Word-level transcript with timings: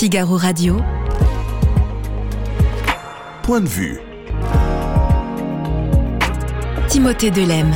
Figaro 0.00 0.38
Radio. 0.38 0.78
Point 3.42 3.60
de 3.60 3.68
vue. 3.68 4.00
Timothée 6.88 7.30
Delem. 7.30 7.70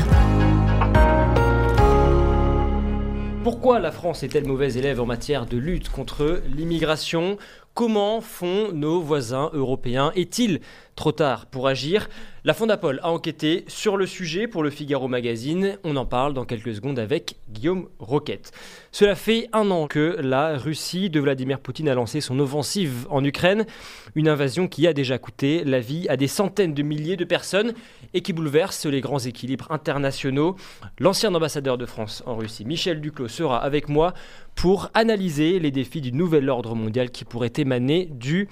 Pourquoi 3.43 3.79
la 3.79 3.93
France 3.93 4.23
est-elle 4.23 4.47
mauvaise 4.47 4.79
élève 4.79 5.03
en 5.03 5.05
matière 5.05 5.45
de 5.45 5.59
lutte 5.59 5.91
contre 5.91 6.41
l'immigration? 6.57 7.37
Comment 7.75 8.23
font 8.23 8.73
nos 8.73 9.03
voisins 9.03 9.51
européens? 9.53 10.11
Est-il 10.17 10.63
trop 10.97 11.13
tard 11.13 11.47
pour 11.47 11.67
agir 11.69 12.09
La 12.45 12.55
Fondapol 12.55 13.01
a 13.03 13.11
enquêté 13.11 13.65
sur 13.69 13.97
le 13.97 14.07
sujet 14.07 14.47
pour 14.47 14.63
le 14.63 14.71
Figaro 14.71 15.09
Magazine. 15.09 15.79
On 15.83 15.97
en 15.97 16.07
parle 16.07 16.35
dans 16.35 16.45
quelques 16.45 16.75
secondes 16.75 16.99
avec 16.99 17.37
Guillaume 17.51 17.89
Roquette. 17.99 18.53
Cela 18.93 19.15
fait 19.15 19.49
un 19.53 19.71
an 19.71 19.87
que 19.87 20.17
la 20.21 20.57
Russie 20.57 21.11
de 21.11 21.21
Vladimir 21.21 21.59
Poutine 21.59 21.89
a 21.89 21.95
lancé 21.95 22.21
son 22.21 22.39
offensive 22.39 23.07
en 23.11 23.25
Ukraine. 23.25 23.67
Une 24.15 24.29
invasion 24.29 24.69
qui 24.69 24.87
a 24.87 24.93
déjà 24.93 25.19
coûté 25.19 25.65
la 25.65 25.81
vie 25.81 26.07
à 26.09 26.17
des 26.17 26.29
centaines 26.29 26.75
de 26.75 26.83
milliers 26.83 27.17
de 27.17 27.25
personnes 27.25 27.73
et 28.13 28.21
qui 28.21 28.33
bouleverse 28.33 28.87
les 28.87 29.01
grands 29.01 29.19
équilibres 29.19 29.71
internationaux. 29.71 30.57
L'ancien 30.99 31.35
ambassadeur 31.35 31.79
de 31.79 31.87
France 31.87 32.23
en 32.27 32.37
Russie, 32.37 32.65
Michel 32.65 33.01
Duclos, 33.01 33.29
sera 33.29 33.63
avec 33.63 33.89
moi 33.89 34.15
pour 34.55 34.91
analyser 34.95 35.59
les 35.59 35.71
défis 35.71 36.01
du 36.01 36.13
nouvel 36.13 36.49
ordre 36.49 36.75
mondial 36.75 37.11
qui 37.11 37.25
pourrait 37.25 37.53
émaner 37.57 38.07
du 38.13 38.49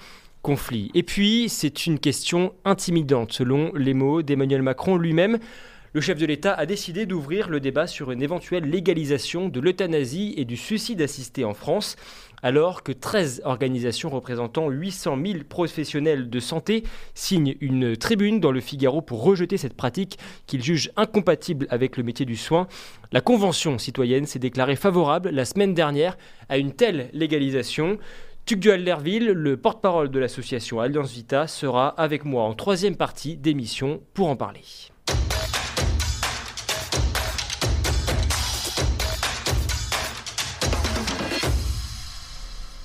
Et 0.93 1.03
puis, 1.03 1.47
c'est 1.47 1.85
une 1.85 1.99
question 1.99 2.53
intimidante, 2.65 3.31
selon 3.31 3.71
les 3.75 3.93
mots 3.93 4.21
d'Emmanuel 4.21 4.61
Macron 4.61 4.97
lui-même. 4.97 5.39
Le 5.93 6.01
chef 6.01 6.17
de 6.17 6.25
l'État 6.25 6.53
a 6.53 6.65
décidé 6.65 7.05
d'ouvrir 7.05 7.49
le 7.49 7.61
débat 7.61 7.87
sur 7.87 8.11
une 8.11 8.21
éventuelle 8.21 8.65
légalisation 8.65 9.47
de 9.47 9.59
l'euthanasie 9.61 10.33
et 10.35 10.43
du 10.43 10.57
suicide 10.57 11.01
assisté 11.01 11.45
en 11.45 11.53
France 11.53 11.95
alors 12.41 12.83
que 12.83 12.91
13 12.91 13.43
organisations 13.45 14.09
représentant 14.09 14.69
800 14.69 15.17
000 15.25 15.39
professionnels 15.47 16.29
de 16.29 16.39
santé 16.41 16.83
signent 17.13 17.55
une 17.61 17.95
tribune 17.95 18.41
dans 18.41 18.51
le 18.51 18.59
Figaro 18.59 19.01
pour 19.01 19.23
rejeter 19.23 19.55
cette 19.57 19.75
pratique 19.75 20.17
qu'ils 20.45 20.63
jugent 20.63 20.91
incompatible 20.97 21.67
avec 21.69 21.95
le 21.95 22.03
métier 22.03 22.25
du 22.25 22.35
soin. 22.35 22.67
La 23.13 23.21
Convention 23.21 23.77
citoyenne 23.77 24.25
s'est 24.25 24.39
déclarée 24.39 24.75
favorable 24.75 25.29
la 25.29 25.45
semaine 25.45 25.73
dernière 25.73 26.17
à 26.49 26.57
une 26.57 26.73
telle 26.73 27.09
légalisation. 27.13 27.97
Tugdual 28.45 28.83
Lerville, 28.83 29.27
le 29.27 29.55
porte-parole 29.55 30.11
de 30.11 30.19
l'association 30.19 30.81
Alliance 30.81 31.13
Vita, 31.13 31.47
sera 31.47 31.87
avec 31.87 32.25
moi 32.25 32.43
en 32.43 32.53
troisième 32.53 32.97
partie 32.97 33.37
d'émission 33.37 34.01
pour 34.13 34.27
en 34.27 34.35
parler. 34.35 34.59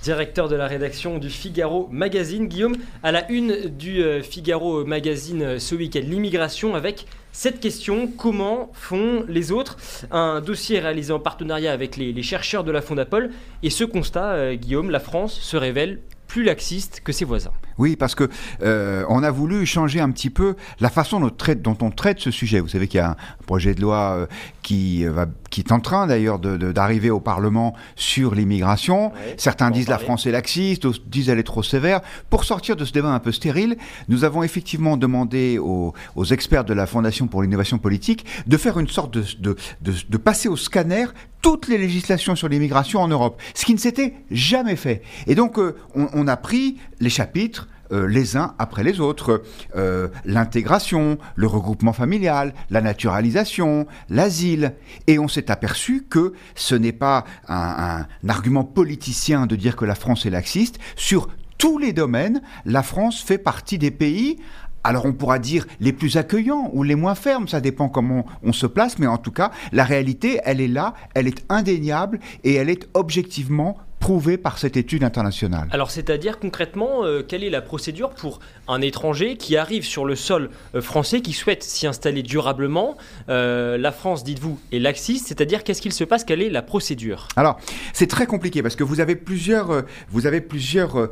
Directeur 0.08 0.48
de 0.48 0.56
la 0.56 0.66
rédaction 0.66 1.18
du 1.18 1.28
Figaro 1.28 1.86
Magazine. 1.92 2.48
Guillaume, 2.48 2.76
à 3.02 3.12
la 3.12 3.30
une 3.30 3.68
du 3.68 4.02
euh, 4.02 4.22
Figaro 4.22 4.82
Magazine 4.86 5.58
ce 5.58 5.74
week-end, 5.74 6.00
l'immigration 6.02 6.74
avec 6.74 7.04
cette 7.32 7.60
question, 7.60 8.06
comment 8.06 8.70
font 8.72 9.26
les 9.28 9.52
autres? 9.52 9.76
Un 10.10 10.40
dossier 10.40 10.78
réalisé 10.78 11.12
en 11.12 11.18
partenariat 11.20 11.74
avec 11.74 11.98
les, 11.98 12.22
chercheurs 12.22 12.64
de 12.64 12.72
la 12.72 12.80
Fondapol. 12.80 13.28
Et 13.62 13.68
ce 13.68 13.84
constat, 13.84 14.32
euh, 14.32 14.54
Guillaume, 14.54 14.88
la 14.90 14.98
France 14.98 15.38
se 15.38 15.58
révèle 15.58 16.00
plus 16.26 16.42
laxiste 16.42 17.02
que 17.04 17.12
ses 17.12 17.26
voisins. 17.26 17.52
Oui, 17.76 17.94
parce 17.94 18.14
que 18.14 18.30
euh, 18.62 19.04
on 19.10 19.22
a 19.22 19.30
voulu 19.30 19.66
changer 19.66 20.00
un 20.00 20.10
petit 20.10 20.30
peu 20.30 20.56
la 20.80 20.88
façon 20.88 21.20
dont, 21.20 21.76
on 21.82 21.90
traite 21.90 22.20
ce 22.20 22.30
sujet. 22.30 22.60
Vous 22.60 22.68
savez 22.68 22.88
qu'il 22.88 22.96
y 22.96 23.02
a 23.02 23.10
un 23.10 23.16
projet 23.46 23.74
de 23.74 23.82
loi 23.82 24.26
qui, 24.62 25.04
va, 25.04 25.26
qui 25.50 25.60
est 25.60 25.72
en 25.72 25.80
train 25.80 26.06
d'ailleurs 26.06 26.38
d'arriver 26.38 27.10
au 27.10 27.20
Parlement 27.20 27.74
sur 27.96 28.34
l'immigration. 28.34 29.12
Certains 29.36 29.70
disent 29.70 29.88
la 29.88 29.98
France 29.98 30.26
est 30.26 30.30
laxiste, 30.30 30.82
d'autres 30.82 31.00
disent 31.06 31.28
elle 31.28 31.38
est 31.38 31.44
trop 31.44 31.62
sévère. 31.62 32.00
Pour 32.30 32.44
sortir 32.44 32.76
de 32.76 32.84
ce 32.84 32.92
débat 32.92 33.08
un 33.08 33.18
peu 33.18 33.32
stérile, 33.32 33.76
nous 34.08 34.24
avons 34.24 34.42
effectivement 34.42 34.96
demandé 34.96 35.58
aux, 35.58 35.94
aux 36.16 36.24
experts 36.24 36.64
de 36.64 36.74
la 36.74 36.86
Fondation 36.86 37.26
pour 37.26 37.42
l'innovation 37.42 37.78
politique 37.78 38.24
de 38.46 38.56
faire 38.56 38.78
une 38.78 38.88
sorte 38.88 39.12
de, 39.14 39.24
de, 39.40 39.56
de, 39.82 39.94
de 40.08 40.16
passer 40.16 40.48
au 40.48 40.56
scanner 40.56 41.06
toutes 41.42 41.68
les 41.68 41.78
législations 41.78 42.34
sur 42.34 42.48
l'immigration 42.48 43.00
en 43.00 43.08
Europe, 43.08 43.40
ce 43.54 43.64
qui 43.64 43.74
ne 43.74 43.78
s'était 43.78 44.14
jamais 44.30 44.76
fait. 44.76 45.02
Et 45.26 45.34
donc, 45.34 45.58
euh, 45.58 45.76
on, 45.94 46.26
a 46.26 46.36
pris 46.36 46.78
les 47.00 47.10
chapitres 47.10 47.68
les 47.90 48.36
uns 48.36 48.54
après 48.58 48.82
les 48.82 49.00
autres. 49.00 49.42
Euh, 49.76 50.08
l'intégration, 50.24 51.18
le 51.34 51.46
regroupement 51.46 51.92
familial, 51.92 52.54
la 52.70 52.80
naturalisation, 52.80 53.86
l'asile. 54.08 54.74
Et 55.06 55.18
on 55.18 55.28
s'est 55.28 55.50
aperçu 55.50 56.04
que 56.08 56.32
ce 56.54 56.74
n'est 56.74 56.92
pas 56.92 57.24
un, 57.48 58.06
argument 58.28 58.64
politicien 58.64 59.46
de 59.46 59.56
dire 59.56 59.76
que 59.76 59.84
la 59.84 59.94
France 59.94 60.26
est 60.26 60.30
laxiste. 60.30 60.78
Sur 60.96 61.28
tous 61.56 61.78
les 61.78 61.92
domaines, 61.92 62.42
la 62.64 62.82
France 62.82 63.22
fait 63.22 63.38
partie 63.38 63.78
des 63.78 63.90
pays 63.90 64.38
alors 64.84 65.06
on 65.06 65.12
pourra 65.12 65.40
dire 65.40 65.66
les 65.80 65.92
plus 65.92 66.16
accueillants 66.16 66.70
ou 66.72 66.82
les 66.84 66.94
moins 66.94 67.16
fermes, 67.16 67.48
ça 67.48 67.60
dépend 67.60 67.88
comment 67.88 68.24
on 68.42 68.52
se 68.52 68.66
place, 68.66 68.98
mais 68.98 69.08
en 69.08 69.18
tout 69.18 69.32
cas, 69.32 69.50
la 69.72 69.84
réalité, 69.84 70.40
elle 70.44 70.60
est 70.60 70.68
là, 70.68 70.94
elle 71.14 71.26
est 71.26 71.44
indéniable 71.48 72.20
et 72.44 72.54
elle 72.54 72.70
est 72.70 72.88
objectivement 72.94 73.76
prouvé 73.98 74.38
par 74.38 74.58
cette 74.58 74.76
étude 74.76 75.04
internationale. 75.04 75.68
Alors, 75.70 75.90
c'est-à-dire 75.90 76.38
concrètement, 76.38 77.04
euh, 77.04 77.22
quelle 77.26 77.44
est 77.44 77.50
la 77.50 77.60
procédure 77.60 78.10
pour 78.10 78.40
un 78.66 78.80
étranger 78.80 79.36
qui 79.36 79.56
arrive 79.56 79.84
sur 79.84 80.04
le 80.04 80.14
sol 80.14 80.50
euh, 80.74 80.80
français, 80.80 81.20
qui 81.20 81.32
souhaite 81.32 81.62
s'y 81.62 81.86
installer 81.86 82.22
durablement 82.22 82.96
euh, 83.28 83.76
La 83.76 83.92
France, 83.92 84.24
dites-vous, 84.24 84.58
est 84.72 84.78
laxiste, 84.78 85.28
c'est-à-dire 85.28 85.64
qu'est-ce 85.64 85.82
qu'il 85.82 85.92
se 85.92 86.04
passe 86.04 86.24
Quelle 86.24 86.42
est 86.42 86.50
la 86.50 86.62
procédure? 86.62 87.28
Alors, 87.36 87.58
c'est 87.92 88.06
très 88.06 88.26
compliqué 88.26 88.62
parce 88.62 88.76
que 88.76 88.84
vous 88.84 89.00
avez 89.00 89.16
plusieurs, 89.16 89.84
vous 90.10 90.26
avez 90.26 90.40
plusieurs 90.40 91.10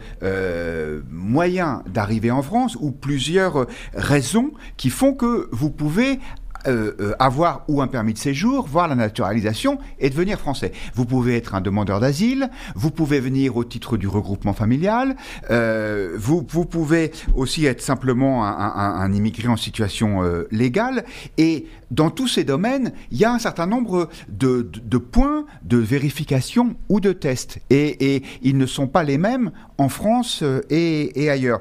moyens 1.11 1.81
d'arriver 1.87 2.31
en 2.31 2.43
France 2.43 2.77
ou 2.81 2.93
plusieurs 2.93 3.67
raisons 3.95 4.53
qui 4.77 4.91
font 4.91 5.15
que 5.15 5.49
vous 5.53 5.71
pouvez 5.71 6.19
euh, 6.67 6.93
euh, 7.01 7.15
avoir 7.19 7.65
ou 7.69 7.81
un 7.81 7.87
permis 7.87 8.13
de 8.13 8.19
séjour, 8.19 8.67
voir 8.67 8.89
la 8.89 8.95
naturalisation 8.95 9.79
et 9.99 10.11
devenir 10.11 10.39
français. 10.39 10.73
Vous 10.95 11.05
pouvez 11.05 11.37
être 11.37 11.55
un 11.55 11.61
demandeur 11.61 12.01
d'asile, 12.01 12.51
vous 12.75 12.91
pouvez 12.91 13.21
venir 13.21 13.57
au 13.57 13.65
titre 13.65 13.97
du 13.97 14.09
regroupement 14.09 14.53
familial, 14.53 15.17
euh, 15.51 16.17
vous, 16.19 16.45
vous 16.49 16.65
pouvez 16.65 17.13
aussi 17.35 17.67
être 17.67 17.81
simplement 17.81 18.45
un, 18.45 18.51
un, 18.51 19.01
un 19.01 19.13
immigré 19.13 19.49
en 19.49 19.57
situation 19.57 20.23
euh, 20.23 20.49
légale. 20.51 21.05
Et 21.39 21.67
dans 21.91 22.11
tous 22.11 22.27
ces 22.27 22.43
domaines, 22.43 22.93
il 23.13 23.19
y 23.19 23.25
a 23.25 23.33
un 23.33 23.39
certain 23.39 23.67
nombre 23.67 24.09
de, 24.29 24.69
de, 24.85 24.99
points 24.99 25.47
de 25.63 25.77
vérification 25.77 26.75
ou 26.89 27.01
de 27.01 27.13
tests. 27.13 27.61
Et, 27.71 28.17
et, 28.17 28.23
ils 28.43 28.59
ne 28.59 28.67
sont 28.67 28.89
pas 28.89 29.05
les 29.05 29.19
mêmes 29.19 29.53
en 29.79 29.89
France 29.89 30.43
et, 30.71 31.23
et 31.23 31.31
ailleurs. 31.31 31.61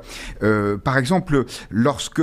par 0.83 0.97
exemple, 0.97 1.45
lorsque 1.69 2.21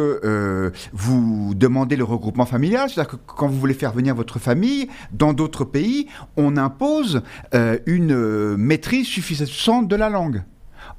vous 0.93 1.55
demandez 1.55 1.97
le 1.97 2.05
regroupement 2.05 2.47
familial, 2.47 2.72
c'est-à-dire 2.89 3.09
que 3.09 3.17
quand 3.27 3.49
vous 3.49 3.59
voulez 3.59 3.75
faire 3.75 3.93
venir 3.93 4.15
votre 4.15 4.39
famille, 4.39 4.89
dans 5.13 5.33
d'autres 5.33 5.65
pays, 5.65 6.09
on 6.37 6.57
impose 6.57 7.23
euh, 7.55 7.79
une 7.87 8.13
euh, 8.13 8.57
maîtrise 8.57 9.07
suffisante 9.07 9.89
de 9.89 9.97
la 9.97 10.09
langue. 10.09 10.43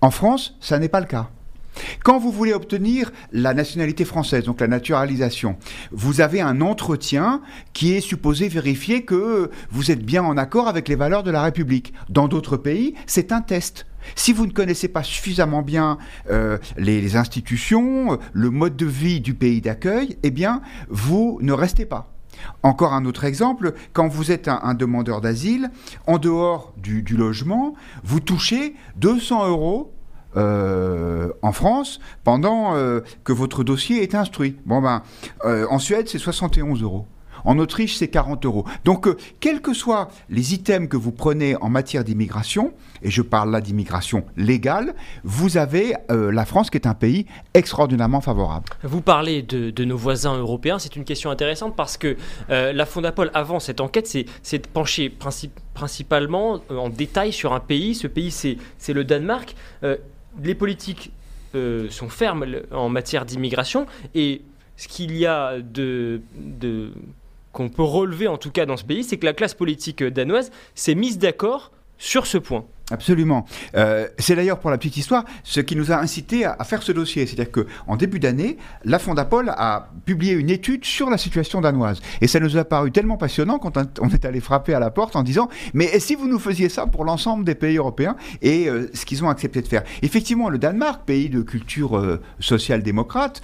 En 0.02 0.12
France, 0.12 0.56
ça 0.60 0.80
n'est 0.80 0.90
pas 0.90 1.00
le 1.00 1.06
cas. 1.06 1.30
Quand 2.04 2.20
vous 2.20 2.32
voulez 2.32 2.54
obtenir 2.54 3.12
la 3.32 3.54
nationalité 3.54 4.06
française, 4.06 4.44
donc 4.44 4.62
la 4.62 4.68
naturalisation, 4.68 5.58
vous 5.92 6.22
avez 6.22 6.42
un 6.42 6.62
entretien 6.62 7.42
qui 7.74 7.94
est 7.94 8.02
supposé 8.02 8.48
vérifier 8.48 9.04
que 9.04 9.50
vous 9.72 9.92
êtes 9.92 10.04
bien 10.04 10.24
en 10.24 10.38
accord 10.38 10.68
avec 10.68 10.88
les 10.88 10.96
valeurs 10.96 11.24
de 11.24 11.32
la 11.32 11.44
République. 11.44 11.94
Dans 12.10 12.28
d'autres 12.28 12.58
pays, 12.58 12.94
c'est 13.06 13.32
un 13.32 13.42
test. 13.42 13.86
Si 14.16 14.34
vous 14.34 14.46
ne 14.46 14.52
connaissez 14.52 14.88
pas 14.88 15.04
suffisamment 15.04 15.62
bien 15.62 15.98
euh, 16.30 16.58
les, 16.78 17.16
institutions, 17.16 18.20
le 18.34 18.50
mode 18.50 18.76
de 18.76 18.86
vie 18.86 19.22
du 19.22 19.34
pays 19.34 19.62
d'accueil, 19.62 20.18
eh 20.24 20.32
bien, 20.32 20.62
vous 20.90 21.40
ne 21.42 21.54
restez 21.54 21.86
pas. 21.86 22.10
Encore 22.64 22.94
un 22.94 23.06
autre 23.06 23.24
exemple, 23.26 23.74
quand 23.94 24.08
vous 24.08 24.32
êtes 24.32 24.48
un, 24.48 24.74
demandeur 24.74 25.22
d'asile, 25.22 25.70
en 26.08 26.18
dehors 26.18 26.74
du, 26.78 27.04
du, 27.04 27.16
logement, 27.16 27.76
vous 28.04 28.20
touchez 28.20 28.76
200 28.98 29.48
euros 29.48 29.93
euh, 30.36 31.30
en 31.42 31.52
France 31.52 32.00
pendant 32.24 32.76
euh, 32.76 33.02
que 33.24 33.34
votre 33.34 33.64
dossier 33.64 34.02
est 34.02 34.16
instruit. 34.16 34.58
Bon 34.66 34.82
ben, 34.82 35.04
euh, 35.46 35.68
en 35.70 35.80
Suède, 35.80 36.08
c'est 36.08 36.20
71 36.20 36.82
euros. 36.82 37.06
En 37.46 37.60
Autriche, 37.60 37.98
c'est 37.98 38.08
40 38.08 38.46
euros. 38.46 38.64
Donc, 38.86 39.06
euh, 39.06 39.18
quels 39.42 39.60
que 39.60 39.74
soient 39.74 40.08
les 40.30 40.54
items 40.54 40.88
que 40.88 40.96
vous 40.96 41.12
prenez 41.12 41.58
en 41.58 41.68
matière 41.68 42.06
d'immigration, 42.06 42.72
et 43.02 43.12
je 43.12 43.22
parle 43.22 43.52
là 43.52 43.60
d'immigration 43.60 44.24
légale, 44.38 44.96
vous 45.26 45.58
avez 45.58 45.94
la 46.08 46.46
France 46.46 46.70
qui 46.70 46.78
est 46.78 46.88
un 46.88 46.94
pays 46.94 47.26
extraordinairement 47.54 48.22
favorable. 48.22 48.66
Vous 48.84 49.02
parlez 49.02 49.42
de, 49.42 49.84
nos 49.84 49.98
voisins 49.98 50.38
européens, 50.38 50.80
c'est 50.80 50.96
une 50.96 51.04
question 51.04 51.32
intéressante 51.32 51.76
parce 51.76 51.98
que 51.98 52.16
la 52.48 52.86
Fondapol, 52.86 53.30
avant 53.34 53.60
cette 53.60 53.82
enquête, 53.82 54.08
s'est 54.08 54.60
penchée 54.72 55.10
princi 55.10 55.50
principalement 55.74 56.62
en 56.70 56.88
détail 56.88 57.34
sur 57.34 57.52
un 57.52 57.60
pays. 57.60 57.94
Ce 57.94 58.08
pays, 58.08 58.32
c'est 58.32 58.94
le 58.94 59.04
Danemark. 59.04 59.54
Les 60.42 60.56
politiques 60.56 61.12
euh, 61.56 61.90
sont 61.90 62.10
fermes 62.10 62.46
en 62.72 62.90
matière 62.90 63.26
d'immigration 63.26 63.86
et 64.16 64.42
ce 64.78 64.88
qu'il 64.88 65.16
y 65.16 65.26
a 65.26 65.60
de 65.60 66.22
qu'on 67.52 67.70
peut 67.70 67.84
relever 67.84 68.28
en 68.28 68.38
tout 68.38 68.52
cas 68.52 68.66
dans 68.66 68.78
ce 68.78 68.84
pays, 68.84 69.04
c'est 69.04 69.18
que 69.18 69.26
la 69.26 69.34
classe 69.34 69.54
politique 69.54 70.04
danoise 70.04 70.52
s'est 70.74 70.96
mise 70.96 71.20
d'accord 71.20 71.72
sur 72.00 72.26
ce 72.26 72.38
point. 72.38 72.66
Absolument. 72.94 73.46
Euh, 73.76 74.08
c'est 74.20 74.36
d'ailleurs 74.36 74.60
pour 74.60 74.70
la 74.70 74.78
petite 74.78 74.98
histoire 74.98 75.26
ce 75.44 75.60
qui 75.62 75.76
nous 75.76 75.92
a 75.92 75.98
incité 75.98 76.46
à, 76.46 76.64
faire 76.64 76.84
ce 76.84 76.92
dossier. 76.92 77.26
C'est-à-dire 77.26 77.52
qu'en 77.52 77.96
début 77.96 78.20
d'année, 78.20 78.58
la 78.86 79.00
Fondapol 79.00 79.50
a 79.50 79.90
publié 80.06 80.34
une 80.34 80.52
étude 80.52 80.86
sur 80.86 81.10
la 81.10 81.18
situation 81.18 81.60
danoise. 81.60 82.02
Et 82.22 82.28
ça 82.28 82.40
nous 82.40 82.56
a 82.56 82.64
paru 82.64 82.92
tellement 82.92 83.18
passionnant 83.18 83.58
quand 83.58 83.80
on 84.00 84.10
est 84.10 84.26
allé 84.26 84.40
frapper 84.42 84.76
à 84.76 84.80
la 84.80 84.92
porte 84.92 85.16
en 85.16 85.24
disant 85.24 85.50
Mais 85.74 86.00
si 86.00 86.14
vous 86.14 86.28
nous 86.28 86.38
faisiez 86.38 86.70
ça 86.70 86.86
pour 86.86 87.04
l'ensemble 87.04 87.46
des 87.46 87.56
pays 87.56 87.78
européens? 87.78 88.16
Et 88.44 88.70
euh, 88.70 88.88
ce 88.94 89.06
qu'ils 89.06 89.24
ont 89.24 89.30
accepté 89.30 89.64
de 89.64 89.68
faire. 89.68 89.82
Effectivement, 90.04 90.50
le 90.50 90.60
Danemark, 90.60 91.04
pays 91.04 91.30
de 91.30 91.42
culture 91.42 91.98
euh, 91.98 92.22
social-démocrate, 92.40 93.42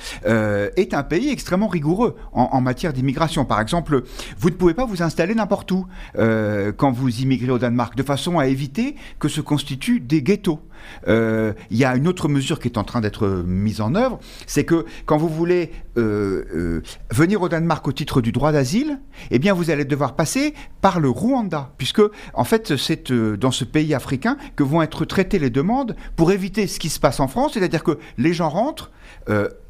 est 0.75 0.93
un 0.93 1.03
pays 1.03 1.29
extrêmement 1.29 1.67
rigoureux 1.67 2.15
en, 2.33 2.49
en 2.51 2.61
matière 2.61 2.93
d'immigration. 2.93 3.45
Par 3.45 3.59
exemple, 3.61 4.03
vous 4.37 4.49
ne 4.51 4.55
pouvez 4.55 4.75
pas 4.75 4.85
vous 4.85 5.01
installer 5.01 5.33
n'importe 5.33 5.71
où 5.71 5.87
quand 6.13 6.91
vous 6.91 7.21
immigrez 7.21 7.51
au 7.51 7.57
Danemark, 7.57 7.95
de 7.95 8.03
façon 8.03 8.37
à 8.37 8.45
éviter 8.45 8.95
que 9.17 9.27
ce 9.27 9.38
constituent 9.41 9.99
des 9.99 10.21
ghettos. 10.21 10.59
Euh, 11.07 11.53
il 11.69 11.77
y 11.77 11.85
a 11.85 11.95
une 11.95 12.07
autre 12.07 12.27
mesure 12.27 12.59
qui 12.59 12.67
est 12.67 12.77
en 12.77 12.83
train 12.83 13.01
d'être 13.01 13.27
mise 13.45 13.81
en 13.81 13.95
œuvre, 13.95 14.19
c'est 14.47 14.63
que 14.63 14.85
quand 15.05 15.17
vous 15.17 15.29
voulez 15.29 15.71
euh, 15.97 16.45
euh, 16.55 16.83
venir 17.11 17.41
au 17.41 17.49
Danemark 17.49 17.87
au 17.87 17.91
titre 17.91 18.21
du 18.21 18.31
droit 18.31 18.51
d'asile, 18.51 18.99
eh 19.31 19.39
bien 19.39 19.53
vous 19.53 19.69
allez 19.69 19.85
devoir 19.85 20.15
passer 20.15 20.53
par 20.81 20.99
le 20.99 21.09
Rwanda, 21.09 21.73
puisque 21.77 22.01
en 22.33 22.43
fait 22.43 22.75
c'est 22.77 23.11
dans 23.11 23.51
ce 23.51 23.65
pays 23.65 23.93
africain 23.93 24.37
que 24.55 24.63
vont 24.63 24.81
être 24.81 25.05
traitées 25.05 25.39
les 25.39 25.49
demandes 25.49 25.95
pour 26.15 26.31
éviter 26.31 26.67
ce 26.67 26.79
qui 26.79 26.89
se 26.89 26.99
passe 26.99 27.19
en 27.19 27.27
France, 27.27 27.53
c'est-à-dire 27.53 27.83
que 27.83 27.97
les 28.17 28.33
gens 28.33 28.49
rentrent 28.49 28.91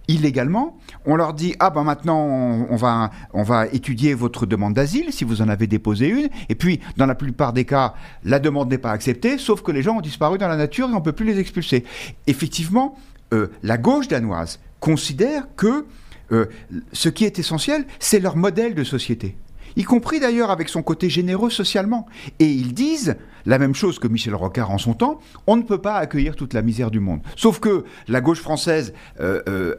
illégalement, 0.10 0.78
on 1.06 1.16
leur 1.16 1.34
dit 1.34 1.56
ah 1.60 1.70
ben 1.70 1.84
maintenant 1.84 2.20
on, 2.20 2.76
va 2.76 3.12
on 3.34 3.44
va 3.44 3.68
étudier 3.68 4.14
votre 4.14 4.46
demande 4.46 4.74
d'asile 4.74 5.14
si 5.14 5.24
vous 5.24 5.42
en 5.42 5.48
avez 5.48 5.68
déposé 5.68 6.10
une. 6.10 6.30
Et 6.50 6.56
puis 6.56 6.80
dans 6.98 7.06
la 7.06 7.16
plupart 7.16 7.54
des 7.54 7.66
cas 7.66 7.94
la 8.24 8.40
demande 8.40 8.70
n'est 8.70 8.78
pas 8.78 8.92
acceptée 8.92 9.38
sauf 9.38 9.62
que 9.62 9.72
les 9.72 9.84
gens 9.84 9.98
ont 9.98 10.02
disparu 10.02 10.38
dans 10.38 10.48
la 10.48 10.58
nature 10.58 10.90
et 10.90 10.94
on 10.94 11.02
peut 11.02 11.14
plus 11.14 11.26
les 11.26 11.40
expulser. 11.40 11.86
Effectivement, 12.28 12.98
euh, 13.34 13.48
la 13.64 13.78
gauche 13.78 14.08
danoise 14.08 14.60
considère 14.80 15.44
que 15.56 15.86
euh, 16.32 16.46
ce 16.92 17.10
qui 17.10 17.26
est 17.26 17.40
essentiel, 17.40 17.86
c'est 18.00 18.20
leur 18.20 18.36
modèle 18.36 18.76
de 18.76 18.84
société 18.84 19.36
y 19.76 19.84
compris 19.84 20.20
d'ailleurs 20.20 20.52
avec 20.52 20.70
son 20.70 20.82
côté 20.82 21.10
généreux 21.10 21.50
socialement. 21.50 22.08
Et 22.40 22.46
ils 22.46 22.74
disent 22.74 23.16
la 23.46 23.58
même 23.58 23.76
chose 23.76 24.00
que 24.00 24.08
Michel 24.08 24.36
Rocard 24.36 24.72
en 24.72 24.78
son 24.78 24.94
temps, 24.94 25.20
on 25.48 25.58
ne 25.58 25.64
peut 25.64 25.82
pas 25.82 25.96
accueillir 25.96 26.36
toute 26.36 26.54
la 26.54 26.62
misère 26.62 26.92
du 26.92 27.00
monde. 27.00 27.22
Sauf 27.36 27.60
que 27.60 27.84
la 28.08 28.22
gauche 28.22 28.42
française, 28.42 28.94
euh, 29.20 29.42
euh, 29.48 29.76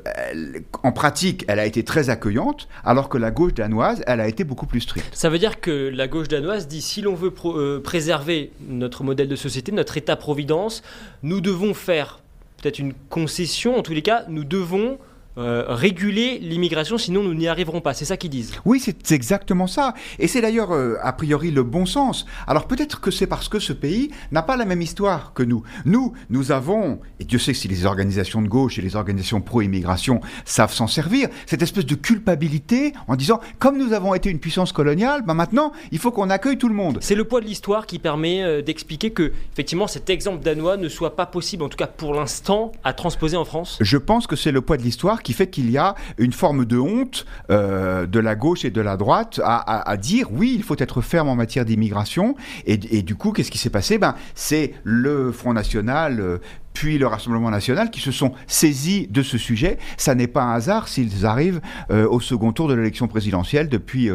en 0.82 0.92
pratique, 0.92 1.44
elle 1.48 1.58
a 1.58 1.66
été 1.66 1.84
très 1.84 2.10
accueillante, 2.10 2.68
alors 2.84 3.08
que 3.08 3.18
la 3.18 3.30
gauche 3.30 3.54
danoise, 3.54 4.02
elle 4.06 4.20
a 4.20 4.28
été 4.28 4.44
beaucoup 4.44 4.66
plus 4.66 4.80
stricte. 4.80 5.14
Ça 5.14 5.28
veut 5.28 5.38
dire 5.38 5.60
que 5.60 5.90
la 5.92 6.08
gauche 6.08 6.28
danoise 6.28 6.68
dit 6.68 6.82
si 6.82 7.02
l'on 7.02 7.14
veut 7.14 7.32
euh, 7.44 7.80
préserver 7.80 8.52
notre 8.68 9.04
modèle 9.04 9.28
de 9.28 9.36
société, 9.36 9.72
notre 9.72 9.96
État-providence, 9.96 10.82
nous 11.22 11.40
devons 11.40 11.74
faire 11.74 12.20
peut-être 12.60 12.78
une 12.78 12.92
concession, 13.08 13.76
en 13.76 13.82
tous 13.82 13.92
les 13.92 14.02
cas, 14.02 14.24
nous 14.28 14.44
devons 14.44 14.98
euh, 15.38 15.64
réguler 15.68 16.38
l'immigration, 16.40 16.98
sinon 16.98 17.22
nous 17.22 17.34
n'y 17.34 17.48
arriverons 17.48 17.80
pas. 17.80 17.94
C'est 17.94 18.04
ça 18.04 18.16
qu'ils 18.16 18.30
disent. 18.30 18.52
Oui, 18.64 18.80
c'est 18.80 19.12
exactement 19.12 19.66
ça. 19.66 19.94
Et 20.18 20.26
c'est 20.26 20.40
d'ailleurs, 20.40 20.72
euh, 20.72 20.96
a 21.02 21.12
priori, 21.12 21.50
le 21.50 21.62
bon 21.62 21.86
sens. 21.86 22.26
Alors 22.46 22.66
peut-être 22.66 23.00
que 23.00 23.10
c'est 23.10 23.26
parce 23.26 23.48
que 23.48 23.58
ce 23.58 23.72
pays 23.72 24.10
n'a 24.32 24.42
pas 24.42 24.56
la 24.56 24.64
même 24.64 24.82
histoire 24.82 25.32
que 25.32 25.42
nous. 25.42 25.62
Nous, 25.84 26.12
nous 26.30 26.52
avons, 26.52 27.00
et 27.20 27.24
Dieu 27.24 27.38
sait 27.38 27.54
si 27.54 27.68
les 27.68 27.86
organisations 27.86 28.42
de 28.42 28.48
gauche 28.48 28.78
et 28.78 28.82
les 28.82 28.96
organisations 28.96 29.40
pro-immigration 29.40 30.20
savent 30.44 30.72
s'en 30.72 30.86
servir, 30.86 31.28
cette 31.46 31.62
espèce 31.62 31.86
de 31.86 31.94
culpabilité 31.94 32.92
en 33.06 33.16
disant, 33.16 33.40
comme 33.58 33.78
nous 33.78 33.92
avons 33.92 34.14
été 34.14 34.30
une 34.30 34.40
puissance 34.40 34.72
coloniale, 34.72 35.22
ben 35.22 35.34
maintenant, 35.34 35.72
il 35.92 35.98
faut 35.98 36.10
qu'on 36.10 36.30
accueille 36.30 36.58
tout 36.58 36.68
le 36.68 36.74
monde. 36.74 36.98
C'est 37.00 37.14
le 37.14 37.24
poids 37.24 37.40
de 37.40 37.46
l'histoire 37.46 37.86
qui 37.86 37.98
permet 37.98 38.42
euh, 38.42 38.62
d'expliquer 38.62 39.10
que, 39.10 39.32
effectivement, 39.52 39.86
cet 39.86 40.10
exemple 40.10 40.42
danois 40.42 40.76
ne 40.76 40.88
soit 40.88 41.16
pas 41.16 41.26
possible, 41.26 41.62
en 41.62 41.68
tout 41.68 41.76
cas 41.76 41.86
pour 41.86 42.14
l'instant, 42.14 42.72
à 42.84 42.92
transposer 42.92 43.36
en 43.36 43.44
France 43.44 43.78
Je 43.80 43.96
pense 43.96 44.26
que 44.26 44.36
c'est 44.36 44.52
le 44.52 44.60
poids 44.60 44.76
de 44.76 44.82
l'histoire 44.82 45.19
qui 45.22 45.32
fait 45.32 45.48
qu'il 45.48 45.70
y 45.70 45.78
a 45.78 45.94
une 46.18 46.32
forme 46.32 46.64
de 46.64 46.78
honte 46.78 47.26
euh, 47.50 48.06
de 48.06 48.18
la 48.18 48.34
gauche 48.34 48.64
et 48.64 48.70
de 48.70 48.80
la 48.80 48.96
droite 48.96 49.40
à, 49.44 49.96
dire 49.96 50.28
oui, 50.32 50.54
il 50.56 50.62
faut 50.62 50.76
être 50.78 51.00
ferme 51.00 51.28
en 51.28 51.36
matière 51.36 51.64
d'immigration. 51.64 52.34
Et, 52.66 52.76
du 52.76 53.14
coup, 53.14 53.32
qu'est-ce 53.32 53.50
qui 53.50 53.58
s'est 53.58 53.70
passé? 53.70 53.98
Ben, 53.98 54.14
C'est 54.34 54.74
le 54.84 55.32
Front 55.32 55.52
National. 55.52 56.20
Euh, 56.20 56.38
puis 56.72 56.98
le 56.98 57.08
Rassemblement 57.08 57.50
national 57.50 57.90
qui 57.90 58.00
se 58.00 58.12
sont 58.12 58.32
saisis 58.46 59.08
de 59.08 59.24
ce 59.24 59.36
sujet. 59.38 59.76
Ça 59.96 60.14
n'est 60.14 60.28
pas 60.28 60.44
un 60.44 60.54
hasard 60.54 60.86
s'ils 60.86 61.26
arrivent 61.26 61.60
euh, 61.90 62.08
au 62.08 62.20
second 62.20 62.52
tour 62.52 62.68
de 62.68 62.74
l'élection 62.74 63.08
présidentielle 63.08 63.68
depuis 63.68 64.08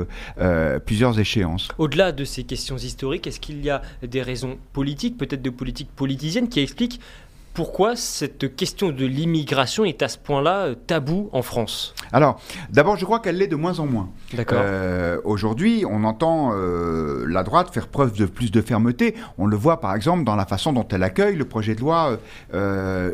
plusieurs 0.85 1.19
échéances. 1.19 1.67
Au-delà 1.77 2.13
de 2.13 2.23
ces 2.23 2.45
questions 2.45 2.77
historiques, 2.77 3.27
est-ce 3.27 3.41
qu'il 3.41 3.63
y 3.63 3.69
a 3.69 3.81
des 4.01 4.21
raisons 4.21 4.57
politiques, 4.71 5.17
peut-être 5.17 5.41
de 5.41 5.49
politique 5.49 5.89
politicienne, 5.93 6.47
qui 6.47 6.61
expliquent 6.61 7.01
pourquoi 7.55 7.95
cette 7.95 8.55
question 8.57 8.89
de 8.89 9.05
l'immigration 9.05 9.85
est 9.85 10.03
à 10.03 10.09
ce 10.09 10.17
point-là 10.17 10.65
euh, 10.65 10.75
tabou 10.75 11.29
en 11.31 11.41
France? 11.41 11.95
Alors, 12.11 12.39
d'abord, 12.69 12.97
je 12.97 13.05
crois 13.05 13.21
qu'elle 13.21 13.37
l'est 13.37 13.47
de 13.47 13.55
moins 13.55 13.79
en 13.79 13.85
moins. 13.85 14.09
D'accord. 14.33 14.59
Euh, 14.61 15.21
aujourd'hui, 15.23 15.85
on 15.89 16.03
entend 16.03 16.51
euh, 16.53 17.25
la 17.27 17.43
droite 17.43 17.73
faire 17.73 17.87
preuve 17.87 18.11
de 18.17 18.25
plus 18.25 18.51
de 18.51 18.61
fermeté. 18.61 19.15
On 19.37 19.47
le 19.47 19.55
voit, 19.55 19.79
par 19.79 19.95
exemple, 19.95 20.25
dans 20.25 20.35
la 20.35 20.45
façon 20.45 20.73
dont 20.73 20.85
elle 20.91 21.01
accueille 21.01 21.37
le 21.37 21.45
projet 21.45 21.75
de 21.75 21.79
loi 21.79 22.19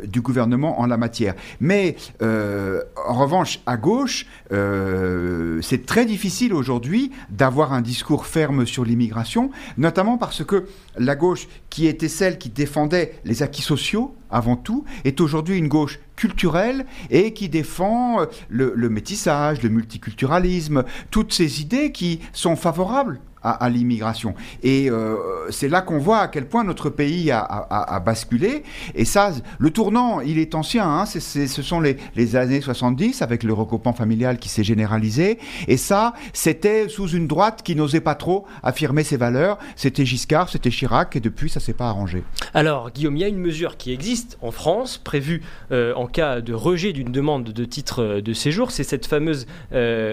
du 0.04 0.22
gouvernement 0.22 0.80
en 0.80 0.88
la 0.88 0.98
matière. 0.98 1.36
Mais, 1.60 1.96
en 2.22 3.14
revanche, 3.14 3.60
à 3.68 3.78
gauche, 3.78 4.26
c'est 4.50 5.86
très 5.86 6.06
difficile 6.06 6.54
aujourd'hui 6.54 7.12
d'avoir 7.30 7.74
un 7.74 7.82
discours 7.82 8.26
ferme 8.26 8.66
sur 8.66 8.86
l'immigration, 8.86 9.52
notamment 9.78 10.18
parce 10.18 10.44
que 10.44 10.66
la 10.98 11.16
gauche, 11.16 11.48
qui 11.70 11.86
était 11.86 12.10
celle 12.10 12.40
qui 12.40 12.50
défendait 12.50 13.20
les 13.24 13.44
acquis 13.44 13.62
sociaux, 13.62 14.16
avant 14.32 14.56
tout, 14.56 14.86
est 15.04 15.22
aujourd'hui 15.22 15.58
une 15.58 15.68
gauche 15.68 16.00
culturelle 16.16 16.86
et 17.10 17.34
qui 17.34 17.50
défend 17.50 18.22
euh, 18.22 18.26
le, 18.50 18.90
métissage, 18.90 19.62
le 19.62 19.70
multiculturalisme, 19.70 20.84
toutes 21.10 21.34
ces 21.34 21.62
idées 21.62 21.92
qui 21.92 22.20
sont 22.34 22.56
favorables 22.56 23.20
à, 23.44 23.70
l'immigration. 23.70 24.36
Et 24.64 24.90
euh, 24.90 25.16
c'est 25.50 25.68
là 25.68 25.82
qu'on 25.82 25.98
voit 25.98 26.20
à 26.20 26.28
quel 26.28 26.48
point 26.48 26.64
notre 26.64 26.90
pays 26.90 27.32
a, 27.32 28.02
basculé. 28.06 28.64
Et 28.96 29.06
ça, 29.06 29.32
le 29.58 29.70
tournant, 29.72 30.22
il 30.22 30.38
est 30.38 30.56
ancien. 30.56 30.88
Hein. 30.88 31.06
ce 31.06 31.48
sont 31.48 31.80
les, 31.80 31.98
les, 32.16 32.36
années 32.36 32.62
70 32.62 33.22
avec 33.22 33.44
le 33.44 33.54
recoupement 33.54 33.94
familial 33.94 34.38
qui 34.38 34.50
s'est 34.50 34.64
généralisé. 34.64 35.40
Et 35.68 35.78
ça, 35.78 36.14
c'était 36.34 36.88
sous 36.88 37.10
une 37.10 37.28
droite 37.28 37.62
qui 37.64 37.76
n'osait 37.76 38.02
pas 38.02 38.16
trop 38.16 38.46
affirmer 38.64 39.04
ses 39.04 39.18
valeurs. 39.18 39.58
C'était 39.76 40.06
Giscard, 40.06 40.50
c'était 40.50 40.70
Chirac, 40.70 41.16
et 41.16 41.20
depuis, 41.20 41.50
ça 41.50 41.60
s'est 41.60 41.74
pas 41.74 41.88
arrangé. 41.88 42.24
Alors, 42.54 42.92
Guillaume, 42.92 43.18
il 43.18 43.22
y 43.22 43.26
a 43.26 43.28
une 43.28 43.40
mesure 43.40 43.78
qui 43.78 43.92
existe 43.92 44.38
en 44.42 44.52
France, 44.52 44.98
prévue 44.98 45.42
euh, 45.72 45.94
en 45.96 46.08
cas 46.08 46.42
de 46.42 46.54
rejet 46.54 46.94
d'une 46.94 47.12
demande 47.12 47.46
de 47.46 47.66
titre 47.66 48.04
euh, 48.04 48.22
de 48.22 48.34
séjour. 48.34 48.72
C'est 48.72 48.84
cette 48.84 49.08
fameuse 49.08 49.48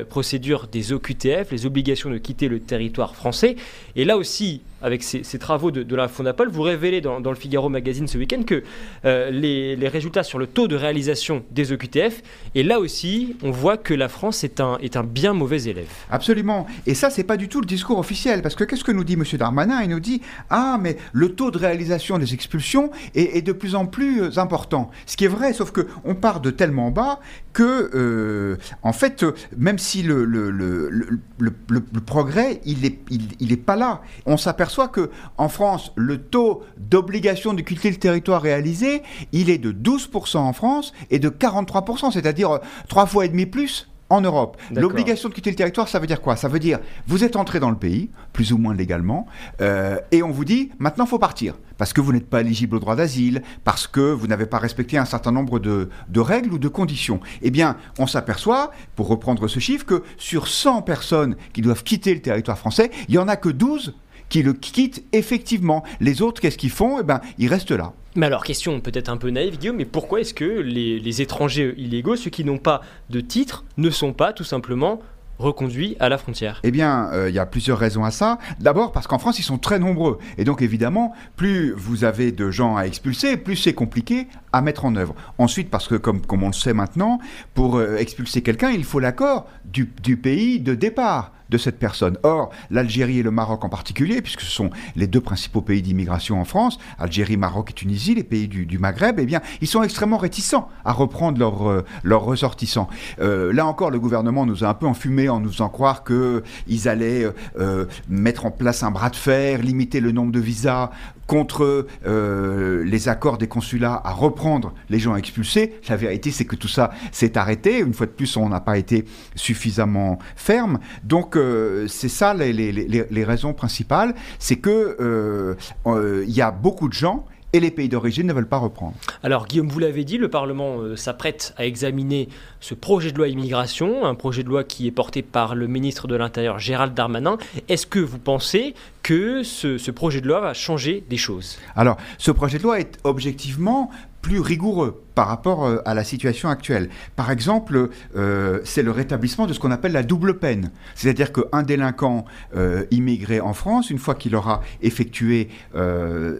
procédure 0.08 0.68
des 0.68 0.92
OQTF, 0.92 1.50
les 1.50 1.66
obligations 1.66 2.10
de 2.10 2.18
quitter 2.18 2.48
le 2.48 2.60
territoire 2.60 3.14
français. 3.18 3.56
Et 3.96 4.04
là 4.04 4.16
aussi, 4.16 4.62
avec 4.82 5.02
ces, 5.02 5.22
travaux 5.38 5.70
de, 5.70 5.96
la 5.96 6.08
Fondapol, 6.08 6.48
vous 6.48 6.62
révélez 6.62 7.00
dans, 7.00 7.18
le 7.18 7.34
Figaro 7.34 7.68
Magazine 7.68 8.06
ce 8.06 8.18
week-end 8.18 8.42
que 8.44 8.62
euh, 9.04 9.30
les, 9.30 9.88
résultats 9.88 10.22
sur 10.22 10.38
le 10.38 10.46
taux 10.46 10.68
de 10.68 10.76
réalisation 10.76 11.42
des 11.50 11.72
EQTF, 11.72 12.22
et 12.54 12.62
là 12.62 12.78
aussi, 12.78 13.36
on 13.42 13.50
voit 13.50 13.76
que 13.76 13.94
la 13.94 14.08
France 14.08 14.44
est 14.44 14.60
un, 14.60 14.78
est 14.80 14.96
un 14.96 15.02
bien 15.02 15.32
mauvais 15.32 15.62
élève. 15.64 15.88
Absolument. 16.10 16.66
Et 16.86 16.94
ça, 16.94 17.10
c'est 17.10 17.24
pas 17.24 17.36
du 17.36 17.48
tout 17.48 17.60
le 17.60 17.66
discours 17.66 17.98
officiel, 17.98 18.42
parce 18.42 18.54
que 18.54 18.64
qu'est-ce 18.64 18.84
que 18.84 18.92
nous 18.92 19.04
dit 19.04 19.14
M. 19.14 19.24
Darmanin? 19.38 19.82
Il 19.82 19.90
nous 19.90 20.00
dit 20.00 20.22
Ah, 20.50 20.78
mais 20.80 20.96
le 21.12 21.30
taux 21.34 21.50
de 21.50 21.58
réalisation 21.58 22.18
des 22.18 22.34
expulsions 22.34 22.90
est, 23.14 23.42
de 23.42 23.52
plus 23.52 23.74
en 23.74 23.86
plus 23.86 24.22
euh, 24.22 24.38
important. 24.38 24.90
Ce 25.06 25.16
qui 25.16 25.24
est 25.24 25.28
vrai, 25.28 25.52
sauf 25.52 25.72
qu'on 25.72 26.14
part 26.14 26.40
de 26.40 26.50
tellement 26.50 26.90
bas 26.90 27.20
que, 27.52 27.90
euh, 27.94 28.56
en 28.82 28.92
fait, 28.92 29.24
même 29.56 29.78
si 29.78 30.02
le, 30.02 30.24
le, 30.24 30.50
le, 30.50 30.90
le 31.38 32.00
progrès, 32.00 32.60
il 32.64 32.82
n'est 32.82 32.98
il, 33.10 33.22
il 33.40 33.52
est 33.52 33.56
pas 33.56 33.76
là, 33.76 34.02
on 34.26 34.36
s'aperçoit 34.36 34.67
soit 34.68 34.88
que 34.88 35.10
en 35.36 35.48
France, 35.48 35.92
le 35.96 36.18
taux 36.18 36.62
d'obligation 36.76 37.54
de 37.54 37.62
quitter 37.62 37.90
le 37.90 37.96
territoire 37.96 38.42
réalisé, 38.42 39.02
il 39.32 39.50
est 39.50 39.58
de 39.58 39.72
12% 39.72 40.38
en 40.38 40.52
France 40.52 40.92
et 41.10 41.18
de 41.18 41.28
43%, 41.28 42.12
c'est-à-dire 42.12 42.50
euh, 42.50 42.58
trois 42.88 43.06
fois 43.06 43.24
et 43.24 43.28
demi 43.28 43.46
plus 43.46 43.88
en 44.10 44.20
Europe. 44.20 44.56
L'obligation 44.74 45.28
de 45.28 45.34
quitter 45.34 45.50
le 45.50 45.56
territoire, 45.56 45.88
ça 45.88 45.98
veut 45.98 46.06
dire 46.06 46.22
quoi? 46.22 46.36
Ça 46.36 46.48
veut 46.48 46.58
dire, 46.58 46.78
vous 47.06 47.24
êtes 47.24 47.36
entré 47.36 47.60
dans 47.60 47.70
le 47.70 47.76
pays, 47.76 48.10
plus 48.32 48.52
ou 48.52 48.58
moins 48.58 48.74
légalement, 48.74 49.26
euh, 49.60 49.98
et 50.12 50.22
on 50.22 50.30
vous 50.30 50.44
dit, 50.44 50.70
maintenant, 50.78 51.04
il 51.04 51.08
faut 51.08 51.18
partir, 51.18 51.54
parce 51.76 51.92
que 51.92 52.00
vous 52.00 52.12
n'êtes 52.12 52.28
pas 52.28 52.40
éligible 52.40 52.76
au 52.76 52.78
droit 52.78 52.96
d'asile, 52.96 53.42
parce 53.64 53.86
que 53.86 54.00
vous 54.00 54.26
n'avez 54.26 54.46
pas 54.46 54.58
respecté 54.58 54.96
un 54.96 55.04
certain 55.04 55.32
nombre 55.32 55.58
de, 55.58 55.90
de, 56.08 56.20
règles 56.20 56.54
ou 56.54 56.58
de 56.58 56.68
conditions. 56.68 57.20
Eh 57.42 57.50
bien, 57.50 57.76
on 57.98 58.06
s'aperçoit, 58.06 58.70
pour 58.96 59.08
reprendre 59.08 59.46
ce 59.46 59.60
chiffre, 59.60 59.84
que 59.84 60.02
sur 60.16 60.48
100 60.48 60.82
personnes 60.82 61.36
qui 61.52 61.60
doivent 61.60 61.84
quitter 61.84 62.14
le 62.14 62.22
territoire 62.22 62.58
français, 62.58 62.90
il 63.08 63.12
n'y 63.12 63.18
en 63.18 63.28
a 63.28 63.36
que 63.36 63.50
12 63.50 63.94
qui 64.28 64.42
le 64.42 64.52
quittent 64.52 65.04
effectivement. 65.12 65.84
Les 66.00 66.22
autres, 66.22 66.40
qu'est-ce 66.40 66.58
qu'ils 66.58 66.70
font? 66.70 67.00
Eh 67.00 67.02
ben, 67.02 67.20
ils 67.38 67.48
restent 67.48 67.70
là. 67.70 67.92
Mais 68.16 68.26
alors, 68.26 68.44
question 68.44 68.80
peut-être 68.80 69.08
un 69.10 69.16
peu 69.16 69.30
naïve, 69.30 69.58
Guillaume, 69.58 69.76
mais 69.76 69.84
pourquoi 69.84 70.20
est-ce 70.20 70.34
que 70.34 70.44
les, 70.44 71.22
étrangers 71.22 71.74
illégaux, 71.76 72.16
ceux 72.16 72.30
qui 72.30 72.44
n'ont 72.44 72.58
pas 72.58 72.80
de 73.10 73.20
titre, 73.20 73.64
ne 73.76 73.90
sont 73.90 74.12
pas 74.12 74.32
tout 74.32 74.44
simplement 74.44 75.00
reconduits 75.38 75.96
à 76.00 76.08
la 76.08 76.18
frontière? 76.18 76.60
Eh 76.64 76.72
bien, 76.72 77.10
il 77.28 77.34
y 77.34 77.38
a 77.38 77.46
plusieurs 77.46 77.78
raisons 77.78 78.04
à 78.04 78.10
ça. 78.10 78.38
D'abord 78.58 78.90
parce 78.90 79.06
qu'en 79.06 79.18
France, 79.18 79.38
ils 79.38 79.44
sont 79.44 79.58
très 79.58 79.78
nombreux. 79.78 80.18
Et 80.36 80.44
donc, 80.44 80.62
évidemment, 80.62 81.14
plus 81.36 81.72
vous 81.76 82.02
avez 82.02 82.32
de 82.32 82.50
gens 82.50 82.76
à 82.76 82.86
expulser, 82.86 83.36
plus 83.36 83.54
c'est 83.54 83.74
compliqué 83.74 84.26
à 84.52 84.62
mettre 84.62 84.84
en 84.84 84.96
œuvre. 84.96 85.14
Ensuite, 85.38 85.70
parce 85.70 85.86
que 85.86 85.94
comme, 85.94 86.22
comme 86.22 86.42
on 86.42 86.48
le 86.48 86.54
sait 86.54 86.74
maintenant, 86.74 87.20
pour 87.54 87.80
expulser 87.80 88.42
quelqu'un, 88.42 88.70
il 88.70 88.82
faut 88.82 88.98
l'accord 88.98 89.46
du, 89.64 89.92
du 90.02 90.16
pays 90.16 90.58
de 90.58 90.74
départ 90.74 91.32
de 91.50 91.58
cette 91.58 91.78
personne. 91.78 92.18
Or, 92.22 92.50
l'Algérie 92.70 93.18
et 93.20 93.22
le 93.22 93.30
Maroc 93.30 93.64
en 93.64 93.68
particulier, 93.68 94.22
puisque 94.22 94.40
ce 94.40 94.50
sont 94.50 94.70
les 94.96 95.06
deux 95.06 95.20
principaux 95.20 95.60
pays 95.60 95.82
d'immigration 95.82 96.40
en 96.40 96.44
France, 96.44 96.78
Algérie, 96.98 97.36
Maroc 97.36 97.70
et 97.70 97.74
Tunisie, 97.74 98.14
les 98.14 98.24
pays 98.24 98.48
du, 98.48 98.78
Maghreb, 98.78 99.18
eh 99.18 99.26
bien, 99.26 99.40
ils 99.60 99.68
sont 99.68 99.82
extrêmement 99.82 100.18
réticents 100.18 100.68
à 100.84 100.92
reprendre 100.92 101.38
leurs 101.38 101.68
euh, 101.68 101.84
ressortissants. 102.04 102.88
Euh, 103.20 103.52
là 103.52 103.66
encore, 103.66 103.90
le 103.90 103.98
gouvernement 103.98 104.46
nous 104.46 104.64
a 104.64 104.68
un 104.68 104.74
peu 104.74 104.86
enfumé 104.86 105.28
en 105.28 105.40
nous 105.40 105.50
faisant 105.50 105.68
croire 105.68 106.04
qu'ils 106.04 106.88
allaient 106.88 107.26
euh, 107.58 107.86
mettre 108.08 108.46
en 108.46 108.50
place 108.50 108.82
un 108.82 108.90
bras 108.90 109.10
de 109.10 109.16
fer, 109.16 109.62
limiter 109.62 110.00
le 110.00 110.12
nombre 110.12 110.32
de 110.32 110.40
visas 110.40 110.90
contre 111.28 111.86
les 112.04 113.08
accords 113.08 113.38
des 113.38 113.46
consulats 113.46 114.00
à 114.02 114.12
reprendre 114.12 114.74
les 114.88 114.98
gens 114.98 115.14
expulsés. 115.14 115.74
La 115.88 115.96
vérité, 115.96 116.32
c'est 116.32 116.44
que 116.44 116.56
tout 116.56 116.68
ça 116.68 116.90
s'est 117.12 117.38
arrêté. 117.38 117.78
Une 117.78 117.94
fois 117.94 118.06
de 118.06 118.12
plus, 118.12 118.36
on 118.36 118.48
n'a 118.48 118.60
pas 118.60 118.78
été 118.78 119.04
suffisamment 119.36 120.18
ferme. 120.34 120.80
Donc, 121.04 121.38
c'est 121.86 122.08
ça 122.08 122.34
les, 122.34 123.24
raisons 123.24 123.52
principales, 123.52 124.14
c'est 124.38 124.56
que 124.56 124.96
euh, 125.00 125.54
euh, 125.86 126.24
il 126.26 126.34
y 126.34 126.42
a 126.42 126.50
beaucoup 126.50 126.88
de 126.88 126.94
gens 126.94 127.24
et 127.52 127.60
les 127.60 127.70
pays 127.70 127.88
d'origine 127.88 128.26
ne 128.26 128.32
veulent 128.32 128.48
pas 128.48 128.58
reprendre. 128.58 128.94
Alors 129.22 129.46
Guillaume, 129.46 129.68
vous 129.68 129.78
l'avez 129.78 130.04
dit, 130.04 130.18
le 130.18 130.28
Parlement 130.28 130.80
euh, 130.80 130.96
s'apprête 130.96 131.54
à 131.56 131.64
examiner 131.64 132.28
ce 132.60 132.74
projet 132.74 133.12
de 133.12 133.18
loi 133.18 133.28
immigration, 133.28 134.04
un 134.04 134.14
projet 134.14 134.42
de 134.42 134.48
loi 134.48 134.64
qui 134.64 134.86
est 134.86 134.92
porté 134.92 135.22
par 135.22 135.54
le 135.54 135.66
ministre 135.66 136.06
de 136.06 136.16
l'Intérieur 136.16 136.58
Gérald 136.58 136.94
Darmanin. 136.94 137.38
Est-ce 137.68 137.86
que 137.86 137.98
vous 137.98 138.18
pensez 138.18 138.74
que 139.02 139.42
ce 139.42 139.90
projet 139.90 140.20
de 140.20 140.28
loi 140.28 140.40
va 140.40 140.54
changer 140.54 141.04
des 141.08 141.16
choses? 141.16 141.58
Alors, 141.74 141.96
ce 142.18 142.30
projet 142.30 142.58
de 142.58 142.64
loi 142.64 142.80
est 142.80 142.98
objectivement 143.04 143.90
plus 144.20 144.40
rigoureux 144.40 145.02
par 145.18 145.26
rapport 145.26 145.66
euh, 145.66 145.82
à 145.84 145.94
la 145.94 146.04
situation 146.04 146.48
actuelle. 146.48 146.90
Par 147.16 147.32
exemple, 147.32 147.88
euh, 148.14 148.60
c'est 148.62 148.84
le 148.84 148.92
rétablissement 148.92 149.48
de 149.48 149.52
ce 149.52 149.58
qu'on 149.58 149.72
appelle 149.72 149.90
la 149.90 150.04
double 150.04 150.38
peine. 150.38 150.70
C'est-à-dire 150.94 151.32
qu'un 151.32 151.64
délinquant 151.64 152.24
euh, 152.54 152.84
immigré 152.92 153.40
en 153.40 153.52
France, 153.52 153.90
une 153.90 153.98
fois 153.98 154.14
qu'il 154.14 154.36
aura 154.36 154.60
effectué 154.80 155.48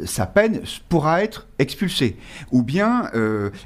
sa 0.05 0.27
peine, 0.27 0.61
pourra 0.89 1.23
être 1.25 1.49
expulsé. 1.59 2.17
Ou 2.53 2.63
bien 2.63 3.11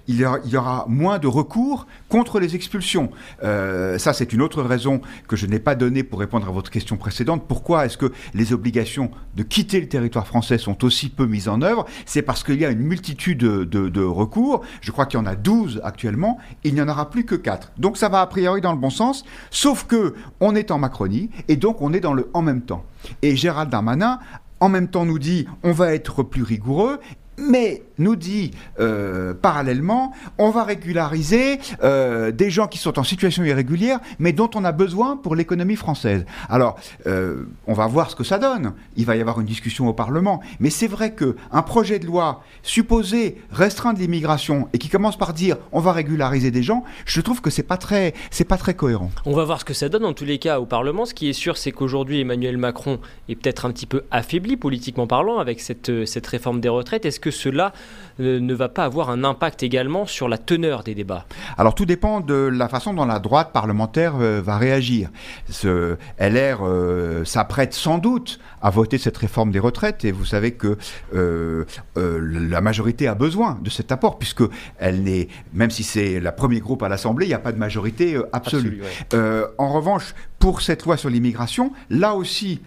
il 0.08 0.16
y, 0.16 0.56
aura, 0.56 0.86
moins 0.88 1.18
de 1.18 1.26
recours 1.26 1.86
contre 2.08 2.40
les 2.40 2.54
expulsions. 2.54 3.10
ça, 3.42 4.12
c'est 4.12 4.32
une 4.32 4.40
autre 4.40 4.62
raison 4.62 5.00
que 5.28 5.36
je 5.36 5.46
n'ai 5.46 5.58
pas 5.58 5.74
donnée 5.74 6.02
pour 6.02 6.20
répondre 6.20 6.48
à 6.48 6.50
votre 6.50 6.70
question 6.70 6.96
précédente. 6.96 7.44
Pourquoi 7.46 7.86
est-ce 7.86 7.98
que 7.98 8.12
les 8.34 8.52
obligations 8.52 9.10
de 9.36 9.42
quitter 9.42 9.80
le 9.80 9.88
territoire 9.88 10.26
français 10.26 10.58
sont 10.58 10.84
aussi 10.84 11.08
peu 11.10 11.26
mises 11.26 11.48
en 11.48 11.60
œuvre? 11.62 11.86
C'est 12.06 12.22
parce 12.22 12.44
qu'il 12.44 12.60
y 12.60 12.64
a 12.64 12.70
une 12.70 12.86
multitude 12.86 13.38
de, 13.38 13.64
de 13.64 14.02
recours. 14.02 14.62
Je 14.80 14.90
crois 14.90 15.01
qu'il 15.06 15.18
y 15.18 15.22
en 15.22 15.26
a 15.26 15.36
12 15.36 15.80
actuellement, 15.84 16.38
il 16.64 16.74
n'y 16.74 16.82
en 16.82 16.88
aura 16.88 17.10
plus 17.10 17.24
que 17.24 17.34
4. 17.34 17.72
Donc 17.78 17.96
ça 17.96 18.08
va 18.08 18.20
a 18.20 18.26
priori 18.26 18.60
dans 18.60 18.72
le 18.72 18.78
bon 18.78 18.90
sens, 18.90 19.24
sauf 19.50 19.84
que 19.84 20.14
on 20.40 20.54
est 20.54 20.70
en 20.70 20.78
Macronie 20.78 21.30
et 21.48 21.56
donc 21.56 21.82
on 21.82 21.92
est 21.92 22.00
dans 22.00 22.14
le 22.14 22.30
en 22.34 22.42
même 22.42 22.62
temps. 22.62 22.84
Et 23.22 23.36
Gérald 23.36 23.70
Darmanin 23.70 24.18
en 24.60 24.68
même 24.68 24.88
temps 24.88 25.04
nous 25.04 25.18
dit 25.18 25.46
on 25.62 25.72
va 25.72 25.94
être 25.94 26.22
plus 26.22 26.42
rigoureux 26.42 27.00
mais 27.38 27.82
nous 28.02 28.16
dit 28.16 28.50
euh, 28.80 29.34
parallèlement, 29.34 30.12
on 30.38 30.50
va 30.50 30.64
régulariser 30.64 31.58
euh, 31.82 32.30
des 32.30 32.50
gens 32.50 32.66
qui 32.66 32.78
sont 32.78 32.98
en 32.98 33.04
situation 33.04 33.44
irrégulière, 33.44 34.00
mais 34.18 34.32
dont 34.32 34.50
on 34.54 34.64
a 34.64 34.72
besoin 34.72 35.16
pour 35.16 35.36
l'économie 35.36 35.76
française. 35.76 36.24
Alors, 36.48 36.76
euh, 37.06 37.44
on 37.66 37.72
va 37.72 37.86
voir 37.86 38.10
ce 38.10 38.16
que 38.16 38.24
ça 38.24 38.38
donne. 38.38 38.74
Il 38.96 39.06
va 39.06 39.16
y 39.16 39.20
avoir 39.20 39.40
une 39.40 39.46
discussion 39.46 39.88
au 39.88 39.92
Parlement. 39.92 40.40
Mais 40.60 40.70
c'est 40.70 40.86
vrai 40.86 41.14
qu'un 41.14 41.62
projet 41.62 41.98
de 41.98 42.06
loi 42.06 42.42
supposé 42.62 43.38
restreindre 43.50 44.00
l'immigration 44.00 44.68
et 44.72 44.78
qui 44.78 44.88
commence 44.88 45.16
par 45.16 45.32
dire 45.32 45.56
on 45.72 45.80
va 45.80 45.92
régulariser 45.92 46.50
des 46.50 46.62
gens, 46.62 46.84
je 47.04 47.20
trouve 47.20 47.40
que 47.40 47.50
c'est 47.50 47.62
pas 47.62 47.76
très, 47.76 48.14
c'est 48.30 48.44
pas 48.44 48.56
très 48.56 48.74
cohérent. 48.74 49.10
On 49.24 49.34
va 49.34 49.44
voir 49.44 49.60
ce 49.60 49.64
que 49.64 49.74
ça 49.74 49.88
donne 49.88 50.04
en 50.04 50.12
tous 50.12 50.24
les 50.24 50.38
cas 50.38 50.60
au 50.60 50.66
Parlement. 50.66 51.04
Ce 51.04 51.14
qui 51.14 51.28
est 51.28 51.32
sûr, 51.32 51.56
c'est 51.56 51.72
qu'aujourd'hui 51.72 52.20
Emmanuel 52.20 52.56
Macron 52.56 52.98
est 53.28 53.36
peut-être 53.36 53.66
un 53.66 53.70
petit 53.70 53.86
peu 53.86 54.02
affaibli 54.10 54.56
politiquement 54.56 55.06
parlant 55.06 55.38
avec 55.38 55.60
cette, 55.60 56.06
cette 56.06 56.26
réforme 56.26 56.60
des 56.60 56.68
retraites. 56.68 57.04
Est-ce 57.04 57.20
que 57.20 57.30
cela 57.30 57.72
ne 58.18 58.54
va 58.54 58.68
pas 58.68 58.84
avoir 58.84 59.10
un 59.10 59.24
impact 59.24 59.62
également 59.62 60.06
sur 60.06 60.28
la 60.28 60.38
teneur 60.38 60.82
des 60.82 60.94
débats 60.94 61.26
Alors 61.58 61.74
tout 61.74 61.86
dépend 61.86 62.20
de 62.20 62.34
la 62.34 62.68
façon 62.68 62.94
dont 62.94 63.04
la 63.04 63.18
droite 63.18 63.52
parlementaire 63.52 64.14
euh, 64.20 64.40
va 64.42 64.58
réagir. 64.58 65.10
Ce 65.48 65.96
LR 66.18 66.60
euh, 66.62 67.24
s'apprête 67.24 67.74
sans 67.74 67.98
doute 67.98 68.38
à 68.60 68.70
voter 68.70 68.98
cette 68.98 69.16
réforme 69.16 69.50
des 69.50 69.58
retraites 69.58 70.04
et 70.04 70.12
vous 70.12 70.24
savez 70.24 70.52
que 70.52 70.76
la 71.14 72.60
majorité 72.60 73.08
a 73.08 73.14
besoin 73.14 73.58
de 73.62 73.70
cet 73.70 73.90
apport 73.92 74.18
puisque 74.18 74.44
elle 74.78 75.02
n'est, 75.02 75.28
même 75.52 75.70
si 75.70 75.82
c'est 75.82 76.20
le 76.20 76.32
premier 76.32 76.60
groupe 76.60 76.82
à 76.82 76.88
l'Assemblée, 76.88 77.26
il 77.26 77.30
n'y 77.30 77.34
a 77.34 77.40
pas 77.40 77.52
de 77.52 77.58
majorité 77.58 78.20
absolue. 78.32 78.82
en 79.12 79.72
revanche, 79.72 80.14
pour 80.38 80.60
cette 80.60 80.84
loi 80.84 80.96
sur 80.96 81.10
l'immigration, 81.10 81.72
là 81.90 82.14
aussi, 82.14 82.60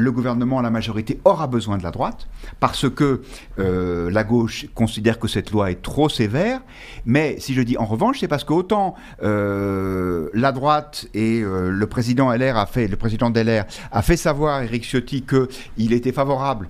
le 0.00 0.12
gouvernement, 0.12 0.60
la 0.60 0.70
majorité, 0.70 1.20
aura 1.24 1.46
besoin 1.46 1.78
de 1.78 1.82
la 1.82 1.90
droite, 1.90 2.28
parce 2.58 2.88
que 2.88 3.22
euh, 3.58 4.10
la 4.10 4.24
gauche 4.24 4.66
considère 4.74 5.18
que 5.18 5.28
cette 5.28 5.50
loi 5.50 5.70
est 5.70 5.82
trop 5.82 6.08
sévère. 6.08 6.60
Mais 7.06 7.36
si 7.38 7.54
je 7.54 7.62
dis 7.62 7.76
en 7.76 7.84
revanche, 7.84 8.20
c'est 8.20 8.28
parce 8.28 8.44
qu'autant 8.44 8.94
euh, 9.22 10.28
la 10.34 10.52
droite 10.52 11.06
et 11.14 11.40
euh, 11.42 11.70
le 11.70 11.86
président 11.86 12.32
LR 12.32 12.56
a 12.56 12.66
fait, 12.66 12.88
le 12.88 12.96
président 12.96 13.30
d'LR 13.30 13.64
a 13.92 14.02
fait 14.02 14.16
savoir, 14.16 14.62
Eric 14.62 14.84
Ciotti, 14.84 15.22
qu'il 15.22 15.92
était 15.92 16.12
favorable 16.12 16.68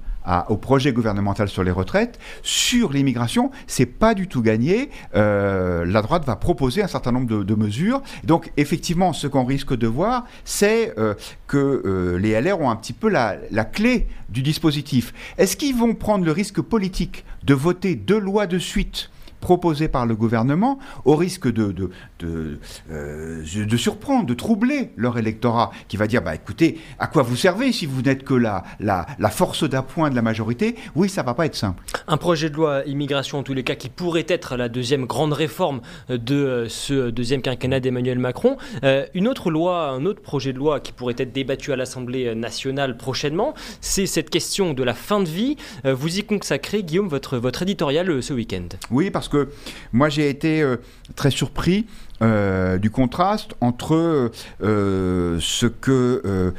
au 0.48 0.56
projet 0.56 0.92
gouvernemental 0.92 1.48
sur 1.48 1.64
les 1.64 1.70
retraites. 1.70 2.18
Sur 2.42 2.92
l'immigration, 2.92 3.50
c'est 3.66 3.86
pas 3.86 4.14
du 4.14 4.28
tout 4.28 4.42
gagné. 4.42 4.90
Euh, 5.14 5.84
la 5.84 6.02
droite 6.02 6.24
va 6.24 6.36
proposer 6.36 6.82
un 6.82 6.88
certain 6.88 7.12
nombre 7.12 7.44
de, 7.44 7.54
mesures. 7.54 8.00
Donc, 8.24 8.52
effectivement, 8.56 9.12
ce 9.12 9.26
qu'on 9.26 9.44
risque 9.44 9.76
de 9.76 9.86
voir, 9.86 10.24
c'est 10.44 10.94
euh, 10.98 11.14
que 11.46 11.82
euh, 11.84 12.18
les 12.18 12.40
LR 12.40 12.60
ont 12.60 12.70
un 12.70 12.76
petit 12.76 12.92
peu 12.92 13.08
la, 13.08 13.36
la 13.50 13.64
clé 13.64 14.06
du 14.28 14.42
dispositif. 14.42 15.12
Est-ce 15.36 15.56
qu'ils 15.56 15.76
vont 15.76 15.94
prendre 15.94 16.24
le 16.24 16.32
risque 16.32 16.60
politique 16.60 17.24
de 17.44 17.54
voter 17.54 17.96
deux 17.96 18.18
lois 18.18 18.46
de 18.46 18.58
suite 18.58 19.10
proposé 19.40 19.88
par 19.88 20.06
le 20.06 20.14
gouvernement, 20.14 20.78
au 21.04 21.16
risque 21.16 21.50
de, 21.50 21.72
de, 21.72 21.90
de, 22.18 22.58
euh, 22.90 23.42
de, 23.42 23.76
surprendre, 23.76 24.26
de 24.26 24.34
troubler 24.34 24.90
leur 24.96 25.18
électorat, 25.18 25.70
qui 25.88 25.96
va 25.96 26.06
dire, 26.06 26.22
bah, 26.22 26.34
écoutez, 26.34 26.78
à 26.98 27.06
quoi 27.06 27.22
vous 27.22 27.36
servez 27.36 27.72
si 27.72 27.86
vous 27.86 28.02
n'êtes 28.02 28.24
que 28.24 28.34
la, 28.34 28.64
la, 28.78 29.06
la 29.18 29.30
force 29.30 29.68
d'appoint 29.68 30.10
de 30.10 30.14
la 30.14 30.22
majorité? 30.22 30.76
Oui, 30.94 31.08
ça 31.08 31.22
va 31.22 31.34
pas 31.34 31.46
être 31.46 31.56
simple. 31.56 31.82
Un 32.06 32.16
projet 32.16 32.50
de 32.50 32.54
loi 32.54 32.82
immigration, 32.86 33.38
en 33.38 33.42
tous 33.42 33.54
les 33.54 33.64
cas, 33.64 33.74
qui 33.74 33.88
pourrait 33.88 34.26
être 34.28 34.56
la 34.56 34.68
deuxième 34.68 35.06
grande 35.06 35.32
réforme 35.32 35.80
de 36.08 36.66
ce 36.68 37.10
deuxième 37.10 37.42
quinquennat 37.42 37.80
d'Emmanuel 37.80 38.18
Macron. 38.18 38.56
Euh, 38.84 39.06
une 39.14 39.28
autre 39.28 39.50
loi, 39.50 39.88
un 39.88 40.04
autre 40.04 40.20
projet 40.20 40.52
de 40.52 40.58
loi 40.58 40.80
qui 40.80 40.92
pourrait 40.92 41.14
être 41.16 41.32
débattu 41.32 41.72
à 41.72 41.76
l'Assemblée 41.76 42.34
nationale 42.34 42.96
prochainement, 42.96 43.54
c'est 43.80 44.06
cette 44.06 44.30
question 44.30 44.74
de 44.74 44.82
la 44.82 44.94
fin 44.94 45.20
de 45.20 45.28
vie. 45.28 45.56
Euh, 45.84 45.94
vous 45.94 46.18
y 46.18 46.24
consacrez, 46.24 46.82
Guillaume, 46.82 47.08
votre, 47.08 47.38
votre 47.38 47.62
éditorial 47.62 48.22
ce 48.22 48.32
week-end. 48.32 48.68
Oui, 48.90 49.10
parce 49.10 49.28
que 49.30 49.48
moi 49.92 50.08
j'ai 50.08 50.28
été 50.28 50.62
euh, 50.62 50.76
très 51.16 51.30
surpris 51.30 51.86
euh, 52.22 52.76
du 52.78 52.90
contraste 52.90 53.54
entre 53.60 54.30
euh, 54.62 55.38
ce 55.40 55.66
que 55.66 56.52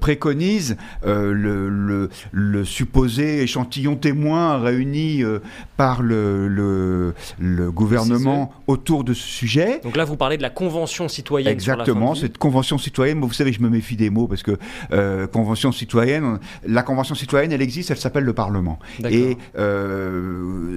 préconise 0.00 0.76
le, 1.04 2.08
le, 2.32 2.64
supposé 2.64 3.42
échantillon 3.42 3.96
témoin 3.96 4.58
réuni 4.58 5.22
par 5.76 6.02
le, 6.02 7.14
le 7.38 7.70
gouvernement 7.70 8.52
autour 8.66 9.04
de 9.04 9.12
ce 9.14 9.26
sujet. 9.26 9.80
Donc 9.82 9.96
là, 9.96 10.04
vous 10.04 10.16
parlez 10.16 10.36
de 10.36 10.42
la 10.42 10.50
Convention 10.50 11.08
citoyenne. 11.08 11.52
Exactement, 11.52 12.14
cette 12.14 12.38
Convention 12.38 12.78
citoyenne. 12.78 13.20
Vous 13.20 13.32
savez, 13.32 13.52
je 13.52 13.60
me 13.60 13.68
méfie 13.68 13.96
des 13.96 14.10
mots 14.10 14.26
parce 14.26 14.42
que 14.42 14.56
Convention 15.26 15.72
citoyenne, 15.72 16.38
la 16.66 16.82
Convention 16.82 17.14
citoyenne, 17.14 17.52
elle 17.52 17.62
existe, 17.62 17.90
elle 17.90 17.98
s'appelle 17.98 18.24
le 18.24 18.32
Parlement. 18.32 18.78
Et 19.04 19.36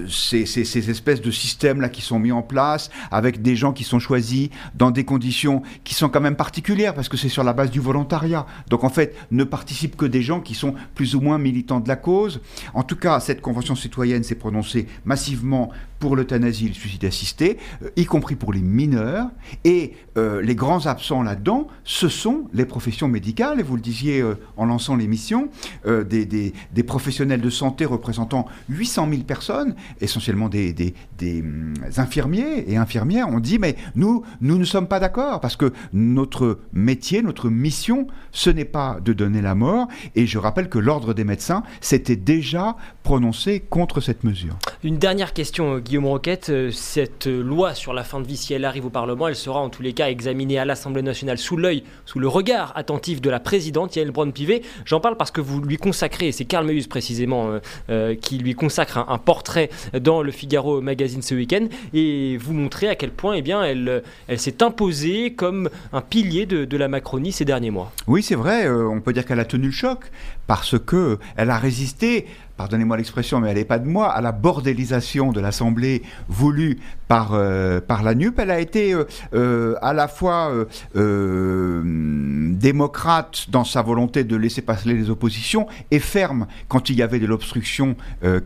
ces, 0.08 0.46
ces 0.46 0.90
espèces 0.90 1.22
de 1.22 1.30
systèmes 1.30 1.80
là 1.80 1.88
qui 1.88 2.02
sont 2.02 2.18
mis 2.18 2.32
en 2.32 2.42
place 2.42 2.90
avec 3.10 3.42
des 3.42 3.56
gens 3.56 3.72
qui 3.72 3.84
sont 3.84 3.98
choisis 4.02 4.50
dans 4.74 4.90
des 4.90 5.04
conditions 5.04 5.62
qui 5.84 5.94
sont 5.94 6.08
quand 6.08 6.20
même 6.20 6.36
particulières 6.36 6.94
parce 6.94 7.08
que 7.08 7.16
c'est 7.16 7.28
sur 7.28 7.44
la 7.44 7.52
base 7.52 7.70
du 7.70 7.80
volontariat. 7.80 8.46
Donc 8.68 8.84
en 8.84 8.90
fait, 8.90 9.14
ne 9.30 9.44
participent 9.44 9.96
que 9.96 10.06
des 10.06 10.22
gens 10.22 10.40
qui 10.40 10.54
sont 10.54 10.74
plus 10.94 11.14
ou 11.14 11.20
moins 11.20 11.38
militants 11.38 11.80
de 11.80 11.88
la 11.88 11.96
cause. 11.96 12.40
En 12.74 12.82
tout 12.82 12.96
cas, 12.96 13.20
cette 13.20 13.40
convention 13.40 13.74
citoyenne 13.74 14.22
s'est 14.22 14.34
prononcée 14.34 14.86
massivement 15.04 15.70
pour 16.02 16.16
l'euthanasie 16.16 16.64
et 16.64 16.68
le 16.68 16.74
suicide 16.74 17.04
assisté, 17.04 17.58
euh, 17.84 17.90
y 17.94 18.06
compris 18.06 18.34
pour 18.34 18.52
les 18.52 18.60
mineurs. 18.60 19.28
Et 19.62 19.92
euh, 20.18 20.42
les 20.42 20.56
grands 20.56 20.86
absents 20.86 21.22
là-dedans, 21.22 21.68
ce 21.84 22.08
sont 22.08 22.48
les 22.52 22.64
professions 22.64 23.06
médicales, 23.06 23.60
et 23.60 23.62
vous 23.62 23.76
le 23.76 23.80
disiez 23.80 24.20
euh, 24.20 24.34
en 24.56 24.66
lançant 24.66 24.96
l'émission, 24.96 25.48
des, 25.84 26.52
professionnels 26.84 27.40
de 27.40 27.50
santé 27.50 27.84
représentant 27.84 28.46
800 28.68 29.08
000 29.10 29.22
personnes, 29.22 29.76
essentiellement 30.00 30.48
des, 30.48 30.92
hum, 31.22 31.74
infirmiers 31.96 32.64
et 32.66 32.76
infirmières, 32.76 33.28
ont 33.28 33.38
dit, 33.38 33.60
mais 33.60 33.76
Nous, 33.94 34.24
nous 34.40 34.58
ne 34.58 34.64
sommes 34.64 34.88
pas 34.88 34.98
d'accord 34.98 35.40
parce 35.40 35.54
que 35.54 35.72
notre 35.92 36.58
métier, 36.72 37.22
notre 37.22 37.48
mission, 37.48 38.08
ce 38.32 38.50
n'est 38.50 38.64
pas 38.64 38.98
de 39.04 39.12
donner 39.12 39.40
la 39.40 39.54
mort. 39.54 39.86
Et 40.16 40.26
je 40.26 40.38
rappelle 40.38 40.68
que 40.68 40.80
l'Ordre 40.80 41.14
des 41.14 41.24
médecins 41.24 41.62
s'était 41.80 42.16
déjà 42.16 42.76
prononcé 43.04 43.60
contre 43.60 44.00
cette 44.00 44.24
mesure. 44.24 44.56
Une 44.82 44.98
dernière 44.98 45.32
question, 45.32 45.78
Guillaume 45.92 46.06
Roquette. 46.06 46.50
Cette 46.70 47.26
loi 47.26 47.74
sur 47.74 47.92
la 47.92 48.02
fin 48.02 48.18
de 48.18 48.26
vie, 48.26 48.38
si 48.38 48.54
elle 48.54 48.64
arrive 48.64 48.86
au 48.86 48.88
Parlement, 48.88 49.28
elle 49.28 49.36
sera 49.36 49.60
en 49.60 49.68
tous 49.68 49.82
les 49.82 49.92
cas 49.92 50.08
examinée 50.08 50.58
à 50.58 50.64
l'Assemblée 50.64 51.02
nationale 51.02 51.36
sous 51.36 51.58
l'œil, 51.58 51.84
sous 52.06 52.18
le 52.18 52.28
regard 52.28 52.72
attentif 52.76 53.20
de 53.20 53.28
la 53.28 53.40
présidente 53.40 53.94
Yael 53.94 54.10
Braun-Pivet. 54.10 54.62
J'en 54.86 55.00
parle 55.00 55.18
parce 55.18 55.30
que 55.30 55.42
vous 55.42 55.60
lui 55.60 55.76
consacrez, 55.76 56.32
c'est 56.32 56.46
Karl 56.46 56.66
Meus 56.66 56.86
précisément 56.88 57.50
euh, 57.50 57.58
euh, 57.90 58.14
qui 58.14 58.38
lui 58.38 58.54
consacre 58.54 59.04
un, 59.06 59.18
portrait 59.18 59.68
dans 59.92 60.22
le 60.22 60.32
Figaro 60.32 60.80
Magazine 60.80 61.20
ce 61.20 61.34
week-end 61.34 61.66
et 61.92 62.38
vous 62.38 62.54
montrez 62.54 62.88
à 62.88 62.94
quel 62.94 63.10
point 63.10 63.34
eh 63.34 63.42
bien, 63.42 63.62
elle, 63.62 64.02
elle 64.28 64.38
s'est 64.40 64.62
imposée 64.62 65.34
comme 65.34 65.68
un 65.92 66.00
pilier 66.00 66.46
de, 66.46 66.76
la 66.78 66.88
Macronie 66.88 67.32
ces 67.32 67.44
derniers 67.44 67.70
mois. 67.70 67.92
Oui, 68.06 68.22
c'est 68.22 68.34
vrai, 68.34 68.66
euh, 68.66 68.88
on 68.88 69.02
peut 69.02 69.12
dire 69.12 69.26
qu'elle 69.26 69.40
a 69.40 69.44
tenu 69.44 69.66
le 69.66 69.72
choc 69.72 70.10
parce 70.46 70.78
que 70.78 71.18
elle 71.36 71.50
a 71.50 71.58
résisté 71.58 72.26
pardonnez-moi 72.62 72.96
l'expression, 72.96 73.40
mais 73.40 73.50
elle 73.50 73.56
n'est 73.56 73.64
pas 73.64 73.80
de 73.80 73.88
moi, 73.88 74.12
à 74.12 74.20
la 74.20 74.30
bordélisation 74.30 75.32
de 75.32 75.40
l'Assemblée 75.40 76.02
voulue 76.28 76.78
par, 77.08 77.30
euh, 77.32 77.80
par 77.80 78.04
la 78.04 78.14
NUP. 78.14 78.38
Elle 78.38 78.52
a 78.52 78.60
été 78.60 78.94
euh, 78.94 79.04
euh, 79.34 79.74
à 79.82 79.92
la 79.92 80.06
fois 80.08 80.52
démocrate 82.54 83.50
dans 83.50 83.64
sa 83.64 83.82
volonté 83.82 84.22
de 84.24 84.36
laisser 84.36 84.62
passer 84.62 84.92
les 84.92 85.10
oppositions 85.10 85.66
et 85.90 85.98
ferme 85.98 86.46
quand 86.68 86.88
il 86.88 86.96
y 86.96 87.02
avait 87.02 87.18
de 87.18 87.26
l'obstruction 87.26 87.96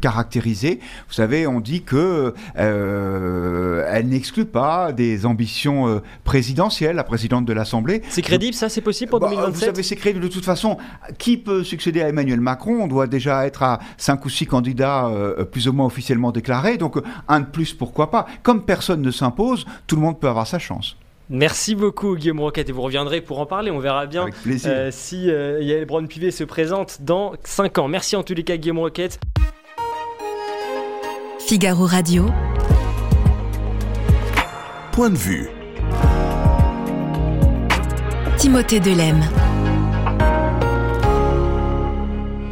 caractérisée. 0.00 0.80
Vous 1.08 1.14
savez, 1.14 1.46
on 1.46 1.60
dit 1.60 1.82
que 1.82 2.32
elle 2.56 4.08
n'exclut 4.08 4.46
pas 4.46 4.92
des 4.92 5.26
ambitions 5.26 6.00
présidentielles, 6.24 6.96
la 6.96 7.04
présidente 7.04 7.44
de 7.44 7.52
l'Assemblée. 7.52 8.02
C'est 8.08 8.22
crédible, 8.22 8.54
ça, 8.54 8.68
c'est 8.68 8.80
possible 8.80 9.10
pour 9.10 9.20
2027 9.20 9.44
bah, 9.44 9.52
Vous 9.52 9.60
savez, 9.60 9.82
c'est 9.82 9.96
crédible 9.96 10.24
de 10.24 10.30
toute 10.30 10.44
façon. 10.44 10.78
Qui 11.18 11.36
peut 11.36 11.62
succéder 11.64 11.85
à 11.94 12.08
Emmanuel 12.08 12.40
Macron 12.40 12.78
On 12.82 12.86
doit 12.86 13.06
déjà 13.06 13.46
être 13.46 13.62
à 13.62 13.78
cinq 13.96 14.24
ou 14.24 14.28
six 14.28 14.46
candidats 14.46 15.06
euh, 15.06 15.44
plus 15.44 15.68
ou 15.68 15.72
moins 15.72 15.86
officiellement 15.86 16.32
déclarés. 16.32 16.76
Donc 16.76 16.96
un 17.28 17.40
de 17.40 17.46
plus, 17.46 17.72
pourquoi 17.72 18.10
pas 18.10 18.26
Comme 18.42 18.64
personne 18.64 19.02
ne 19.02 19.10
s'impose, 19.10 19.64
tout 19.86 19.96
le 19.96 20.02
monde 20.02 20.18
peut 20.20 20.28
avoir 20.28 20.46
sa 20.46 20.58
chance. 20.58 20.96
Merci 21.28 21.74
beaucoup 21.74 22.14
Guillaume 22.14 22.40
Roquette 22.40 22.68
et 22.68 22.72
vous 22.72 22.82
reviendrez 22.82 23.20
pour 23.20 23.40
en 23.40 23.46
parler. 23.46 23.70
On 23.70 23.80
verra 23.80 24.06
bien 24.06 24.26
euh, 24.66 24.90
si 24.92 25.30
euh, 25.30 25.60
Yael 25.60 25.84
Braun-Pivet 25.84 26.30
se 26.30 26.44
présente 26.44 26.98
dans 27.02 27.32
5 27.42 27.78
ans. 27.78 27.88
Merci 27.88 28.14
en 28.14 28.22
tous 28.22 28.34
les 28.34 28.44
cas 28.44 28.56
Guillaume 28.56 28.78
Roquette. 28.78 29.18
Figaro 31.40 31.86
Radio. 31.86 32.26
Point 34.92 35.10
de 35.10 35.16
vue. 35.16 35.48
Timothée 38.36 38.80
Delem. 38.80 39.20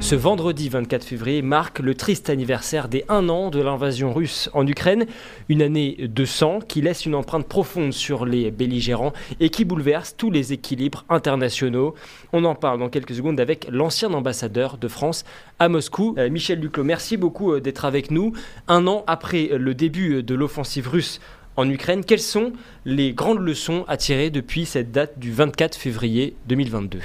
Ce 0.05 0.15
vendredi 0.15 0.69
24 0.69 1.03
février 1.03 1.41
marque 1.41 1.79
le 1.79 1.95
triste 1.95 2.29
anniversaire 2.29 2.89
des 2.89 3.07
1 3.09 3.31
an 3.31 3.49
de 3.49 3.63
l'invasion 3.63 4.13
russe 4.13 4.51
en 4.53 4.67
Ukraine, 4.67 5.07
une 5.49 5.63
année 5.63 5.97
de 5.99 6.25
sang 6.27 6.59
qui 6.59 6.83
laisse 6.83 7.07
une 7.07 7.15
empreinte 7.15 7.49
profonde 7.49 7.95
sur 7.95 8.27
les 8.27 8.51
belligérants 8.51 9.15
et 9.41 9.49
qui 9.49 9.65
bouleverse 9.65 10.15
tous 10.15 10.31
les 10.31 10.53
équilibres 10.53 11.07
internationaux. 11.09 11.95
On 12.35 12.45
en 12.45 12.55
parle 12.55 12.81
dans 12.81 12.91
quelques 12.91 13.15
secondes 13.15 13.41
avec 13.41 13.67
l'ancien 13.71 14.13
ambassadeur 14.13 14.77
de 14.77 14.89
France 14.89 15.25
à 15.59 15.71
Moscou, 15.71 16.15
euh, 16.19 16.29
Michel 16.29 16.61
Duclos. 16.61 16.85
Merci 16.85 17.17
beaucoup 17.17 17.55
euh, 17.55 17.61
d'être 17.61 17.87
avec 17.87 18.11
nous. 18.11 18.35
Un 18.69 18.87
an 18.87 19.05
après 19.07 19.53
le 19.57 19.75
début 19.75 20.23
de 20.23 20.35
l'offensive 20.35 20.87
russe 20.87 21.19
en 21.57 21.67
Ukraine, 21.71 22.05
quelles 22.05 22.21
sont 22.21 22.53
les 22.85 23.15
grandes 23.15 23.41
leçons 23.41 23.87
à 23.89 23.97
tirer 23.97 24.29
depuis 24.29 24.67
cette 24.67 24.93
date 24.93 25.19
du 25.19 25.33
24 25.33 25.75
février 25.75 26.37
2022 26.47 26.99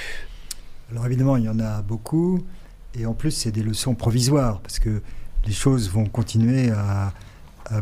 Alors 0.91 1.05
évidemment, 1.05 1.37
il 1.37 1.45
y 1.45 1.49
en 1.49 1.61
a 1.61 1.81
beaucoup. 1.81 2.43
Et 2.95 3.05
en 3.05 3.13
plus, 3.13 3.31
c'est 3.31 3.51
des 3.51 3.63
leçons 3.63 3.95
provisoires, 3.95 4.61
parce 4.61 4.79
que 4.79 5.01
les 5.45 5.53
choses 5.53 5.89
vont 5.89 6.05
continuer 6.05 6.71
à, 6.71 7.13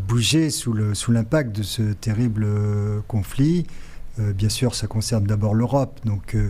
bouger 0.06 0.50
sous 0.50 0.74
l'impact 0.74 1.56
de 1.56 1.64
ce 1.64 1.94
terrible 1.94 2.44
euh, 2.46 3.00
conflit. 3.08 3.66
Euh, 4.20 4.34
bien 4.34 4.50
sûr, 4.50 4.76
ça 4.76 4.86
concerne 4.86 5.24
d'abord 5.24 5.54
l'Europe, 5.54 6.02
donc 6.04 6.36
euh, 6.36 6.50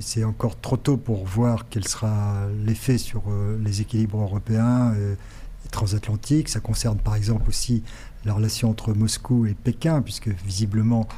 c'est 0.00 0.24
encore 0.24 0.58
trop 0.58 0.78
tôt 0.78 0.96
pour 0.96 1.26
voir 1.26 1.66
quel 1.68 1.86
sera 1.86 2.46
l'effet 2.64 2.96
sur 2.96 3.24
les 3.62 3.82
équilibres 3.82 4.22
européens 4.22 4.94
et 4.94 5.68
transatlantiques. 5.68 6.48
Ça 6.48 6.60
concerne 6.60 6.96
par 6.96 7.14
exemple 7.14 7.46
aussi 7.46 7.82
la 8.24 8.32
relation 8.32 8.70
entre 8.70 8.94
Moscou 8.94 9.44
et 9.44 9.52
Pékin, 9.52 10.00
puisque 10.00 10.28
visiblement 10.28 11.08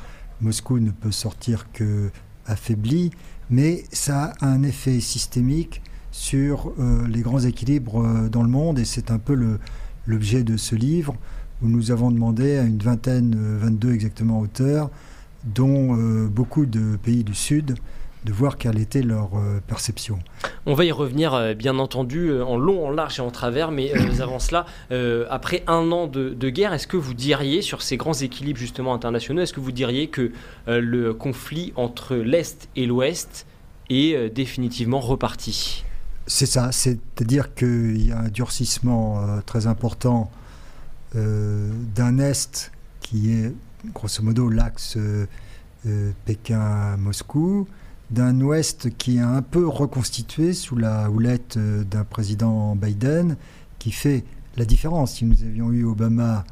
Moscou 0.40 0.80
ne 0.80 0.90
peut 0.90 1.12
sortir 1.12 1.70
que 1.72 2.10
affaibli, 2.46 3.10
mais 3.48 3.84
ça 3.92 4.32
a 4.40 4.46
un 4.48 4.64
effet 4.64 4.98
systémique 4.98 5.82
sur 6.12 6.72
euh, 6.78 7.06
les 7.08 7.22
grands 7.22 7.40
équilibres 7.40 8.04
euh, 8.04 8.28
dans 8.28 8.42
le 8.42 8.48
monde 8.48 8.78
et 8.78 8.84
c'est 8.84 9.10
un 9.10 9.18
peu 9.18 9.36
l'objet 10.06 10.44
de 10.44 10.56
ce 10.56 10.76
livre 10.76 11.16
où 11.62 11.68
nous 11.68 11.90
avons 11.90 12.10
demandé 12.10 12.58
à 12.58 12.62
une 12.62 12.78
vingtaine, 12.78 13.34
22 13.58 13.88
euh, 13.88 13.94
exactement 13.94 14.40
auteurs, 14.40 14.90
dont 15.44 15.96
beaucoup 16.28 16.66
de 16.66 16.96
pays 16.96 17.24
du 17.24 17.34
Sud, 17.34 17.74
de 18.24 18.32
voir 18.32 18.58
quelle 18.58 18.78
était 18.78 19.02
leur 19.02 19.30
perception. 19.66 20.20
On 20.66 20.74
va 20.74 20.84
y 20.84 20.92
revenir, 20.92 21.56
bien 21.56 21.80
entendu, 21.80 22.40
en 22.40 22.56
long, 22.56 22.86
en 22.86 22.90
large 22.92 23.18
et 23.18 23.22
en 23.22 23.32
travers, 23.32 23.72
mais 23.72 23.92
avant 24.20 24.38
cela, 24.38 24.66
après 25.30 25.64
un 25.66 25.90
an 25.90 26.06
de, 26.06 26.28
de 26.28 26.48
guerre, 26.48 26.72
est-ce 26.72 26.86
que 26.86 26.96
vous 26.96 27.14
diriez, 27.14 27.60
sur 27.60 27.82
ces 27.82 27.96
grands 27.96 28.12
équilibres 28.12 28.60
justement 28.60 28.94
internationaux, 28.94 29.42
est-ce 29.42 29.52
que 29.52 29.58
vous 29.58 29.72
diriez 29.72 30.06
que 30.06 30.30
le 30.68 31.12
conflit 31.12 31.72
entre 31.74 32.14
l'Est 32.14 32.68
et 32.76 32.86
l'Ouest 32.86 33.44
est 33.90 34.32
définitivement 34.32 35.00
reparti? 35.00 35.82
C'est 36.26 36.46
ça, 36.46 36.72
c'est-à-dire 36.72 37.54
qu'il 37.54 38.06
y 38.06 38.12
a 38.12 38.18
un 38.18 38.28
durcissement 38.28 39.20
euh, 39.20 39.40
très 39.44 39.66
important 39.66 40.30
euh, 41.16 41.70
d'un 41.94 42.18
Est 42.18 42.70
qui 43.00 43.32
est 43.32 43.52
grosso 43.92 44.22
modo 44.22 44.48
l'axe 44.48 44.96
euh, 44.96 45.26
Pékin-Moscou, 46.24 47.66
d'un 48.10 48.40
Ouest 48.40 48.96
qui 48.96 49.16
est 49.16 49.20
un 49.20 49.42
peu 49.42 49.66
reconstitué 49.66 50.52
sous 50.52 50.76
la 50.76 51.10
houlette 51.10 51.58
d'un 51.58 52.04
président 52.04 52.76
Biden, 52.76 53.36
qui 53.78 53.90
fait 53.90 54.24
la 54.56 54.64
différence. 54.64 55.14
Si 55.14 55.24
nous 55.24 55.42
avions 55.42 55.72
eu 55.72 55.84
Obama 55.84 56.44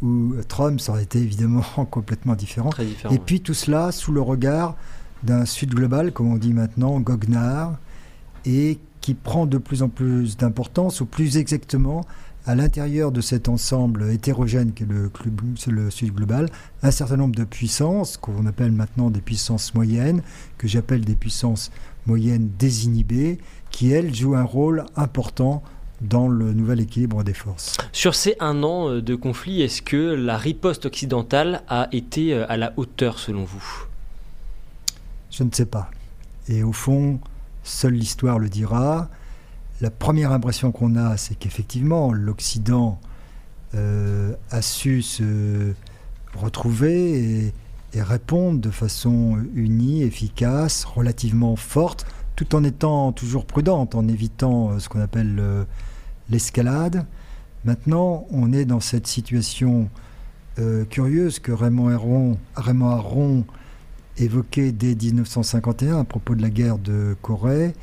ou 0.00 0.34
Trump, 0.48 0.80
ça 0.80 0.92
aurait 0.92 1.04
été 1.04 1.20
évidemment 1.20 1.62
complètement 1.90 2.34
différent. 2.34 2.70
Et 3.10 3.18
puis 3.18 3.40
tout 3.40 3.54
cela 3.54 3.92
sous 3.92 4.10
le 4.10 4.20
regard 4.20 4.74
d'un 5.22 5.44
Sud 5.44 5.74
global, 5.74 6.12
comme 6.12 6.32
on 6.32 6.36
dit 6.36 6.52
maintenant, 6.52 6.98
goguenard, 6.98 7.78
et 8.44 8.80
qui 9.02 9.12
prend 9.12 9.44
de 9.44 9.58
plus 9.58 9.82
en 9.82 9.90
plus 9.90 10.38
d'importance, 10.38 11.02
ou 11.02 11.06
plus 11.06 11.36
exactement, 11.36 12.06
à 12.46 12.54
l'intérieur 12.54 13.12
de 13.12 13.20
cet 13.20 13.48
ensemble 13.48 14.10
hétérogène 14.10 14.72
qu'est 14.72 14.88
le, 14.88 15.10
le 15.66 15.90
Sud 15.90 16.14
global, 16.14 16.48
un 16.82 16.90
certain 16.90 17.16
nombre 17.16 17.34
de 17.34 17.44
puissances, 17.44 18.16
qu'on 18.16 18.46
appelle 18.46 18.72
maintenant 18.72 19.10
des 19.10 19.20
puissances 19.20 19.74
moyennes, 19.74 20.22
que 20.56 20.66
j'appelle 20.66 21.04
des 21.04 21.14
puissances 21.14 21.70
moyennes 22.06 22.50
désinhibées, 22.58 23.38
qui, 23.70 23.92
elles, 23.92 24.14
jouent 24.14 24.36
un 24.36 24.44
rôle 24.44 24.84
important 24.96 25.62
dans 26.00 26.28
le 26.28 26.52
nouvel 26.52 26.80
équilibre 26.80 27.22
des 27.22 27.34
forces. 27.34 27.76
Sur 27.92 28.14
ces 28.14 28.34
un 28.40 28.62
an 28.64 28.88
euh, 28.88 29.02
de 29.02 29.14
conflit, 29.14 29.62
est-ce 29.62 29.82
que 29.82 29.96
la 29.96 30.36
riposte 30.36 30.86
occidentale 30.86 31.62
a 31.68 31.88
été 31.92 32.34
euh, 32.34 32.44
à 32.48 32.56
la 32.56 32.72
hauteur 32.76 33.20
selon 33.20 33.44
vous? 33.44 33.86
Je 35.30 35.44
ne 35.44 35.50
sais 35.52 35.66
pas. 35.66 35.90
Et 36.48 36.64
au 36.64 36.72
fond, 36.72 37.20
seule 37.62 37.94
l'histoire 37.94 38.38
le 38.38 38.48
dira. 38.48 39.08
La 39.80 39.90
première 39.90 40.32
impression 40.32 40.72
qu'on 40.72 40.96
a, 40.96 41.16
c'est 41.16 41.34
qu'effectivement, 41.34 42.12
l'Occident 42.12 43.00
euh, 43.74 44.34
a 44.50 44.62
su 44.62 45.02
se 45.02 45.72
retrouver 46.36 47.52
et, 47.94 48.00
répondre 48.00 48.58
de 48.58 48.70
façon 48.70 49.38
unie, 49.54 50.02
efficace, 50.02 50.84
relativement 50.84 51.56
forte, 51.56 52.06
tout 52.36 52.54
en 52.54 52.64
étant 52.64 53.12
toujours 53.12 53.44
prudente, 53.44 53.94
en 53.94 54.08
évitant 54.08 54.70
euh, 54.70 54.78
ce 54.78 54.88
qu'on 54.88 55.00
appelle 55.00 55.36
euh, 55.38 55.64
l'escalade. 56.30 57.06
Maintenant, 57.64 58.26
on 58.30 58.52
est 58.52 58.64
dans 58.64 58.80
cette 58.80 59.06
situation 59.06 59.88
curieuse 60.90 61.38
que 61.38 61.50
Raymond 61.50 61.88
Aron, 61.88 62.38
Raymond 62.56 62.90
Aron 62.90 63.44
évoqué 64.18 64.72
dès 64.72 64.94
1951 64.94 66.00
à 66.00 66.04
propos 66.04 66.34
de 66.34 66.42
la 66.42 66.50
guerre 66.50 66.78
de 66.78 67.16
Corée. 67.22 67.74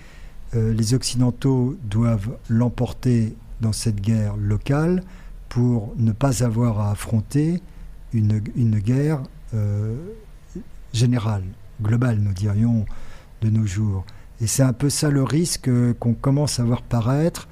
Euh, 0.55 0.73
les 0.73 0.93
Occidentaux 0.93 1.77
doivent 1.83 2.37
l'emporter 2.49 3.35
dans 3.61 3.73
cette 3.73 4.01
guerre 4.01 4.37
locale 4.37 5.03
pour 5.47 5.93
ne 5.97 6.11
pas 6.11 6.43
avoir 6.43 6.79
à 6.79 6.91
affronter 6.91 7.61
une, 8.13 8.41
une 8.55 8.79
guerre 8.79 9.21
euh, 9.53 9.95
générale, 10.93 11.43
globale, 11.81 12.19
nous 12.19 12.33
dirions, 12.33 12.85
de 13.41 13.49
nos 13.49 13.65
jours. 13.65 14.05
Et 14.41 14.47
c'est 14.47 14.63
un 14.63 14.73
peu 14.73 14.89
ça 14.89 15.09
le 15.09 15.23
risque 15.23 15.69
qu'on 15.99 16.13
commence 16.13 16.59
à 16.59 16.63
voir 16.63 16.81
paraître 16.81 17.47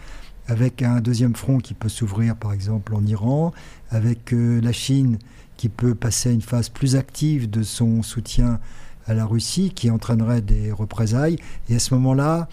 avec 0.48 0.82
un 0.82 1.02
deuxième 1.02 1.36
front 1.36 1.58
qui 1.58 1.74
peut 1.74 1.90
s'ouvrir 1.90 2.36
par 2.36 2.54
exemple 2.54 2.96
en 2.96 3.06
Iran, 3.06 3.52
avec 3.90 4.32
la 4.32 4.72
Chine 4.72 5.18
qui 5.58 5.70
peut 5.70 5.96
passer 5.96 6.30
à 6.30 6.32
une 6.32 6.42
phase 6.42 6.70
plus 6.70 6.96
active 6.96 7.50
de 7.50 7.64
son 7.64 8.04
soutien 8.04 8.60
à 9.08 9.14
la 9.14 9.26
Russie, 9.26 9.72
qui 9.74 9.90
entraînerait 9.90 10.42
des 10.42 10.72
représailles. 10.72 11.38
Et 11.70 11.76
à 11.76 11.80
ce 11.80 11.94
moment-là, 11.96 12.48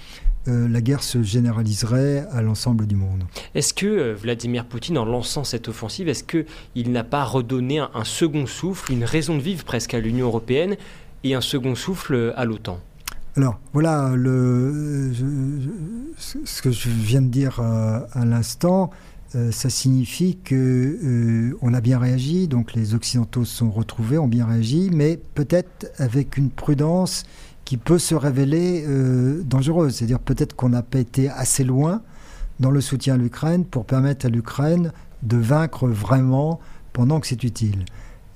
euh, 0.47 0.69
la 0.69 0.81
guerre 0.81 1.03
se 1.03 1.23
généraliserait 1.23 2.27
à 2.31 2.43
l'ensemble 2.43 2.87
du 2.87 2.97
monde. 2.97 3.25
Est-ce 3.55 3.73
que 3.73 3.87
euh, 3.87 4.15
Vladimir 4.15 4.67
Poutine, 4.67 4.99
en 4.99 5.05
lançant 5.05 5.43
cette 5.43 5.69
offensive, 5.69 6.09
est-ce 6.09 6.25
qu'il 6.25 6.93
n'a 6.93 7.05
pas 7.05 7.25
redonné 7.25 7.79
un, 7.79 8.05
second 8.05 8.47
souffle, 8.47 8.93
une 8.93 9.05
raison 9.05 9.37
de 9.37 9.43
vivre 9.43 9.65
presque 9.65 9.95
à 9.95 10.01
l'Union 10.01 10.27
européenne 10.27 10.77
et 11.25 11.35
un 11.35 11.41
second 11.41 11.75
souffle 11.75 12.35
à 12.37 12.45
l'OTAN? 12.45 12.79
Alors 13.37 13.59
voilà 13.73 14.13
le, 14.15 15.13
ce 16.19 16.63
que 16.63 16.71
je 16.71 16.89
viens 16.89 17.23
de 17.23 17.29
dire 17.29 17.59
euh, 17.61 18.01
à 18.13 18.25
l'instant. 18.25 18.91
Ça 19.51 19.71
signifie 19.71 20.37
que 20.37 21.57
on 21.61 21.75
a 21.75 21.81
bien 21.81 21.99
réagi, 21.99 22.47
donc 22.47 22.75
les 22.75 22.95
Occidentaux 22.95 23.45
se 23.45 23.57
sont 23.57 23.71
retrouvés, 23.71 24.19
ont 24.19 24.29
bien 24.29 24.47
réagi, 24.47 24.91
mais 24.93 25.19
peut-être 25.35 25.91
avec 25.99 26.37
une 26.37 26.51
prudence 26.51 27.25
qui 27.65 27.77
peut 27.77 27.99
se 27.99 28.15
révéler 28.15 28.85
euh, 28.87 29.43
dangereuse. 29.45 29.97
C'est-à-dire 29.97 30.21
peut-être 30.21 30.55
qu'on 30.55 30.69
n'a 30.69 30.83
pas 30.83 30.99
été 30.99 31.29
assez 31.29 31.65
loin 31.65 32.03
dans 32.61 32.71
le 32.71 32.81
soutien 32.81 33.15
à 33.15 33.17
l'Ukraine 33.17 33.65
pour 33.65 33.85
permettre 33.85 34.27
à 34.27 34.29
l'Ukraine 34.29 34.93
de 35.23 35.37
vaincre 35.37 35.89
vraiment 35.89 36.61
pendant 36.93 37.21
que 37.21 37.27
c'est 37.27 37.43
utile. 37.43 37.85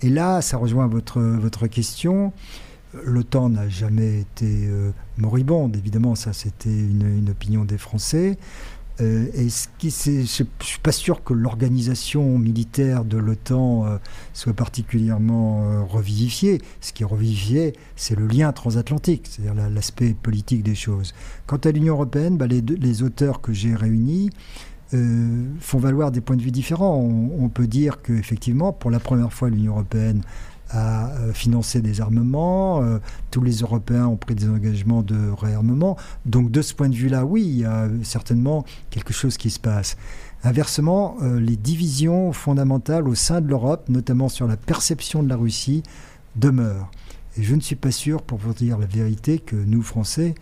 Et 0.00 0.10
là, 0.10 0.40
ça 0.40 0.56
rejoint 0.56 0.86
votre, 0.86 1.20
votre 1.20 1.66
question. 1.66 2.32
L'OTAN 3.04 3.50
n'a 3.50 3.68
jamais 3.68 4.20
été 4.20 4.66
euh, 4.66 4.92
moribonde, 5.18 5.76
évidemment, 5.76 6.14
ça 6.14 6.32
c'était 6.32 6.70
une, 6.70 7.28
opinion 7.30 7.64
des 7.64 7.76
Français. 7.76 8.38
Euh, 9.00 9.26
je 9.34 10.10
ne 10.10 10.24
suis 10.24 10.78
pas 10.82 10.92
sûr 10.92 11.22
que 11.22 11.32
l'organisation 11.32 12.38
militaire 12.38 13.04
de 13.04 13.16
l'OTAN 13.16 13.86
euh, 13.86 13.98
soit 14.32 14.54
particulièrement 14.54 15.62
euh, 15.62 15.82
revivifiée. 15.82 16.60
Ce 16.80 16.92
qui 16.92 17.04
est 17.04 17.06
revivifié, 17.06 17.74
c'est 17.96 18.18
le 18.18 18.26
lien 18.26 18.52
transatlantique, 18.52 19.28
c'est-à-dire 19.28 19.70
l'aspect 19.70 20.14
politique 20.14 20.62
des 20.62 20.74
choses. 20.74 21.14
Quant 21.46 21.58
à 21.58 21.70
l'Union 21.70 21.94
européenne, 21.94 22.36
bah, 22.36 22.46
les, 22.46 23.02
auteurs 23.02 23.40
que 23.40 23.52
j'ai 23.52 23.74
réunis 23.74 24.30
font 25.60 25.78
valoir 25.78 26.10
des 26.10 26.22
points 26.22 26.36
de 26.36 26.42
vue 26.42 26.50
différents. 26.50 26.96
On 26.96 27.48
peut 27.50 27.66
dire 27.66 28.00
qu'effectivement, 28.00 28.72
pour 28.72 28.90
la 28.90 28.98
première 28.98 29.32
fois, 29.32 29.50
l'Union 29.50 29.72
européenne 29.72 30.22
à 30.70 31.10
euh, 31.10 31.32
financer 31.32 31.80
des 31.80 32.00
armements. 32.00 32.82
Euh, 32.82 32.98
tous 33.30 33.42
les 33.42 33.58
Européens 33.58 34.06
ont 34.06 34.16
pris 34.16 34.34
des 34.34 34.48
engagements 34.48 35.02
de 35.02 35.30
réarmement. 35.30 35.96
Donc 36.26 36.50
de 36.50 36.62
ce 36.62 36.74
point 36.74 36.88
de 36.88 36.94
vue-là, 36.94 37.24
oui, 37.24 37.42
il 37.42 37.58
y 37.58 37.64
a 37.64 37.88
certainement 38.02 38.64
quelque 38.90 39.12
chose 39.12 39.36
qui 39.36 39.50
se 39.50 39.60
passe. 39.60 39.96
Inversement, 40.44 41.16
euh, 41.22 41.40
les 41.40 41.56
divisions 41.56 42.32
fondamentales 42.32 43.08
au 43.08 43.14
sein 43.14 43.40
de 43.40 43.48
l'Europe, 43.48 43.88
notamment 43.88 44.28
sur 44.28 44.46
la 44.46 44.56
perception 44.56 45.22
de 45.22 45.28
la 45.28 45.36
Russie, 45.36 45.82
demeurent. 46.36 46.90
Et 47.36 47.42
je 47.42 47.54
ne 47.54 47.60
suis 47.60 47.76
pas 47.76 47.90
sûr, 47.90 48.22
pour 48.22 48.38
vous 48.38 48.52
dire 48.52 48.78
la 48.78 48.86
vérité, 48.86 49.38
que 49.38 49.56
nous, 49.56 49.82
Français, 49.82 50.34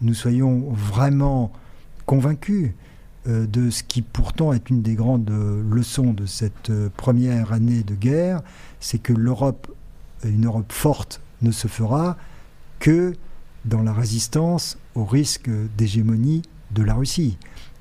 nous 0.00 0.14
soyons 0.14 0.66
vraiment 0.72 1.52
convaincus 2.06 2.72
de 3.26 3.70
ce 3.70 3.82
qui 3.82 4.00
pourtant 4.02 4.52
est 4.52 4.70
une 4.70 4.80
des 4.80 4.94
grandes 4.94 5.30
leçons 5.70 6.12
de 6.12 6.24
cette 6.24 6.72
première 6.96 7.52
année 7.52 7.82
de 7.82 7.94
guerre, 7.94 8.42
c'est 8.80 8.98
que 8.98 9.12
l'Europe, 9.12 9.70
une 10.24 10.46
Europe 10.46 10.72
forte, 10.72 11.20
ne 11.42 11.50
se 11.50 11.68
fera 11.68 12.16
que 12.78 13.12
dans 13.64 13.82
la 13.82 13.92
résistance 13.92 14.78
au 14.94 15.04
risque 15.04 15.50
d'hégémonie 15.76 16.42
de 16.70 16.82
la 16.82 16.94
Russie, 16.94 17.38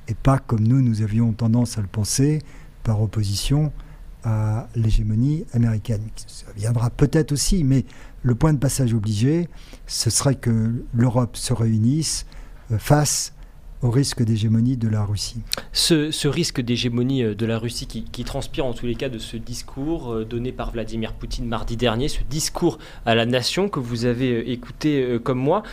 et 0.08 0.16
pas 0.16 0.40
comme 0.40 0.68
nous, 0.68 0.82
nous 0.82 1.02
avions 1.02 1.34
tendance 1.34 1.78
à 1.78 1.82
le 1.82 1.88
penser, 1.88 2.42
par 2.84 3.02
opposition 3.02 3.72
à 4.24 4.68
l'hégémonie 4.76 5.46
américaine. 5.54 6.04
Ça 6.26 6.46
viendra 6.56 6.90
peut-être 6.90 7.32
aussi, 7.32 7.64
mais 7.64 7.86
le 8.24 8.36
point 8.36 8.54
de 8.54 8.58
passage 8.58 8.94
obligé, 8.94 9.50
ce 9.86 10.10
serait 10.10 10.36
que 10.36 10.84
l'Europe 10.94 11.36
se 11.38 11.54
réunisse 11.54 12.26
euh, 12.72 12.78
face 12.78 13.34
au 13.82 13.92
risque 13.92 14.24
d'hégémonie 14.24 14.78
de 14.78 14.88
la 14.88 15.04
Russie. 15.04 15.42
Ce, 15.72 16.28
risque 16.28 16.62
d'hégémonie 16.62 17.24
euh, 17.24 17.36
de 17.36 17.46
la 17.46 17.60
Russie 17.60 17.88
qui, 17.88 18.24
transpire 18.24 18.66
en 18.66 18.74
tous 18.74 18.86
les 18.86 18.96
cas 18.96 19.10
de 19.10 19.20
ce 19.20 19.38
discours 19.38 20.12
euh, 20.12 20.26
donné 20.26 20.52
par 20.52 20.72
Vladimir 20.72 21.14
Poutine 21.14 21.46
mardi 21.46 21.78
dernier, 21.78 22.08
ce 22.08 22.22
discours 22.30 22.80
à 23.06 23.16
la 23.16 23.26
nation 23.26 23.70
que 23.70 23.80
vous 23.80 24.06
avez 24.06 24.32
euh, 24.32 24.50
écouté 24.50 25.18
comme 25.24 25.40
moi, 25.40 25.64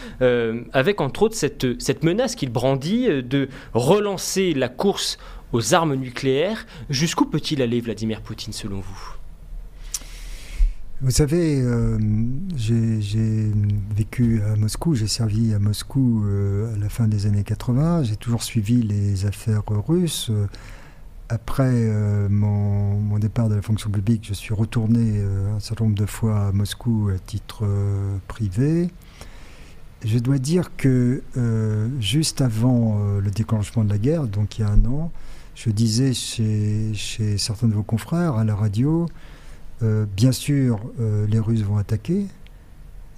avec 0.72 1.00
entre 1.00 1.22
autres 1.22 1.34
cette, 1.34 1.80
cette 1.80 2.04
menace 2.04 2.34
qu'il 2.34 2.50
brandit 2.50 3.22
de 3.22 3.48
relancer 3.72 4.54
la 4.54 4.68
course 4.68 5.18
aux 5.52 5.74
armes 5.74 5.94
nucléaires. 5.94 6.66
Jusqu'où 6.90 7.26
peut-il 7.26 7.62
aller 7.62 7.80
Vladimir 7.80 8.20
Poutine 8.20 8.52
selon 8.52 8.80
vous? 8.80 9.23
Vous 11.02 11.10
savez, 11.10 11.60
euh, 11.60 11.98
j'ai 12.56 13.52
vécu 13.96 14.40
à 14.42 14.56
Moscou, 14.56 14.94
j'ai 14.94 15.08
servi 15.08 15.52
à 15.52 15.58
Moscou 15.58 16.24
euh, 16.24 16.72
à 16.72 16.78
la 16.78 16.88
fin 16.88 17.08
des 17.08 17.26
années 17.26 17.42
80, 17.42 18.04
j'ai 18.04 18.16
toujours 18.16 18.42
suivi 18.42 18.82
les 18.82 19.26
affaires 19.26 19.64
russes. 19.66 20.30
Après 21.28 21.72
euh, 21.72 22.28
mon, 22.28 23.18
départ 23.18 23.48
de 23.48 23.56
la 23.56 23.62
fonction 23.62 23.90
publique, 23.90 24.24
je 24.26 24.34
suis 24.34 24.54
retourné 24.54 25.20
un 25.54 25.58
certain 25.58 25.84
nombre 25.84 25.96
de 25.96 26.06
fois 26.06 26.46
à 26.46 26.52
Moscou 26.52 27.10
à 27.14 27.18
titre 27.18 27.66
privé. 28.28 28.88
Je 30.04 30.18
dois 30.18 30.38
dire 30.38 30.70
que 30.76 31.22
juste 31.98 32.40
avant 32.40 33.00
le 33.18 33.30
déclenchement 33.30 33.84
de 33.84 33.90
la 33.90 33.98
guerre, 33.98 34.26
donc 34.26 34.58
il 34.58 34.62
y 34.62 34.64
a 34.64 34.70
un 34.70 34.84
an, 34.84 35.10
je 35.54 35.70
disais 35.70 36.14
chez, 36.14 36.92
chez 36.94 37.36
certains 37.36 37.68
de 37.68 37.74
vos 37.74 37.82
confrères 37.82 38.36
à 38.36 38.44
la 38.44 38.54
radio, 38.54 39.06
euh, 39.82 40.06
bien 40.16 40.32
sûr, 40.32 40.80
euh, 41.00 41.26
les 41.26 41.38
Russes 41.38 41.62
vont 41.62 41.76
attaquer, 41.76 42.26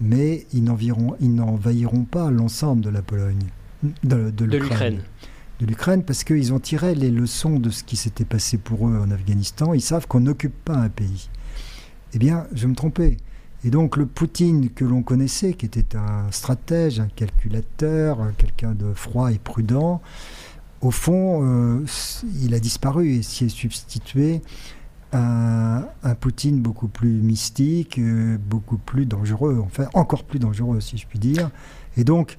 mais 0.01 0.47
ils 0.53 0.65
n'envahiront 0.65 2.05
pas 2.05 2.31
l'ensemble 2.31 2.83
de 2.83 2.91
la 2.91 3.03
Pologne, 3.03 3.45
de, 4.05 4.45
l'Ukraine. 4.45 5.01
De 5.61 5.67
l'Ukraine, 5.67 6.03
parce 6.03 6.25
qu'ils 6.25 6.53
ont 6.53 6.59
tiré 6.59 6.95
les 6.95 7.11
leçons 7.11 7.59
de 7.59 7.71
ce 7.71 7.85
qui 7.85 7.97
s'était 7.97 8.25
passé 8.25 8.59
pour 8.59 8.89
eux 8.89 8.99
en 8.99 9.11
Afghanistan. 9.11 9.75
Ils 9.75 9.83
savent 9.83 10.07
qu'on 10.07 10.21
n'occupe 10.21 10.57
pas 10.65 10.77
un 10.77 10.89
pays. 10.89 11.29
Eh 12.13 12.19
bien, 12.19 12.47
je 12.53 12.67
me 12.67 12.75
trompais. 12.75 13.17
Et 13.65 13.71
donc, 13.71 13.97
le 13.97 14.07
Poutine 14.07 14.71
que 14.71 14.85
l'on 14.85 15.03
connaissait, 15.03 15.55
qui 15.55 15.67
était 15.67 15.97
un 15.97 16.31
stratège, 16.31 17.01
un 17.01 17.09
calculateur, 17.09 18.19
quelqu'un 18.37 18.73
de 18.73 18.93
froid 18.93 19.33
et 19.33 19.39
prudent, 19.39 20.01
au 20.83 20.91
fond, 20.91 21.41
euh, 21.43 21.85
il 22.43 22.55
a 22.55 22.61
disparu 22.61 23.15
et 23.15 23.23
s'y 23.23 23.47
est 23.47 23.49
substitué 23.49 24.43
un, 25.17 26.15
Poutine 26.21 26.61
beaucoup 26.61 26.89
plus 26.89 27.11
mystique, 27.11 27.99
euh, 27.99 28.39
beaucoup 28.39 28.79
plus 28.79 29.07
dangereux, 29.07 29.61
enfin 29.65 29.87
encore 29.93 30.25
plus 30.25 30.39
dangereux 30.39 30.81
si 30.81 30.97
je 30.97 31.07
puis 31.07 31.19
dire. 31.19 31.51
Et 31.97 32.05
donc, 32.05 32.37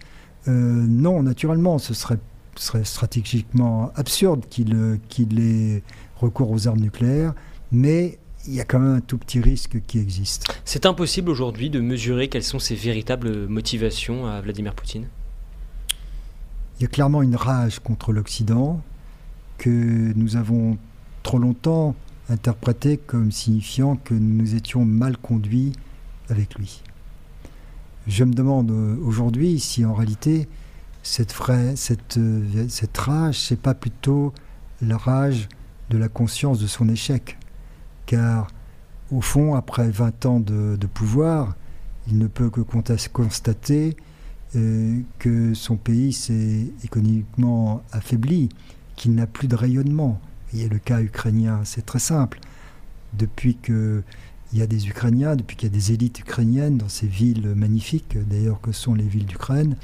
euh, 0.48 0.52
non, 0.52 1.22
naturellement, 1.24 1.78
ce 1.78 1.94
serait, 1.94 2.20
serait 2.56 2.86
stratégiquement 2.86 3.92
absurde 3.96 4.46
qu'il 4.50 5.00
qu'il 5.10 5.40
ait 5.40 5.84
recours 6.16 6.50
aux 6.52 6.68
armes 6.68 6.80
nucléaires, 6.80 7.34
mais 7.72 8.18
il 8.48 8.54
y 8.54 8.62
a 8.62 8.66
quand 8.66 8.80
même 8.80 8.96
un 8.96 9.02
tout 9.02 9.18
petit 9.18 9.42
risque 9.42 9.82
qui 9.86 10.00
existe. 10.00 10.48
C'est 10.64 10.86
impossible 10.86 11.30
aujourd'hui 11.30 11.70
de 11.70 11.80
mesurer 11.80 12.30
quelles 12.30 12.44
sont 12.44 12.60
ses 12.60 12.76
véritables 12.76 13.48
motivations 13.48 14.26
à 14.26 14.42
Vladimir 14.42 14.74
Poutine? 14.74 15.08
Il 16.80 16.84
y 16.84 16.86
a 16.86 16.90
clairement 16.90 17.22
une 17.22 17.36
rage 17.36 17.80
contre 17.80 18.14
l'Occident 18.14 18.82
que 19.58 20.14
nous 20.16 20.36
avons 20.36 20.78
trop 21.24 21.40
longtemps 21.40 21.96
interprété 22.30 22.98
comme 22.98 23.32
signifiant 23.32 23.96
que 23.96 24.14
nous 24.14 24.56
étions 24.56 24.86
mal 24.86 25.18
conduits 25.18 25.74
avec 26.30 26.56
lui. 26.56 26.82
Je 28.08 28.24
me 28.24 28.34
demande 28.34 28.72
euh, 28.72 28.98
aujourd'hui 29.04 29.60
si 29.60 29.86
en 29.86 29.94
réalité 29.94 30.48
cette, 31.04 31.36
cette, 31.76 32.18
euh, 32.18 32.66
cette 32.70 32.98
rage, 32.98 33.40
c'est 33.40 33.60
pas 33.60 33.74
plutôt 33.74 34.34
la 34.82 34.98
rage 34.98 35.48
de 35.90 35.98
la 35.98 36.10
conscience 36.10 36.60
de 36.60 36.68
son 36.68 36.90
échec. 36.90 37.38
Car 38.06 38.48
au 39.12 39.22
fond, 39.22 39.56
après 39.56 39.90
20 39.90 40.26
ans 40.26 40.40
de, 40.40 40.78
pouvoir, 40.94 41.56
il 42.08 42.18
ne 42.18 42.28
peut 42.28 42.50
que 42.50 42.62
constater 42.62 43.96
euh, 44.56 45.00
que 45.20 45.54
son 45.54 45.78
pays 45.78 46.14
s'est 46.14 46.72
économiquement 46.84 47.84
affaibli, 47.92 48.50
qu'il 48.96 49.16
n'a 49.16 49.28
plus 49.28 49.48
de 49.48 49.56
rayonnement, 49.56 50.20
voyez 50.52 50.70
le 50.70 50.80
cas 50.80 51.02
ukrainien, 51.02 51.62
c'est 51.64 51.86
très 51.86 52.00
simple. 52.00 52.40
Depuis 53.14 53.56
qu'il 53.56 54.04
y 54.54 54.62
a 54.62 54.68
des 54.68 54.88
Ukrainiens, 54.88 55.36
depuis 55.36 55.56
qu'il 55.56 55.70
y 55.70 55.72
a 55.72 55.76
des 55.76 55.92
élites 55.92 56.20
ukrainiennes 56.20 56.78
dans 56.78 56.90
ces 56.90 57.08
villes 57.08 57.54
magnifiques, 57.56 58.18
d'ailleurs 58.28 58.62
que 58.62 58.72
sont 58.72 58.94
les 58.94 59.04
villes 59.04 59.26
d'Ukraine, 59.26 59.76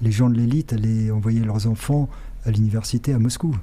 les 0.00 0.12
gens 0.12 0.28
de 0.28 0.36
l'élite 0.36 0.72
allaient 0.72 1.10
envoyer 1.10 1.40
leurs 1.40 1.66
enfants 1.66 2.08
à 2.44 2.50
l'université 2.50 3.12
à 3.12 3.18
Moscou. 3.18 3.56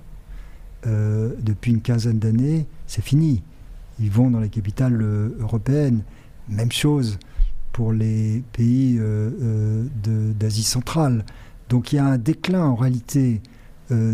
Euh, 0.88 1.34
depuis 1.42 1.72
une 1.72 1.82
quinzaine 1.82 2.20
d'années, 2.20 2.66
c'est 2.88 3.04
fini. 3.04 3.44
Ils 4.00 4.10
vont 4.10 4.32
dans 4.32 4.40
les 4.40 4.50
capitales 4.50 5.02
euh, 5.02 5.30
européennes. 5.40 6.04
Même 6.48 6.72
chose 6.72 7.20
pour 7.74 7.92
les 7.92 8.44
pays 8.54 8.98
euh, 9.00 9.86
d'Asie 10.40 10.64
centrale. 10.64 11.26
Donc 11.68 11.92
il 11.92 11.98
y 11.98 12.00
a 12.00 12.06
un 12.06 12.18
déclin 12.18 12.64
en 12.64 12.76
réalité 12.76 13.42
euh, 13.92 14.14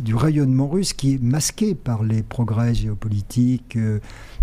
du 0.00 0.16
rayonnement 0.16 0.66
russe 0.68 0.94
qui 0.94 1.14
est 1.14 1.22
masqué 1.22 1.76
par 1.76 2.02
les 2.02 2.24
progrès 2.24 2.74
géopolitiques, 2.74 3.76
euh, 3.76 4.00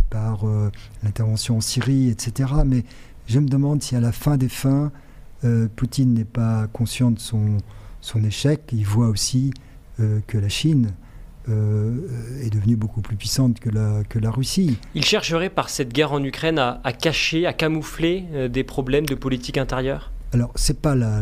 par 0.10 0.48
euh, 0.48 0.72
l'intervention 1.04 1.58
en 1.58 1.62
Syrie, 1.62 2.10
etc. 2.10 2.54
Mais 2.66 2.86
je 3.28 3.40
me 3.40 3.50
demande 3.50 3.84
si 3.84 3.98
à 3.98 4.00
la 4.00 4.14
fin 4.14 4.38
des 4.38 4.50
fins, 4.50 4.92
Poutine 5.76 6.16
n'est 6.16 6.26
pas 6.26 6.66
conscient 6.74 7.12
de 7.12 7.20
son, 7.20 7.58
son 8.02 8.24
échec. 8.24 8.62
Il 8.74 8.86
voit 8.86 9.08
aussi 9.08 9.54
que 10.00 10.38
la 10.38 10.50
Chine 10.50 10.94
est 11.48 12.50
devenue 12.50 12.76
beaucoup 12.76 13.02
plus 13.02 13.16
puissante 13.16 13.60
que 13.60 13.70
la, 13.70 14.04
que 14.10 14.18
la 14.18 14.32
Russie. 14.32 14.80
Il 14.96 15.06
chercherait 15.06 15.52
par 15.52 15.70
cette 15.70 15.94
guerre 15.94 16.12
en 16.12 16.24
Ukraine 16.24 16.58
à 16.58 16.92
cacher, 16.92 17.46
à 17.46 17.54
camoufler 17.54 18.50
des 18.50 18.64
problèmes 18.64 19.06
de 19.06 19.14
politique 19.14 19.60
intérieure? 19.60 20.12
Alors, 20.34 20.52
c'est 20.56 20.82
pas 20.82 20.96
la, 20.96 21.22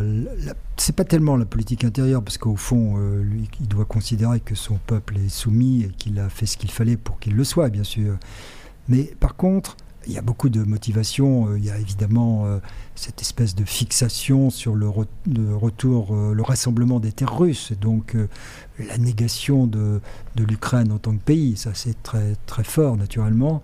c'est 0.76 0.94
pas 0.94 1.04
tellement 1.04 1.36
la 1.36 1.44
politique 1.44 1.84
intérieure, 1.84 2.22
parce 2.22 2.38
qu'au 2.38 2.56
fond, 2.56 2.96
euh, 2.98 3.22
lui, 3.22 3.48
il 3.60 3.68
doit 3.68 3.84
considérer 3.84 4.40
que 4.40 4.54
son 4.54 4.78
peuple 4.86 5.16
est 5.18 5.28
soumis 5.28 5.82
et 5.82 5.88
qu'il 5.96 6.18
a 6.18 6.28
fait 6.28 6.46
ce 6.46 6.56
qu'il 6.56 6.70
fallait 6.70 6.96
pour 6.96 7.20
qu'il 7.20 7.34
le 7.36 7.44
soit, 7.44 7.68
bien 7.68 7.84
sûr. 7.84 8.16
Mais 8.88 9.04
par 9.20 9.36
contre, 9.36 9.76
il 10.08 10.12
y 10.12 10.18
a 10.18 10.22
beaucoup 10.22 10.48
de 10.48 10.62
motivations. 10.62 11.48
Euh, 11.48 11.58
il 11.58 11.64
y 11.64 11.70
a 11.70 11.78
évidemment 11.78 12.46
euh, 12.46 12.58
cette 12.96 13.20
espèce 13.22 13.54
de 13.54 13.64
fixation 13.64 14.50
sur 14.50 14.74
le, 14.74 14.88
retour, 14.88 16.14
le 16.14 16.42
rassemblement 16.42 16.98
des 16.98 17.12
terres 17.12 17.38
russes, 17.38 17.72
donc 17.80 18.16
la 18.78 18.98
négation 18.98 19.68
de, 19.68 20.00
de 20.34 20.44
l'Ukraine 20.44 20.90
en 20.90 20.98
tant 20.98 21.12
que 21.12 21.22
pays. 21.22 21.56
Ça, 21.56 21.70
c'est 21.74 22.02
très, 22.02 22.34
très 22.46 22.64
fort, 22.64 22.96
naturellement. 22.96 23.62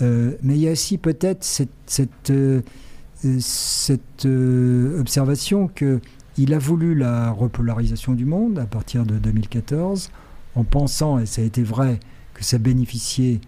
mais 0.00 0.54
il 0.56 0.58
y 0.58 0.68
a 0.68 0.72
aussi 0.72 0.98
peut-être 0.98 1.44
cette 1.44 2.32
cette 3.40 4.26
euh, 4.26 5.00
observation 5.00 5.68
qu'il 5.68 6.54
a 6.54 6.58
voulu 6.58 6.94
la 6.94 7.30
repolarisation 7.30 8.12
du 8.12 8.24
monde 8.24 8.58
à 8.58 8.66
partir 8.66 9.04
de 9.04 9.18
2014, 9.18 10.10
en 10.54 10.64
pensant, 10.64 11.18
et 11.18 11.26
ça 11.26 11.42
a 11.42 11.44
été 11.44 11.62
vrai, 11.62 12.00
que 12.34 12.44
ça 12.44 12.58
bénéficiait 12.58 13.40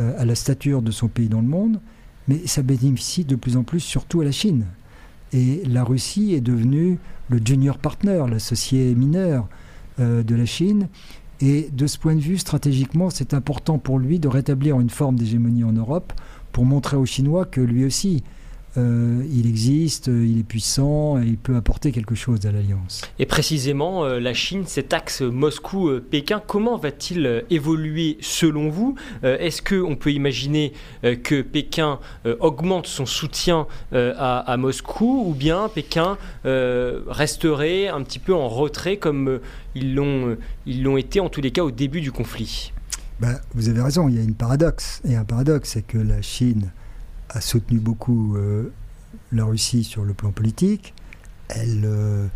euh, 0.00 0.12
à 0.18 0.24
la 0.24 0.34
stature 0.34 0.82
de 0.82 0.90
son 0.90 1.08
pays 1.08 1.28
dans 1.28 1.40
le 1.40 1.48
monde, 1.48 1.80
mais 2.28 2.46
ça 2.46 2.62
bénéficie 2.62 3.24
de 3.24 3.36
plus 3.36 3.56
en 3.56 3.62
plus 3.62 3.80
surtout 3.80 4.20
à 4.20 4.24
la 4.24 4.32
Chine. 4.32 4.66
Et 5.32 5.62
la 5.66 5.84
Russie 5.84 6.34
est 6.34 6.40
devenue 6.40 6.98
le 7.28 7.40
junior 7.44 7.78
partner, 7.78 8.24
l'associé 8.30 8.94
mineur 8.94 9.48
euh, 9.98 10.22
de 10.22 10.34
la 10.34 10.46
Chine. 10.46 10.88
Et 11.40 11.68
de 11.72 11.86
ce 11.86 11.98
point 11.98 12.14
de 12.14 12.20
vue, 12.20 12.38
stratégiquement, 12.38 13.10
c'est 13.10 13.34
important 13.34 13.78
pour 13.78 13.98
lui 13.98 14.18
de 14.18 14.28
rétablir 14.28 14.80
une 14.80 14.88
forme 14.90 15.16
d'hégémonie 15.16 15.64
en 15.64 15.72
Europe 15.72 16.12
pour 16.52 16.64
montrer 16.64 16.96
aux 16.96 17.04
Chinois 17.04 17.44
que 17.44 17.60
lui 17.60 17.84
aussi, 17.84 18.22
euh, 18.78 19.24
il 19.30 19.46
existe, 19.46 20.08
euh, 20.08 20.26
il 20.26 20.38
est 20.38 20.42
puissant 20.42 21.18
et 21.18 21.26
il 21.26 21.38
peut 21.38 21.56
apporter 21.56 21.92
quelque 21.92 22.14
chose 22.14 22.44
à 22.46 22.52
l'Alliance. 22.52 23.02
Et 23.18 23.26
précisément, 23.26 24.04
euh, 24.04 24.20
la 24.20 24.34
Chine, 24.34 24.64
cet 24.66 24.92
axe 24.92 25.22
Moscou-Pékin, 25.22 26.42
comment 26.46 26.76
va-t-il 26.76 27.44
évoluer 27.50 28.18
selon 28.20 28.68
vous? 28.68 28.94
Est-ce 29.22 29.62
qu'on 29.62 29.96
peut 29.96 30.12
imaginer 30.12 30.72
que 31.02 31.42
Pékin 31.42 31.98
augmente 32.40 32.86
son 32.86 33.06
soutien 33.06 33.66
à, 33.92 34.56
Moscou 34.58 35.24
ou 35.26 35.34
bien 35.34 35.68
Pékin 35.68 36.16
resterait 36.44 37.88
un 37.88 38.02
petit 38.02 38.18
peu 38.18 38.34
en 38.34 38.48
retrait 38.48 38.96
comme 38.96 39.40
ils 39.74 39.94
l'ont 39.94 40.96
été 40.96 41.20
en 41.20 41.28
tous 41.28 41.40
les 41.40 41.50
cas 41.50 41.62
au 41.62 41.70
début 41.70 42.00
du 42.00 42.12
conflit? 42.12 42.72
Ben, 43.20 43.38
Vous 43.54 43.68
avez 43.68 43.80
raison, 43.80 44.08
il 44.08 44.16
y 44.16 44.18
a 44.18 44.22
une 44.22 44.34
paradoxe. 44.34 45.00
Et 45.08 45.16
un 45.16 45.24
paradoxe, 45.24 45.70
c'est 45.70 45.86
que 45.86 45.98
la 45.98 46.20
Chine 46.22 46.70
a 47.30 47.40
soutenu 47.40 47.78
beaucoup 47.80 48.36
euh, 48.36 48.72
la 49.32 49.44
Russie 49.44 49.84
sur 49.84 50.04
le 50.04 50.14
plan 50.14 50.32
politique. 50.32 50.94
Elle 51.48 51.82
euh, 51.84 52.26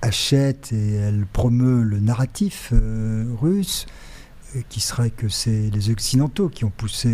achète 0.00 0.72
et 0.72 0.94
elle 0.94 1.26
promeut 1.26 1.82
le 1.82 2.00
narratif 2.00 2.70
euh, 2.72 3.32
russe, 3.40 3.86
qui 4.68 4.80
serait 4.80 5.10
que 5.10 5.28
c'est 5.28 5.70
les 5.70 5.90
Occidentaux 5.90 6.50
qui 6.50 6.66
ont 6.66 6.72
poussé 6.76 7.10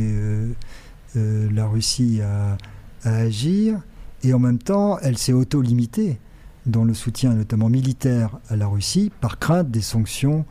la 1.15 1.67
Russie 1.69 2.21
à, 2.21 2.59
à, 3.05 3.15
agir. 3.15 3.81
Et 4.25 4.35
en 4.35 4.41
même 4.41 4.59
temps, 4.59 4.99
elle 5.03 5.17
s'est 5.17 5.33
auto-limitée 5.33 6.19
dans 6.67 6.83
le 6.83 6.95
soutien 6.95 7.35
notamment 7.35 7.69
militaire 7.69 8.41
à 8.49 8.57
la 8.57 8.67
Russie 8.67 9.13
par 9.21 9.39
crainte 9.39 9.71
des 9.71 9.83
sanctions 9.83 10.47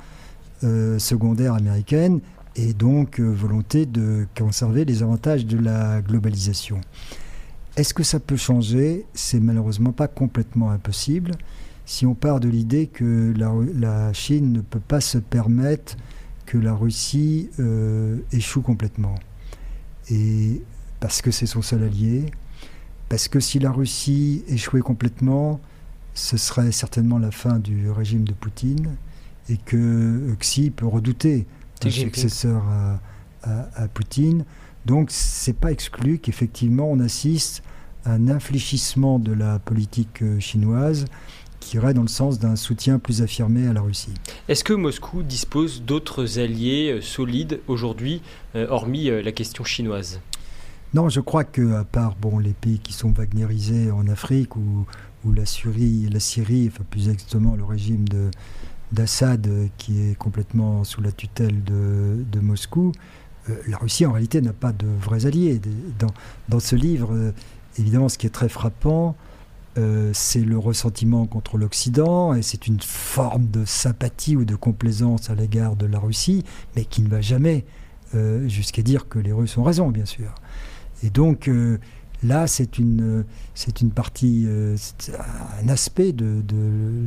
secondaires 0.61 1.55
américaines 1.55 2.21
et 2.57 2.73
donc 2.73 3.19
euh, 3.19 3.31
volonté 3.31 3.85
de 3.85 4.27
conserver 4.35 4.83
les 4.83 5.03
avantages 5.03 5.45
de 5.45 5.57
la 5.57 6.01
globalisation. 6.01 6.81
Est-ce 7.75 7.93
que 7.93 8.03
ça 8.03 8.19
peut 8.19 8.35
changer? 8.35 9.05
C'est 9.13 9.39
malheureusement 9.39 9.91
pas 9.91 10.07
complètement 10.07 10.71
impossible 10.71 11.33
si 11.85 12.05
on 12.05 12.15
part 12.15 12.41
de 12.41 12.49
l'idée 12.49 12.87
que 12.87 13.33
la, 13.37 14.11
Chine 14.11 14.51
ne 14.51 14.61
peut 14.61 14.81
pas 14.81 14.99
se 14.99 15.19
permettre 15.19 15.95
que 16.45 16.57
la 16.57 16.73
Russie 16.73 17.49
euh, 17.59 18.17
échoue 18.33 18.61
complètement. 18.61 19.15
Et 20.09 20.61
parce 20.99 21.21
que 21.21 21.31
c'est 21.31 21.45
son 21.45 21.61
seul 21.61 21.83
allié, 21.83 22.25
parce 23.07 23.29
que 23.29 23.39
si 23.39 23.59
la 23.59 23.71
Russie 23.71 24.43
échouait 24.49 24.81
complètement, 24.81 25.61
ce 26.13 26.35
serait 26.35 26.73
certainement 26.73 27.19
la 27.19 27.31
fin 27.31 27.59
du 27.59 27.89
régime 27.89 28.25
de 28.25 28.33
Poutine, 28.33 28.97
et 29.49 29.57
que 29.57 30.35
Xi 30.39 30.71
peut 30.71 30.87
redouter 30.87 31.45
un 31.85 31.89
successeur 31.89 32.63
à, 33.43 33.87
Poutine. 33.93 34.45
Donc 34.85 35.09
c'est 35.11 35.57
pas 35.57 35.71
exclu 35.71 36.17
qu'effectivement 36.17 36.89
on 36.89 36.99
assiste 36.99 37.61
à 38.05 38.13
un 38.13 38.29
infléchissement 38.29 39.19
de 39.19 39.33
la 39.33 39.59
politique 39.59 40.21
euh, 40.21 40.39
chinoise 40.39 41.05
qui 41.59 41.75
irait 41.75 41.93
dans 41.93 42.03
le 42.03 42.07
sens 42.07 42.39
d'un 42.39 42.55
soutien 42.55 42.97
plus 42.97 43.21
affirmé 43.21 43.67
à 43.67 43.73
la 43.73 43.81
Russie. 43.81 44.13
Est-ce 44.47 44.63
que 44.63 44.71
Moscou 44.71 45.23
dispose 45.23 45.81
d'autres 45.81 46.39
alliés 46.39 46.91
euh, 46.93 47.01
solides 47.01 47.59
aujourd'hui, 47.67 48.21
euh, 48.55 48.67
hormis 48.69 49.09
la 49.09 49.31
question 49.33 49.65
chinoise? 49.65 50.21
Non, 50.93 51.09
je 51.09 51.19
crois 51.19 51.43
que 51.43 51.73
à 51.73 51.83
part 51.83 52.15
bon, 52.15 52.39
les 52.39 52.53
pays 52.53 52.79
qui 52.79 52.93
sont 52.93 53.11
wagnerisés 53.11 53.91
en 53.91 54.07
Afrique 54.07 54.55
ou, 54.55 54.85
ou 55.25 55.33
la 55.33 55.45
Syrie, 55.45 56.07
la 56.09 56.21
Syrie, 56.21 56.69
enfin 56.71 56.85
plus 56.89 57.09
exactement 57.09 57.55
le 57.55 57.65
régime 57.65 58.07
de, 58.07 58.31
d'Assad 58.91 59.49
qui 59.77 60.01
est 60.01 60.15
complètement 60.15 60.83
sous 60.83 61.01
la 61.01 61.11
tutelle 61.11 61.63
de, 61.63 62.39
Moscou, 62.39 62.91
euh, 63.49 63.55
la 63.67 63.77
Russie 63.77 64.05
en 64.05 64.11
réalité 64.11 64.41
n'a 64.41 64.53
pas 64.53 64.71
de 64.71 64.87
vrais 64.87 65.25
alliés. 65.25 65.59
Dans, 65.99 66.13
dans 66.49 66.59
ce 66.59 66.75
livre, 66.75 67.13
euh, 67.13 67.31
évidemment, 67.77 68.09
ce 68.09 68.17
qui 68.17 68.27
est 68.27 68.31
très 68.31 68.49
frappant, 68.49 69.15
euh, 69.77 70.11
c'est 70.13 70.41
le 70.41 70.57
ressentiment 70.57 71.25
contre 71.25 71.57
l'Occident 71.57 72.33
et 72.33 72.41
c'est 72.41 72.67
une 72.67 72.79
forme 72.79 73.47
de 73.47 73.65
sympathie 73.65 74.35
ou 74.35 74.45
de 74.45 74.55
complaisance 74.55 75.29
à 75.29 75.35
l'égard 75.35 75.75
de 75.75 75.85
la 75.85 75.99
Russie, 75.99 76.43
mais 76.75 76.85
qui 76.85 77.01
ne 77.01 77.09
va 77.09 77.21
jamais 77.21 77.65
jusqu'à 78.45 78.81
dire 78.83 79.09
que 79.09 79.19
les 79.19 79.33
Russes 79.33 79.57
ont 79.57 79.63
raison, 79.63 79.89
bien 79.89 80.05
sûr. 80.05 80.33
Et 81.03 81.09
donc, 81.09 81.51
Là, 82.23 82.47
c'est 82.47 82.79
une, 82.79 83.25
c'est 83.53 83.81
une 83.81 83.91
partie, 83.91 84.45
euh, 84.47 84.75
un 85.63 85.69
aspect 85.69 86.13
de, 86.13 86.41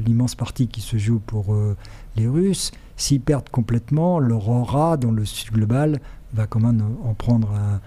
l'immense 0.07 0.35
partie 0.35 0.69
qui 0.69 0.81
se 0.81 0.99
joue 0.99 1.19
pour 1.19 1.53
euh, 1.53 1.77
les 2.17 2.29
Russes. 2.29 2.71
S'ils 2.97 3.21
perdent 3.21 3.49
complètement, 3.49 4.19
leur 4.21 4.49
aura 4.49 4.97
dans 4.97 5.11
le 5.11 5.25
sud 5.25 5.53
global 5.53 6.01
va 6.33 6.47
quand 6.47 6.61
même 6.61 6.85
en 7.05 7.15
prendre 7.15 7.53
un, 7.53 7.81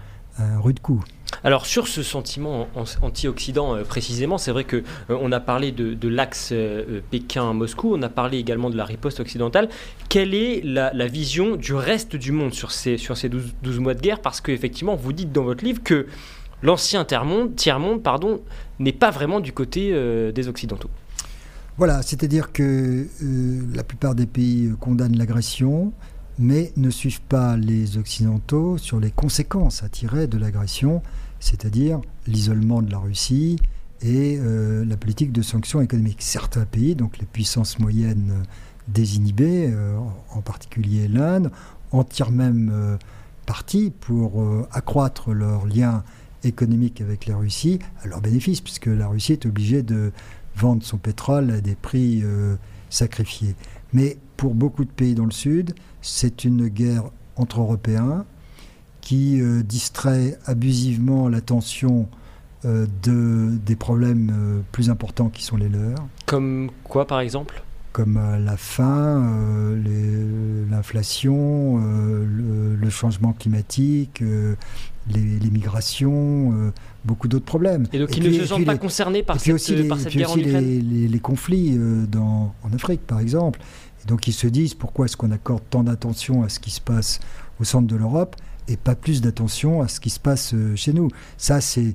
rude 0.58 0.80
coup. 0.80 1.02
Alors 1.44 1.64
sur 1.64 1.86
ce 1.86 2.02
sentiment 2.02 2.66
anti-Occident 3.02 3.76
euh, 3.76 3.84
précisément, 3.84 4.36
c'est 4.36 4.50
vrai 4.50 4.64
que 4.64 4.82
on 5.08 5.30
a 5.30 5.38
parlé 5.38 5.70
de, 5.70 6.08
l'axe 6.08 6.52
Pékin-Moscou, 7.12 7.94
on 7.94 8.02
a 8.02 8.08
parlé 8.08 8.38
également 8.38 8.68
de 8.68 8.76
la 8.76 8.84
riposte 8.84 9.20
occidentale. 9.20 9.68
Quelle 10.08 10.34
est 10.34 10.60
la, 10.64 11.06
vision 11.06 11.54
du 11.54 11.72
reste 11.74 12.16
du 12.16 12.32
monde 12.32 12.52
sur 12.52 12.72
ces, 12.72 12.98
sur 12.98 13.16
ces 13.16 13.28
12, 13.28 13.54
12 13.62 13.78
mois 13.78 13.94
de 13.94 14.00
guerre? 14.00 14.20
Parce 14.20 14.40
qu'effectivement, 14.40 14.96
vous 14.96 15.12
dites 15.12 15.30
dans 15.30 15.44
votre 15.44 15.64
livre 15.64 15.82
que 15.84 16.08
l'ancien 16.62 17.04
tiers-monde 17.04 17.56
tiers-monde, 17.56 18.02
pardon, 18.02 18.40
n'est 18.78 18.92
pas 18.92 19.10
vraiment 19.10 19.40
du 19.40 19.52
côté 19.52 19.90
euh, 19.92 20.32
des 20.32 20.48
Occidentaux. 20.48 20.90
Voilà, 21.76 22.02
c'est-à-dire 22.02 22.52
que 22.52 23.06
euh, 23.22 23.60
la 23.74 23.82
plupart 23.82 24.14
des 24.14 24.26
pays 24.26 24.66
euh, 24.66 24.76
condamnent 24.76 25.16
l'agression, 25.16 25.92
mais 26.38 26.72
ne 26.76 26.90
suivent 26.90 27.22
pas 27.22 27.56
les 27.56 27.98
Occidentaux 27.98 28.78
sur 28.78 29.00
les 29.00 29.10
conséquences 29.10 29.82
à 29.82 29.88
tirer 29.88 30.26
de 30.26 30.38
l'agression, 30.38 31.02
c'est-à-dire 31.40 32.00
l'isolement 32.26 32.82
de 32.82 32.90
la 32.90 32.98
Russie 32.98 33.56
et 34.02 34.38
la 34.38 34.96
politique 34.98 35.32
de 35.32 35.40
sanctions 35.40 35.80
économiques. 35.80 36.20
Certains 36.20 36.66
pays, 36.66 36.94
donc 36.94 37.16
les 37.18 37.24
puissances 37.24 37.78
moyennes 37.78 38.42
désinhibées, 38.88 39.72
en 40.30 40.42
particulier 40.42 41.08
l'Inde, 41.08 41.50
en 41.90 42.04
tirent 42.04 42.32
même 42.32 42.98
parti 43.46 43.92
pour 44.00 44.44
accroître 44.72 45.32
leurs 45.32 45.64
liens 45.64 46.02
économique 46.46 47.00
avec 47.00 47.26
la 47.26 47.36
Russie 47.36 47.78
à 48.02 48.06
leur 48.08 48.20
bénéfice, 48.20 48.60
puisque 48.60 48.86
la 48.86 49.08
Russie 49.08 49.32
est 49.32 49.46
obligée 49.46 49.82
de 49.82 50.12
vendre 50.56 50.82
son 50.82 50.98
pétrole 50.98 51.50
à 51.50 51.60
des 51.60 51.74
prix 51.74 52.22
euh, 52.22 52.56
sacrifiés. 52.90 53.54
Mais 53.92 54.18
pour 54.36 54.54
beaucoup 54.54 54.84
de 54.84 54.90
pays 54.90 55.14
dans 55.14 55.24
le 55.24 55.30
Sud, 55.32 55.74
c'est 56.02 56.44
une 56.44 56.68
guerre 56.68 57.04
entre 57.36 57.60
Européens 57.60 58.24
qui 59.00 59.40
euh, 59.40 59.62
distrait 59.62 60.38
abusivement 60.46 61.28
l'attention 61.28 62.08
euh, 62.64 62.86
de, 63.02 63.50
des 63.64 63.76
problèmes 63.76 64.62
plus 64.72 64.90
importants 64.90 65.28
qui 65.28 65.44
sont 65.44 65.56
les 65.56 65.68
leurs. 65.68 66.06
Comme 66.26 66.70
quoi, 66.84 67.06
par 67.06 67.20
exemple? 67.20 67.62
Comme 67.92 68.20
la 68.44 68.56
faim, 68.56 69.76
l'inflation, 70.68 71.76
le, 71.78 72.90
changement 72.90 73.32
climatique, 73.32 74.20
les, 75.08 75.50
migrations, 75.50 76.72
beaucoup 77.04 77.28
d'autres 77.28 77.44
problèmes. 77.44 77.86
Et 77.92 77.98
donc 77.98 78.16
ils 78.16 78.22
ne 78.22 78.32
se 78.32 78.46
sentent 78.46 78.64
pas 78.64 78.78
concernés 78.78 79.22
par 79.22 79.38
cette, 79.38 79.54
aussi 79.54 79.74
les, 79.76 79.88
par 79.88 79.98
cette 79.98 80.14
guerre 80.14 80.32
en 80.32 80.38
Ukraine 80.38 81.08
les, 81.10 81.18
conflits 81.20 81.78
dans, 82.10 82.54
en 82.62 82.72
Afrique, 82.72 83.06
par 83.06 83.20
exemple. 83.20 83.60
Et 84.04 84.08
donc 84.08 84.26
ils 84.26 84.32
se 84.32 84.46
disent 84.46 84.74
pourquoi 84.74 85.06
est-ce 85.06 85.16
qu'on 85.16 85.30
accorde 85.30 85.62
tant 85.70 85.82
d'attention 85.82 86.42
à 86.42 86.48
ce 86.48 86.60
qui 86.60 86.70
se 86.70 86.80
passe 86.80 87.20
au 87.60 87.64
centre 87.64 87.86
de 87.86 87.96
l'Europe 87.96 88.36
et 88.68 88.76
pas 88.76 88.94
plus 88.94 89.20
d'attention 89.20 89.82
à 89.82 89.88
ce 89.88 90.00
qui 90.00 90.10
se 90.10 90.20
passe 90.20 90.54
euh, 90.54 90.74
chez 90.76 90.92
nous? 90.92 91.08
Ça, 91.36 91.60
c'est 91.60 91.94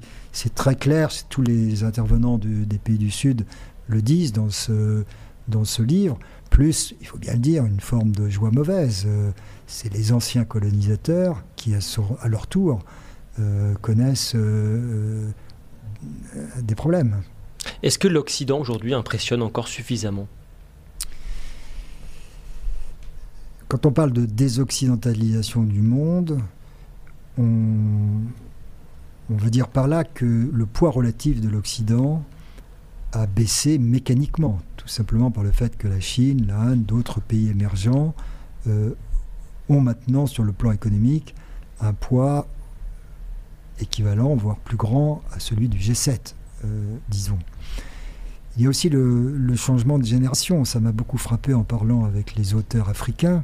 très 0.55 0.75
clair, 0.75 1.09
tous 1.29 1.41
les 1.41 1.83
intervenants 1.83 2.37
des 2.37 2.77
pays 2.77 2.97
du 2.97 3.11
Sud 3.11 3.45
le 3.87 4.01
disent 4.01 4.33
dans 4.33 4.49
ce, 4.49 5.03
dans 5.47 5.65
ce 5.65 5.81
livre. 5.81 6.17
Plus, 6.59 6.93
il 6.99 7.07
faut 7.07 7.17
bien 7.17 7.31
le 7.31 7.39
dire, 7.39 7.63
une 7.63 7.79
forme 7.79 8.11
de 8.11 8.27
joie 8.27 8.51
mauvaise. 8.51 9.05
Euh, 9.07 9.31
c'est 9.65 9.93
les 9.93 10.11
anciens 10.11 10.43
colonisateurs 10.43 11.41
qui, 11.55 11.73
à, 11.73 12.27
leur 12.27 12.47
tour, 12.47 12.81
euh, 13.39 13.75
connaissent 13.75 14.35
des 16.61 16.75
problèmes. 16.75 17.21
Est-ce 17.81 17.97
que 17.97 18.09
l'Occident 18.09 18.59
aujourd'hui 18.59 18.93
impressionne 18.93 19.41
encore 19.41 19.69
suffisamment? 19.69 20.27
Quand 23.69 23.85
on 23.85 23.93
parle 23.93 24.11
de 24.11 24.25
désoccidentalisation 24.25 25.63
du 25.63 25.79
monde, 25.79 26.41
on, 27.37 28.19
veut 29.29 29.49
dire 29.49 29.69
par 29.69 29.87
là 29.87 30.03
que 30.03 30.49
le 30.51 30.65
poids 30.65 30.91
relatif 30.91 31.39
de 31.39 31.47
l'Occident 31.47 32.21
a 33.11 33.25
baissé 33.25 33.77
mécaniquement, 33.77 34.59
tout 34.77 34.87
simplement 34.87 35.31
par 35.31 35.43
le 35.43 35.51
fait 35.51 35.77
que 35.77 35.87
la 35.87 35.99
Chine, 35.99 36.47
l'Inde, 36.47 36.85
d'autres 36.85 37.21
pays 37.21 37.49
émergents 37.49 38.13
euh, 38.67 38.91
ont 39.67 39.81
maintenant, 39.81 40.25
sur 40.25 40.43
le 40.43 40.51
plan 40.51 40.71
économique, 40.71 41.35
un 41.79 41.93
poids 41.93 42.47
équivalent, 43.79 44.35
voire 44.35 44.57
plus 44.57 44.77
grand, 44.77 45.21
à 45.31 45.39
celui 45.39 45.69
du 45.69 45.77
G7, 45.77 46.33
euh, 46.65 46.97
disons. 47.09 47.39
Il 48.57 48.63
y 48.63 48.65
a 48.65 48.69
aussi 48.69 48.89
le, 48.89 49.55
changement 49.55 49.97
de 49.99 50.05
génération. 50.05 50.65
Ça 50.65 50.79
m'a 50.79 50.91
beaucoup 50.91 51.17
frappé 51.17 51.53
en 51.53 51.63
parlant 51.63 52.03
avec 52.05 52.35
les 52.35 52.55
auteurs 52.55 52.89
africains, 52.89 53.43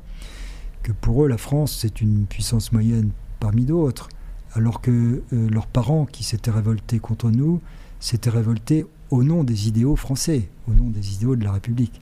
que 0.84 0.91
pour 0.91 1.23
eux, 1.23 1.28
la 1.28 1.38
France, 1.38 1.78
c'est 1.80 2.01
une 2.01 2.25
puissance 2.25 2.71
moyenne 2.71 3.12
parmi 3.39 3.65
d'autres, 3.65 4.10
alors 4.54 4.82
que 4.82 4.91
euh, 4.91 5.49
leurs 5.49 5.67
parents 5.67 6.06
qui 6.06 6.23
s'étaient 6.23 6.51
révoltés 6.51 6.99
contre 6.99 7.30
nous 7.30 7.62
s'étaient 7.99 8.30
révoltés 8.30 8.86
au 9.11 9.23
nom 9.23 9.43
des 9.43 9.67
idéaux 9.67 9.95
français, 9.95 10.49
au 10.67 10.73
nom 10.73 10.89
des 10.89 11.13
idéaux 11.13 11.35
de 11.35 11.43
la 11.43 11.51
République. 11.51 11.99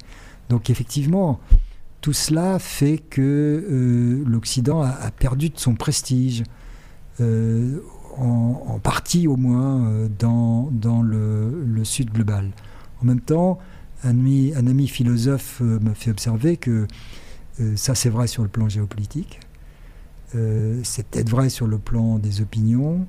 Donc 0.49 0.69
effectivement, 0.69 1.39
tout 2.01 2.13
cela 2.13 2.59
fait 2.59 2.97
que 2.97 3.21
euh, 3.21 4.23
l'Occident 4.25 4.81
a, 4.81 5.11
perdu 5.11 5.49
de 5.49 5.57
son 5.57 5.75
prestige, 5.75 6.43
euh, 7.21 7.79
en, 8.17 8.79
partie 8.81 9.27
au 9.27 9.37
moins 9.37 10.07
dans, 10.19 10.69
dans 10.71 11.01
le, 11.01 11.81
Sud 11.83 12.11
global. 12.11 12.51
En 13.01 13.05
même 13.05 13.21
temps, 13.21 13.59
un 14.03 14.11
ami, 14.11 14.53
un 14.55 14.67
ami 14.67 14.87
philosophe 14.87 15.61
m'a 15.61 15.93
fait 15.93 16.11
observer 16.11 16.57
que 16.57 16.87
ça 17.75 17.95
c'est 17.95 18.09
vrai 18.09 18.27
sur 18.27 18.43
le 18.43 18.49
plan 18.49 18.69
géopolitique, 18.69 19.39
euh, 20.35 20.79
c'est 20.83 21.05
peut-être 21.07 21.29
vrai 21.29 21.49
sur 21.49 21.67
le 21.67 21.77
plan 21.77 22.17
des 22.17 22.41
opinions. 22.41 23.05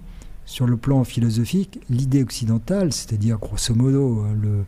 Sur 0.46 0.66
le 0.66 0.76
plan 0.76 1.04
philosophique, 1.04 1.80
l'idée 1.88 2.22
occidentale, 2.22 2.92
c'est-à-dire 2.92 3.38
grosso 3.38 3.74
modo 3.74 4.24
hein, 4.26 4.64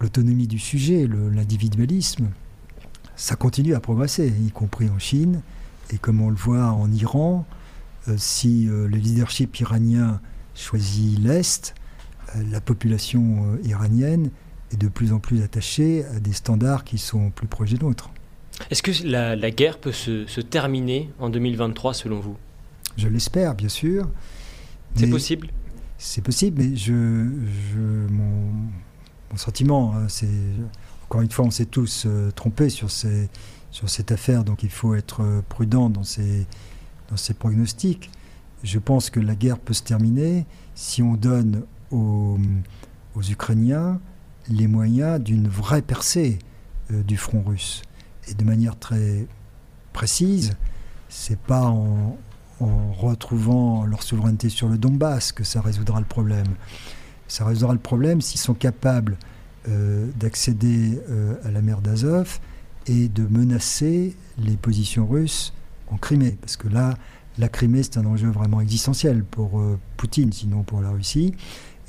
l'autonomie 0.00 0.46
du 0.46 0.58
sujet, 0.58 1.06
l'individualisme, 1.06 2.28
ça 3.16 3.36
continue 3.36 3.74
à 3.74 3.80
progresser, 3.80 4.32
y 4.44 4.50
compris 4.50 4.88
en 4.88 4.98
Chine. 4.98 5.42
Et 5.92 5.98
comme 5.98 6.20
on 6.20 6.30
le 6.30 6.36
voit 6.36 6.72
en 6.72 6.90
Iran, 6.90 7.46
euh, 8.08 8.14
si 8.16 8.68
euh, 8.68 8.88
le 8.88 8.96
leadership 8.96 9.60
iranien 9.60 10.20
choisit 10.54 11.18
l'Est, 11.22 11.74
la 12.50 12.60
population 12.60 13.58
iranienne 13.62 14.30
est 14.72 14.76
de 14.76 14.88
plus 14.88 15.12
en 15.12 15.20
plus 15.20 15.42
attachée 15.42 16.04
à 16.04 16.20
des 16.20 16.32
standards 16.32 16.84
qui 16.84 16.98
sont 16.98 17.30
plus 17.30 17.46
proches 17.46 17.70
des 17.70 17.78
nôtres. 17.78 18.10
Est-ce 18.70 18.82
que 18.82 19.06
la, 19.06 19.50
guerre 19.50 19.78
peut 19.78 19.92
se, 19.92 20.40
terminer 20.40 21.10
en 21.18 21.28
2023 21.28 21.94
selon 21.94 22.20
vous? 22.20 22.36
Je 22.96 23.08
l'espère, 23.08 23.54
bien 23.54 23.68
sûr. 23.68 24.08
C'est 24.94 25.08
possible 25.08 25.48
C'est 25.98 26.22
possible, 26.22 26.62
mais 26.62 26.76
je, 26.76 26.92
mon, 28.10 29.36
sentiment, 29.36 29.94
hein, 29.96 30.06
c'est 30.08 30.28
encore 31.04 31.20
une 31.20 31.30
fois, 31.30 31.44
on 31.44 31.50
s'est 31.50 31.66
tous 31.66 32.04
euh, 32.06 32.30
trompés 32.30 32.70
sur, 32.70 32.90
ces, 32.90 33.28
sur 33.72 33.90
cette 33.90 34.12
affaire, 34.12 34.44
donc 34.44 34.62
il 34.62 34.70
faut 34.70 34.94
être 34.94 35.22
euh, 35.22 35.42
prudent 35.48 35.90
dans 35.90 36.04
ces, 36.04 36.46
dans 37.10 37.16
ces 37.16 37.34
pronostics. 37.34 38.10
Je 38.62 38.78
pense 38.78 39.10
que 39.10 39.20
la 39.20 39.34
guerre 39.34 39.58
peut 39.58 39.74
se 39.74 39.82
terminer 39.82 40.46
si 40.74 41.02
on 41.02 41.14
donne 41.14 41.64
aux, 41.90 42.38
aux 43.14 43.22
Ukrainiens 43.22 44.00
les 44.48 44.66
moyens 44.66 45.20
d'une 45.20 45.48
vraie 45.48 45.82
percée 45.82 46.38
euh, 46.90 47.02
du 47.02 47.16
front 47.16 47.42
russe 47.42 47.82
et 48.28 48.34
de 48.34 48.44
manière 48.44 48.78
très 48.78 49.26
précise, 49.92 50.56
c'est 51.08 51.38
pas 51.38 51.66
en, 51.66 52.16
retrouvant 52.92 53.84
leur 53.84 54.02
souveraineté 54.02 54.48
sur 54.48 54.68
le 54.68 54.78
Donbass 54.78 55.32
que 55.32 55.44
ça 55.44 55.60
résoudra 55.60 55.98
le 55.98 56.06
problème. 56.06 56.46
Ça 57.28 57.44
résoudra 57.44 57.72
le 57.72 57.80
problème 57.80 58.20
s'ils 58.20 58.40
sont 58.40 58.54
capables 58.54 59.16
euh, 59.68 60.08
d'accéder 60.16 61.00
euh, 61.08 61.34
à 61.44 61.50
la 61.50 61.62
mer 61.62 61.80
d'Azov 61.80 62.38
et 62.86 63.08
de 63.08 63.26
menacer 63.26 64.14
les 64.38 64.56
positions 64.56 65.06
russes 65.06 65.54
en 65.90 65.96
Crimée. 65.96 66.36
Parce 66.40 66.56
que 66.56 66.68
là, 66.68 66.94
la 67.38 67.48
Crimée, 67.48 67.82
c'est 67.82 67.98
un 67.98 68.06
enjeu 68.06 68.28
vraiment 68.28 68.60
existentiel 68.60 69.24
pour 69.24 69.60
euh, 69.60 69.78
Poutine, 69.96 70.32
sinon 70.32 70.62
pour 70.62 70.80
la 70.80 70.90
Russie. 70.90 71.34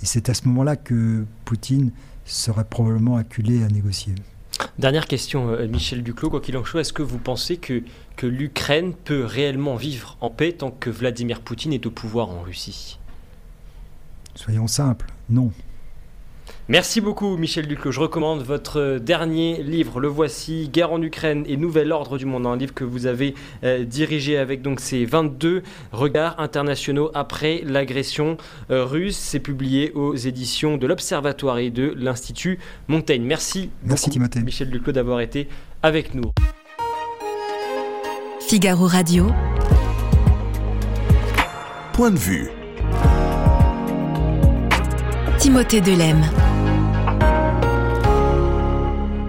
Et 0.02 0.06
c'est 0.06 0.30
à 0.30 0.34
ce 0.34 0.48
moment-là 0.48 0.76
que 0.76 1.26
Poutine 1.44 1.92
serait 2.24 2.66
probablement 2.66 3.18
acculé 3.18 3.64
à 3.64 3.68
négocier. 3.68 4.16
Dernière 4.78 5.08
question, 5.08 5.50
euh, 5.50 5.68
Michel 5.68 6.04
Duclos, 6.04 6.30
quoi 6.30 6.42
qu'il 6.42 6.58
en 6.58 6.66
soit, 6.66 6.82
est-ce 6.82 6.94
que 6.94 7.02
vous 7.02 7.18
pensez 7.18 7.58
que, 7.58 7.84
que 8.16 8.28
l'Ukraine 8.28 8.94
peut 8.94 9.24
réellement 9.24 9.76
vivre 9.76 10.18
en 10.22 10.30
paix 10.30 10.52
tant 10.52 10.72
que 10.72 10.90
Vladimir 10.90 11.42
Poutine 11.42 11.74
est 11.74 11.86
au 11.86 11.92
pouvoir 11.92 12.30
en 12.30 12.42
Russie? 12.42 13.00
Soyons 14.36 14.68
simples, 14.68 15.08
non. 15.30 15.52
Merci 16.68 17.00
beaucoup 17.00 17.38
Michel 17.38 17.68
Duclos. 17.68 17.92
Je 17.92 18.00
recommande 18.00 18.42
votre 18.42 18.98
dernier 18.98 19.62
livre, 19.62 20.00
le 20.00 20.08
voici, 20.08 20.68
Guerre 20.68 20.92
en 20.92 21.00
Ukraine 21.00 21.44
et 21.48 21.58
Nouvel 21.58 21.92
Ordre 21.92 22.18
du 22.18 22.26
Monde, 22.26 22.48
un 22.48 22.58
livre 22.58 22.74
que 22.74 22.84
vous 22.84 23.06
avez 23.06 23.36
euh, 23.64 23.84
dirigé 23.84 24.40
avec 24.40 24.64
donc 24.64 24.80
ces 24.80 25.06
22 25.06 25.62
regards 25.92 26.40
internationaux 26.40 27.12
après 27.14 27.62
l'agression 27.64 28.38
euh, 28.72 28.84
russe. 28.84 29.16
C'est 29.16 29.40
publié 29.40 29.92
aux 29.94 30.16
éditions 30.16 30.78
de 30.78 30.88
l'Observatoire 30.88 31.60
et 31.60 31.70
de 31.70 31.94
l'Institut 31.96 32.58
Montaigne. 32.88 33.22
Merci, 33.22 33.70
Merci 33.84 34.18
beaucoup, 34.18 34.40
Michel 34.40 34.72
Duclos 34.72 34.94
d'avoir 34.94 35.20
été 35.20 35.48
avec 35.84 36.16
nous. 36.16 36.32
Figaro 38.40 38.88
Radio. 38.88 39.28
Point 41.94 42.10
de 42.10 42.18
vue. 42.18 42.50
Timothée 45.38 45.82
Delem. 45.82 46.26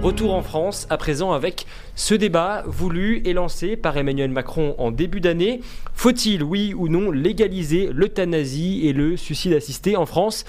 Retour 0.06 0.34
en 0.34 0.42
France 0.42 0.86
à 0.88 0.98
présent 0.98 1.32
avec 1.32 1.66
ce 1.96 2.14
débat 2.14 2.62
voulu 2.64 3.22
et 3.24 3.32
lancé 3.32 3.76
par 3.76 3.96
Emmanuel 3.96 4.30
Macron 4.30 4.76
en 4.78 4.92
début 4.92 5.20
d'année. 5.20 5.62
Faut-il, 5.94 6.44
oui 6.44 6.74
ou 6.74 6.86
non, 6.86 7.10
légaliser 7.10 7.90
l'euthanasie 7.92 8.86
et 8.86 8.92
le 8.92 9.16
suicide 9.16 9.54
assisté 9.54 9.96
en 9.96 10.06
France? 10.06 10.44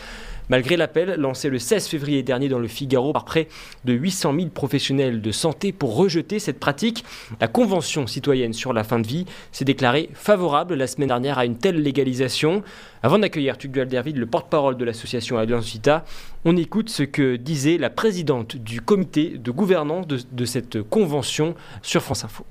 Malgré 0.49 0.77
l'appel 0.77 1.15
lancé 1.19 1.49
le 1.49 1.59
16 1.59 1.87
février 1.87 2.23
dernier 2.23 2.47
dans 2.47 2.59
le 2.59 2.69
Figaro 2.69 3.11
par 3.11 3.25
près 3.25 3.49
de 3.83 3.91
800 3.91 4.33
000 4.33 4.47
professionnels 4.49 5.21
de 5.21 5.31
santé 5.31 5.73
pour 5.73 5.97
rejeter 5.97 6.39
cette 6.39 6.59
pratique, 6.59 7.03
la 7.41 7.49
Convention 7.49 8.07
citoyenne 8.07 8.53
sur 8.53 8.71
la 8.71 8.85
fin 8.85 8.99
de 8.99 9.07
vie 9.07 9.25
s'est 9.51 9.65
déclarée 9.65 10.09
favorable 10.13 10.75
la 10.75 10.87
semaine 10.87 11.09
dernière 11.09 11.37
à 11.37 11.45
une 11.45 11.57
telle 11.57 11.81
légalisation. 11.81 12.63
Avant 13.03 13.19
d'accueillir 13.19 13.57
Tugdual 13.57 13.89
Dervid, 13.89 14.15
le 14.15 14.25
porte-parole 14.25 14.77
de 14.77 14.85
l'association 14.85 15.37
Alliance 15.37 15.65
Vita, 15.65 16.05
on 16.45 16.55
écoute 16.55 16.89
ce 16.89 17.03
que 17.03 17.35
disait 17.35 17.77
la 17.77 17.89
présidente 17.89 18.55
du 18.55 18.79
comité 18.79 19.37
de 19.37 19.51
gouvernance 19.51 20.07
de 20.07 20.45
cette 20.45 20.81
convention 20.81 21.55
sur 21.81 22.01
France 22.01 22.23
Info. 22.23 22.45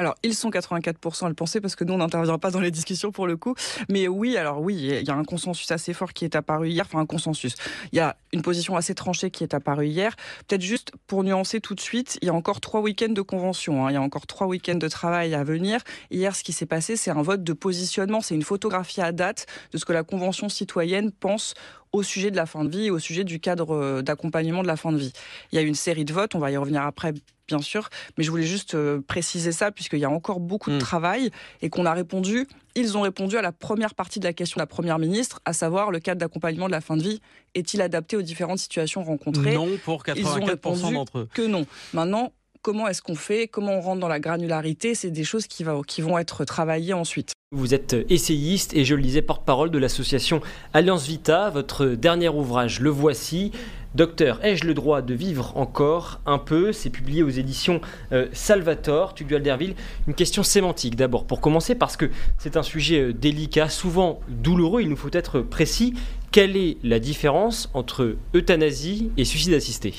Alors, 0.00 0.14
ils 0.22 0.34
sont 0.34 0.48
84% 0.48 1.26
à 1.26 1.28
le 1.28 1.34
penser 1.34 1.60
parce 1.60 1.76
que 1.76 1.84
nous, 1.84 1.92
on 1.92 1.98
n'intervient 1.98 2.38
pas 2.38 2.50
dans 2.50 2.60
les 2.60 2.70
discussions 2.70 3.12
pour 3.12 3.26
le 3.26 3.36
coup. 3.36 3.54
Mais 3.90 4.08
oui, 4.08 4.38
alors 4.38 4.62
oui, 4.62 4.74
il 4.74 5.06
y 5.06 5.10
a 5.10 5.14
un 5.14 5.24
consensus 5.24 5.70
assez 5.70 5.92
fort 5.92 6.14
qui 6.14 6.24
est 6.24 6.36
apparu 6.36 6.70
hier. 6.70 6.86
Enfin, 6.86 7.00
un 7.00 7.06
consensus. 7.06 7.54
Il 7.92 7.96
y 7.96 8.00
a 8.00 8.16
une 8.32 8.40
position 8.40 8.76
assez 8.76 8.94
tranchée 8.94 9.30
qui 9.30 9.44
est 9.44 9.52
apparue 9.52 9.88
hier. 9.88 10.16
Peut-être 10.48 10.62
juste 10.62 10.92
pour 11.06 11.22
nuancer 11.22 11.60
tout 11.60 11.74
de 11.74 11.82
suite, 11.82 12.18
il 12.22 12.28
y 12.28 12.30
a 12.30 12.34
encore 12.34 12.62
trois 12.62 12.80
week-ends 12.80 13.12
de 13.12 13.20
convention. 13.20 13.84
Hein. 13.84 13.90
Il 13.90 13.92
y 13.92 13.98
a 13.98 14.00
encore 14.00 14.26
trois 14.26 14.46
week-ends 14.46 14.78
de 14.78 14.88
travail 14.88 15.34
à 15.34 15.44
venir. 15.44 15.82
Hier, 16.10 16.34
ce 16.34 16.44
qui 16.44 16.54
s'est 16.54 16.64
passé, 16.64 16.96
c'est 16.96 17.10
un 17.10 17.20
vote 17.20 17.44
de 17.44 17.52
positionnement. 17.52 18.22
C'est 18.22 18.34
une 18.34 18.42
photographie 18.42 19.02
à 19.02 19.12
date 19.12 19.44
de 19.70 19.76
ce 19.76 19.84
que 19.84 19.92
la 19.92 20.02
Convention 20.02 20.48
citoyenne 20.48 21.12
pense 21.12 21.52
au 21.92 22.02
sujet 22.02 22.30
de 22.30 22.36
la 22.36 22.46
fin 22.46 22.64
de 22.64 22.70
vie, 22.70 22.90
au 22.90 22.98
sujet 22.98 23.24
du 23.24 23.38
cadre 23.38 24.00
d'accompagnement 24.00 24.62
de 24.62 24.68
la 24.68 24.76
fin 24.76 24.92
de 24.92 24.96
vie. 24.96 25.12
Il 25.52 25.56
y 25.56 25.58
a 25.58 25.62
une 25.62 25.74
série 25.74 26.06
de 26.06 26.12
votes, 26.14 26.34
on 26.34 26.38
va 26.38 26.50
y 26.50 26.56
revenir 26.56 26.82
après 26.82 27.12
bien 27.50 27.60
sûr, 27.60 27.88
mais 28.16 28.22
je 28.22 28.30
voulais 28.30 28.44
juste 28.44 28.76
préciser 29.00 29.50
ça 29.50 29.72
puisqu'il 29.72 29.98
y 29.98 30.04
a 30.04 30.10
encore 30.10 30.38
beaucoup 30.38 30.70
de 30.70 30.76
mm. 30.76 30.80
travail 30.80 31.30
et 31.62 31.68
qu'on 31.68 31.84
a 31.84 31.92
répondu, 31.92 32.46
ils 32.76 32.96
ont 32.96 33.00
répondu 33.00 33.36
à 33.36 33.42
la 33.42 33.50
première 33.50 33.94
partie 33.94 34.20
de 34.20 34.24
la 34.24 34.32
question 34.32 34.58
de 34.58 34.62
la 34.62 34.66
Première 34.66 35.00
ministre, 35.00 35.40
à 35.44 35.52
savoir 35.52 35.90
le 35.90 35.98
cadre 35.98 36.20
d'accompagnement 36.20 36.66
de 36.66 36.72
la 36.72 36.80
fin 36.80 36.96
de 36.96 37.02
vie 37.02 37.20
est-il 37.54 37.82
adapté 37.82 38.16
aux 38.16 38.22
différentes 38.22 38.60
situations 38.60 39.02
rencontrées? 39.02 39.54
Non 39.54 39.68
pour 39.84 40.04
84% 40.04 40.92
d'entre 40.92 41.18
eux. 41.18 41.28
Que 41.34 41.42
non. 41.42 41.66
Maintenant, 41.92 42.32
comment 42.62 42.86
est-ce 42.86 43.02
qu'on 43.02 43.16
fait, 43.16 43.48
comment 43.48 43.72
on 43.72 43.80
rentre 43.80 44.00
dans 44.00 44.08
la 44.08 44.20
granularité, 44.20 44.94
c'est 44.94 45.10
des 45.10 45.24
choses 45.24 45.46
qui, 45.46 45.64
qui 45.88 46.02
vont 46.02 46.18
être 46.18 46.44
travaillées 46.44 46.94
ensuite. 46.94 47.32
Vous 47.52 47.74
êtes 47.74 47.96
essayiste 48.08 48.76
et 48.76 48.84
je 48.84 48.94
le 48.94 49.02
disais 49.02 49.22
porte-parole 49.22 49.72
de 49.72 49.78
l'association 49.78 50.40
Alliance 50.72 51.08
Vita. 51.08 51.50
Votre 51.50 51.84
dernier 51.84 52.28
ouvrage, 52.28 52.78
le 52.78 52.90
voici. 52.90 53.50
Docteur, 53.96 54.38
ai-je 54.44 54.64
le 54.64 54.72
droit 54.72 55.02
de 55.02 55.14
vivre 55.14 55.56
encore 55.56 56.20
un 56.26 56.38
peu? 56.38 56.70
C'est 56.72 56.90
publié 56.90 57.24
aux 57.24 57.28
éditions 57.28 57.80
euh, 58.12 58.28
Salvator, 58.32 59.14
Tugdual 59.14 59.42
Derville. 59.42 59.74
Une 60.06 60.14
question 60.14 60.44
sémantique 60.44 60.94
d'abord, 60.94 61.24
pour 61.24 61.40
commencer, 61.40 61.74
parce 61.74 61.96
que 61.96 62.08
c'est 62.38 62.56
un 62.56 62.62
sujet 62.62 63.00
euh, 63.00 63.12
délicat, 63.12 63.68
souvent 63.68 64.20
douloureux, 64.28 64.82
il 64.82 64.88
nous 64.88 64.94
faut 64.94 65.10
être 65.12 65.40
précis. 65.40 65.94
Quelle 66.30 66.56
est 66.56 66.76
la 66.84 67.00
différence 67.00 67.68
entre 67.74 68.14
euthanasie 68.32 69.10
et 69.16 69.24
suicide 69.24 69.54
assisté? 69.54 69.94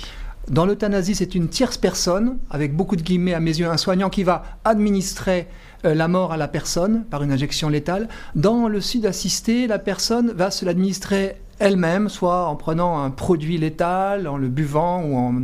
Dans 0.48 0.66
l'euthanasie, 0.66 1.16
c'est 1.16 1.36
une 1.36 1.50
tierce 1.50 1.78
personne, 1.78 2.40
avec 2.50 2.76
beaucoup 2.76 2.96
de 2.96 3.04
guillemets 3.04 3.34
à 3.34 3.40
mes 3.40 3.60
yeux, 3.60 3.68
un 3.68 3.78
soignant 3.78 4.10
qui 4.10 4.24
va 4.24 4.44
administrer 4.64 5.48
la 5.84 6.08
mort 6.08 6.32
à 6.34 6.38
la 6.38 6.48
personne 6.48 7.04
par 7.10 7.24
une 7.24 7.32
injection 7.32 7.70
létale. 7.70 8.08
Dans 8.36 8.68
le 8.68 8.82
suicide 8.82 9.06
assisté, 9.06 9.68
la 9.68 9.80
personne 9.80 10.32
va 10.32 10.52
se 10.52 10.66
l'administrer 10.66 11.38
elle-même, 11.62 12.10
soit 12.10 12.48
en 12.48 12.56
prenant 12.56 13.04
un 13.04 13.12
produit 13.12 13.58
létal, 13.58 14.28
en 14.28 14.36
le 14.36 14.48
buvant 14.48 15.04
ou 15.04 15.16
en 15.16 15.36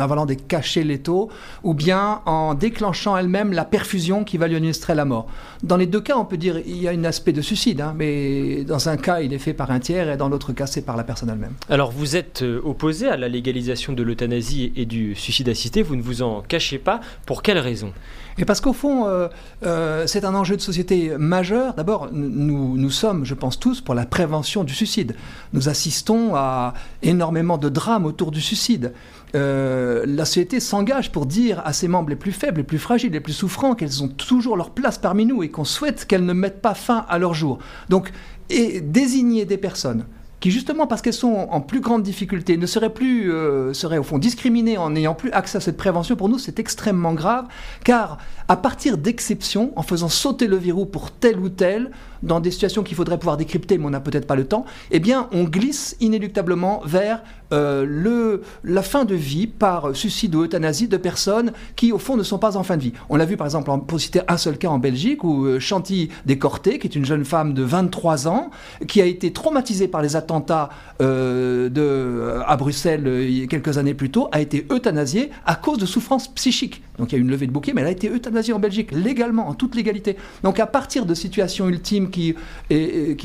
avalant 0.00 0.24
des 0.24 0.36
cachets 0.36 0.82
létaux, 0.82 1.28
ou 1.62 1.74
bien 1.74 2.22
en 2.24 2.54
déclenchant 2.54 3.16
elle-même 3.16 3.52
la 3.52 3.66
perfusion 3.66 4.24
qui 4.24 4.38
va 4.38 4.48
lui 4.48 4.56
administrer 4.56 4.94
la 4.94 5.04
mort. 5.04 5.26
Dans 5.62 5.76
les 5.76 5.86
deux 5.86 6.00
cas, 6.00 6.16
on 6.16 6.24
peut 6.24 6.38
dire 6.38 6.62
qu'il 6.62 6.82
y 6.82 6.88
a 6.88 6.92
un 6.92 7.04
aspect 7.04 7.32
de 7.32 7.42
suicide, 7.42 7.82
hein, 7.82 7.94
mais 7.96 8.64
dans 8.64 8.88
un 8.88 8.96
cas, 8.96 9.20
il 9.20 9.34
est 9.34 9.38
fait 9.38 9.52
par 9.52 9.70
un 9.70 9.78
tiers 9.78 10.10
et 10.10 10.16
dans 10.16 10.30
l'autre 10.30 10.52
cas, 10.54 10.66
c'est 10.66 10.82
par 10.82 10.96
la 10.96 11.04
personne 11.04 11.28
elle-même. 11.28 11.54
Alors, 11.68 11.92
vous 11.92 12.16
êtes 12.16 12.42
euh, 12.42 12.62
opposé 12.64 13.06
à 13.06 13.18
la 13.18 13.28
légalisation 13.28 13.92
de 13.92 14.02
l'euthanasie 14.02 14.72
et 14.74 14.86
du 14.86 15.14
suicide 15.14 15.50
assisté, 15.50 15.82
vous 15.82 15.96
ne 15.96 16.02
vous 16.02 16.22
en 16.22 16.40
cachez 16.40 16.78
pas. 16.78 17.00
Pour 17.26 17.42
quelle 17.42 17.58
raison? 17.58 17.92
Et 18.38 18.44
parce 18.44 18.60
qu'au 18.60 18.72
fond, 18.72 19.06
euh, 19.06 19.28
euh, 19.64 20.06
c'est 20.06 20.24
un 20.24 20.34
enjeu 20.34 20.56
de 20.56 20.60
société 20.60 21.16
majeur. 21.18 21.74
D'abord, 21.74 22.08
nous, 22.12 22.76
nous 22.76 22.90
sommes, 22.90 23.24
je 23.24 23.34
pense 23.34 23.58
tous, 23.58 23.80
pour 23.80 23.94
la 23.94 24.06
prévention 24.06 24.62
du 24.62 24.72
suicide. 24.74 25.16
Nous 25.52 25.68
assistons 25.68 26.36
à 26.36 26.74
énormément 27.02 27.58
de 27.58 27.68
drames 27.68 28.06
autour 28.06 28.30
du 28.30 28.40
suicide. 28.40 28.92
Euh, 29.34 30.04
la 30.06 30.24
société 30.24 30.60
s'engage 30.60 31.10
pour 31.10 31.26
dire 31.26 31.60
à 31.64 31.72
ses 31.72 31.88
membres 31.88 32.10
les 32.10 32.16
plus 32.16 32.32
faibles, 32.32 32.58
les 32.58 32.64
plus 32.64 32.78
fragiles, 32.78 33.12
les 33.12 33.20
plus 33.20 33.32
souffrants 33.32 33.74
qu'elles 33.74 34.02
ont 34.04 34.08
toujours 34.08 34.56
leur 34.56 34.70
place 34.70 34.98
parmi 34.98 35.26
nous 35.26 35.42
et 35.42 35.50
qu'on 35.50 35.64
souhaite 35.64 36.06
qu'elles 36.06 36.24
ne 36.24 36.32
mettent 36.32 36.62
pas 36.62 36.74
fin 36.74 37.04
à 37.08 37.18
leur 37.18 37.34
jour. 37.34 37.58
Donc, 37.88 38.12
et 38.50 38.80
désigner 38.80 39.44
des 39.44 39.58
personnes 39.58 40.06
qui 40.40 40.50
justement 40.50 40.86
parce 40.86 41.02
qu'elles 41.02 41.12
sont 41.12 41.48
en 41.50 41.60
plus 41.60 41.80
grande 41.80 42.02
difficulté 42.02 42.56
ne 42.56 42.66
seraient 42.66 42.92
plus 42.92 43.32
euh, 43.32 43.72
seraient 43.72 43.98
au 43.98 44.02
fond 44.02 44.18
discriminées 44.18 44.78
en 44.78 44.90
n'ayant 44.90 45.14
plus 45.14 45.30
accès 45.32 45.58
à 45.58 45.60
cette 45.60 45.76
prévention 45.76 46.16
pour 46.16 46.28
nous 46.28 46.38
c'est 46.38 46.58
extrêmement 46.58 47.12
grave. 47.12 47.46
Car 47.84 48.18
à 48.46 48.56
partir 48.56 48.98
d'exceptions 48.98 49.72
en 49.76 49.82
faisant 49.82 50.08
sauter 50.08 50.46
le 50.46 50.56
verrou 50.56 50.86
pour 50.86 51.10
tel 51.10 51.38
ou 51.38 51.48
tel 51.48 51.90
dans 52.22 52.40
des 52.40 52.50
situations 52.50 52.82
qu'il 52.82 52.96
faudrait 52.96 53.18
pouvoir 53.18 53.36
décrypter 53.36 53.78
mais 53.78 53.86
on 53.86 53.90
n'a 53.90 54.00
peut-être 54.00 54.26
pas 54.26 54.36
le 54.36 54.44
temps 54.44 54.64
eh 54.90 55.00
bien 55.00 55.28
on 55.32 55.44
glisse 55.44 55.96
inéluctablement 56.00 56.82
vers 56.84 57.22
euh, 57.52 57.86
le, 57.88 58.42
la 58.62 58.82
fin 58.82 59.04
de 59.04 59.14
vie 59.14 59.46
par 59.46 59.96
suicide 59.96 60.34
ou 60.34 60.44
euthanasie 60.44 60.88
de 60.88 60.96
personnes 60.96 61.52
qui, 61.76 61.92
au 61.92 61.98
fond, 61.98 62.16
ne 62.16 62.22
sont 62.22 62.38
pas 62.38 62.56
en 62.56 62.62
fin 62.62 62.76
de 62.76 62.82
vie. 62.82 62.92
On 63.08 63.16
l'a 63.16 63.24
vu, 63.24 63.36
par 63.36 63.46
exemple, 63.46 63.70
pour 63.86 64.00
citer 64.00 64.20
un 64.28 64.36
seul 64.36 64.58
cas 64.58 64.68
en 64.68 64.78
Belgique, 64.78 65.24
où 65.24 65.46
euh, 65.46 65.58
Chanty 65.58 66.10
Descorté, 66.26 66.78
qui 66.78 66.86
est 66.86 66.94
une 66.94 67.04
jeune 67.04 67.24
femme 67.24 67.54
de 67.54 67.62
23 67.62 68.28
ans, 68.28 68.50
qui 68.86 69.00
a 69.00 69.06
été 69.06 69.32
traumatisée 69.32 69.88
par 69.88 70.02
les 70.02 70.16
attentats 70.16 70.68
euh, 71.00 71.68
de, 71.68 72.40
à 72.46 72.56
Bruxelles 72.56 73.46
quelques 73.48 73.78
années 73.78 73.94
plus 73.94 74.10
tôt, 74.10 74.28
a 74.32 74.40
été 74.40 74.66
euthanasiée 74.70 75.30
à 75.46 75.54
cause 75.54 75.78
de 75.78 75.86
souffrances 75.86 76.28
psychiques. 76.28 76.82
Donc 76.98 77.12
il 77.12 77.14
y 77.14 77.16
a 77.16 77.18
eu 77.18 77.22
une 77.22 77.30
levée 77.30 77.46
de 77.46 77.52
bouquet, 77.52 77.72
mais 77.72 77.80
elle 77.82 77.86
a 77.86 77.92
été 77.92 78.10
euthanasiée 78.10 78.52
en 78.52 78.58
Belgique, 78.58 78.90
légalement, 78.92 79.48
en 79.48 79.54
toute 79.54 79.74
légalité. 79.74 80.16
Donc 80.42 80.58
à 80.58 80.66
partir 80.66 81.06
de 81.06 81.14
situations 81.14 81.68
ultimes 81.68 82.10
qui 82.10 82.34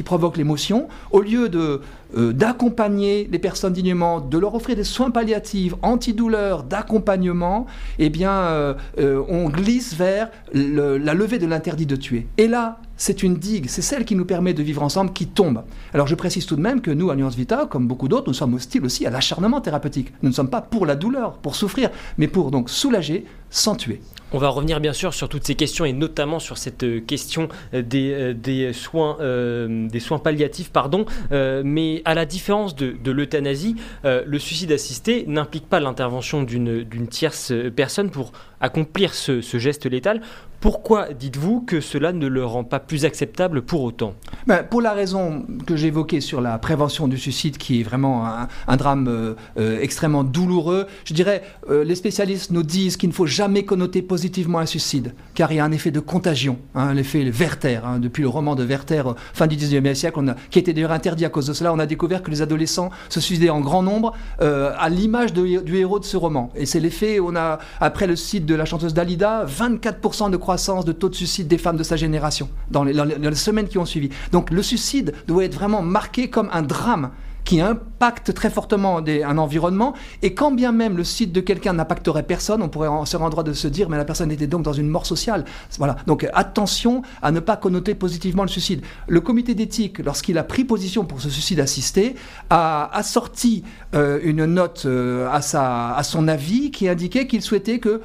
provoquent 0.05 0.37
l'émotion, 0.37 0.87
au 1.11 1.21
lieu 1.21 1.49
de 1.49 1.81
euh, 2.15 2.33
d'accompagner 2.33 3.27
les 3.31 3.39
personnes 3.39 3.73
dignement, 3.73 4.19
de 4.19 4.37
leur 4.37 4.55
offrir 4.55 4.75
des 4.75 4.83
soins 4.83 5.11
palliatifs, 5.11 5.73
antidouleurs, 5.81 6.63
d'accompagnement, 6.63 7.65
eh 7.99 8.09
bien, 8.09 8.31
euh, 8.31 8.73
euh, 8.99 9.23
on 9.29 9.49
glisse 9.49 9.95
vers 9.95 10.29
la 10.53 11.13
levée 11.13 11.39
de 11.39 11.47
l'interdit 11.47 11.85
de 11.85 11.95
tuer. 11.95 12.27
Et 12.37 12.47
là, 12.47 12.79
c'est 12.97 13.23
une 13.23 13.35
digue, 13.35 13.65
c'est 13.67 13.81
celle 13.81 14.05
qui 14.05 14.15
nous 14.15 14.25
permet 14.25 14.53
de 14.53 14.63
vivre 14.63 14.83
ensemble 14.83 15.13
qui 15.13 15.27
tombe. 15.27 15.63
Alors 15.93 16.07
je 16.07 16.15
précise 16.15 16.45
tout 16.45 16.55
de 16.55 16.61
même 16.61 16.81
que 16.81 16.91
nous, 16.91 17.09
Alliance 17.09 17.35
Vita, 17.35 17.67
comme 17.69 17.87
beaucoup 17.87 18.07
d'autres, 18.07 18.27
nous 18.27 18.33
sommes 18.33 18.53
hostiles 18.53 18.85
aussi 18.85 19.05
à 19.05 19.09
l'acharnement 19.09 19.61
thérapeutique. 19.61 20.13
Nous 20.21 20.29
ne 20.29 20.33
sommes 20.33 20.49
pas 20.49 20.61
pour 20.61 20.85
la 20.85 20.95
douleur, 20.95 21.33
pour 21.37 21.55
souffrir, 21.55 21.89
mais 22.17 22.27
pour 22.27 22.51
donc 22.51 22.69
soulager 22.69 23.25
sans 23.49 23.75
tuer. 23.75 24.01
On 24.35 24.39
va 24.39 24.49
revenir 24.49 24.79
bien 24.79 24.93
sûr 24.93 25.13
sur 25.13 25.29
toutes 25.29 25.45
ces 25.45 25.53
questions 25.53 25.85
et 25.85 25.93
notamment 25.93 26.39
sur 26.39 26.57
cette 26.57 26.81
euh, 26.81 26.99
question 26.99 27.49
euh, 27.75 27.83
euh, 27.93 28.33
des, 28.33 28.73
soins, 28.73 29.17
des 29.21 29.99
soins 29.99 30.17
palliatifs. 30.17 30.71
Pardon. 30.71 31.05
mais 31.31 32.01
à 32.05 32.15
la 32.15 32.25
différence 32.25 32.75
de, 32.75 33.11
l'euthanasie, 33.11 33.75
le 34.03 34.39
suicide 34.39 34.71
assisté 34.71 35.25
n'implique 35.27 35.67
pas 35.67 35.79
l'intervention 35.79 36.41
d'une 36.41 37.07
tierce 37.07 37.53
personne 37.75 38.09
pour 38.09 38.31
accomplir 38.59 39.13
ce, 39.13 39.41
geste 39.41 39.85
létal. 39.85 40.21
Pourquoi 40.63 41.11
dites-vous 41.11 41.59
que 41.59 41.81
cela 41.81 42.13
ne 42.13 42.25
le 42.25 42.45
rend 42.45 42.63
pas 42.63 42.79
plus 42.79 43.03
acceptable 43.03 43.63
pour 43.63 43.83
autant 43.83 44.13
ben, 44.47 44.63
Pour 44.63 44.81
la 44.81 44.93
raison 44.93 45.45
que 45.67 45.75
j'évoquais 45.75 46.21
sur 46.21 46.39
la 46.39 46.57
prévention 46.57 47.09
du 47.09 47.17
suicide, 47.17 47.57
qui 47.57 47.81
est 47.81 47.83
vraiment 47.83 48.25
un, 48.25 48.77
drame 48.77 49.09
euh, 49.09 49.33
euh, 49.57 49.81
extrêmement 49.81 50.23
douloureux, 50.23 50.87
je 51.03 51.13
dirais, 51.13 51.43
euh, 51.69 51.83
les 51.83 51.95
spécialistes 51.95 52.51
nous 52.51 52.63
disent 52.63 52.95
qu'il 52.95 53.09
ne 53.09 53.13
faut 53.13 53.25
jamais 53.25 53.65
connoter 53.65 54.01
positivement 54.01 54.59
un 54.59 54.65
suicide, 54.65 55.13
car 55.33 55.51
il 55.51 55.57
y 55.57 55.59
a 55.59 55.65
un 55.65 55.71
effet 55.73 55.91
de 55.91 55.99
contagion, 55.99 56.57
hein, 56.75 56.93
l'effet 56.93 57.29
Werther. 57.29 57.81
Hein, 57.83 57.99
depuis 57.99 58.21
le 58.21 58.29
roman 58.29 58.55
de 58.55 58.63
Werther, 58.63 59.03
fin 59.33 59.47
du 59.47 59.57
19e 59.57 59.95
siècle, 59.95 60.29
a, 60.29 60.35
qui 60.49 60.59
était 60.59 60.71
d'ailleurs 60.71 60.93
interdit 60.93 61.25
à 61.25 61.29
cause 61.29 61.47
de 61.47 61.51
cela, 61.51 61.73
on 61.73 61.79
a 61.79 61.85
découvert 61.85 62.23
que 62.23 62.31
les 62.31 62.41
adolescents 62.41 62.89
se 63.09 63.19
suicidaient 63.19 63.49
en 63.49 63.59
grand 63.59 63.83
nombre 63.83 64.13
à 64.39 64.87
l'image 64.87 65.33
du 65.33 65.75
héros 65.75 65.99
de 65.99 66.05
ce 66.05 66.15
roman. 66.15 66.51
Et 66.55 66.65
c'est 66.65 66.79
l'effet, 66.79 67.19
on 67.19 67.35
a, 67.35 67.59
après 67.81 68.07
le 68.07 68.15
site 68.15 68.45
de 68.45 68.55
la 68.55 68.63
chanteuse 68.63 68.93
Dalida, 68.93 69.45
24% 69.45 70.31
de 70.31 70.37
croissance 70.37 70.52
de 70.85 70.91
taux 70.91 71.09
de 71.09 71.15
suicide 71.15 71.47
des 71.47 71.57
femmes 71.57 71.77
de 71.77 71.83
sa 71.83 71.95
génération 71.95 72.49
dans 72.69 72.83
les, 72.83 72.93
semaines 73.35 73.67
qui 73.67 73.77
ont 73.77 73.85
suivi. 73.85 74.09
Donc 74.31 74.51
le 74.51 74.61
suicide 74.61 75.13
doit 75.27 75.45
être 75.45 75.55
vraiment 75.55 75.81
marqué 75.81 76.29
comme 76.29 76.49
un 76.51 76.61
drame 76.61 77.09
qui 77.43 77.59
impacte 77.59 78.33
très 78.33 78.49
fortement 78.49 78.99
un 78.99 79.37
environnement. 79.37 79.93
Et 80.21 80.33
quand 80.33 80.51
bien 80.51 80.71
même 80.71 80.95
le 80.95 81.03
site 81.03 81.33
de 81.33 81.41
quelqu'un 81.41 81.73
n'impacterait 81.73 82.23
personne, 82.23 82.61
on 82.61 82.69
pourrait 82.69 82.87
se 83.05 83.17
rendre 83.17 83.31
droit 83.31 83.43
de 83.43 83.51
se 83.51 83.67
dire, 83.67 83.89
mais 83.89 83.97
la 83.97 84.05
personne 84.05 84.31
était 84.31 84.47
donc 84.47 84.61
dans 84.61 84.73
une 84.73 84.87
mort 84.87 85.05
sociale. 85.05 85.43
Voilà. 85.77 85.97
Donc 86.07 86.27
attention 86.33 87.01
à 87.21 87.31
ne 87.31 87.39
pas 87.39 87.57
connoter 87.57 87.95
positivement 87.95 88.43
le 88.43 88.49
suicide. 88.49 88.81
Le 89.07 89.19
comité 89.19 89.55
d'éthique, 89.55 89.99
lorsqu'il 89.99 90.37
a 90.37 90.43
pris 90.43 90.63
position 90.63 91.03
pour 91.03 91.19
ce 91.19 91.29
suicide 91.29 91.59
assisté, 91.59 92.15
a 92.49 92.89
assorti 92.95 93.63
euh, 93.93 94.19
une 94.23 94.45
note 94.45 94.83
euh, 94.85 95.27
à, 95.29 95.41
sa, 95.41 95.95
à 95.95 96.03
son 96.03 96.27
avis 96.27 96.71
qui 96.71 96.87
indiquait 96.87 97.27
qu'il 97.27 97.41
souhaitait 97.41 97.79
que 97.79 98.01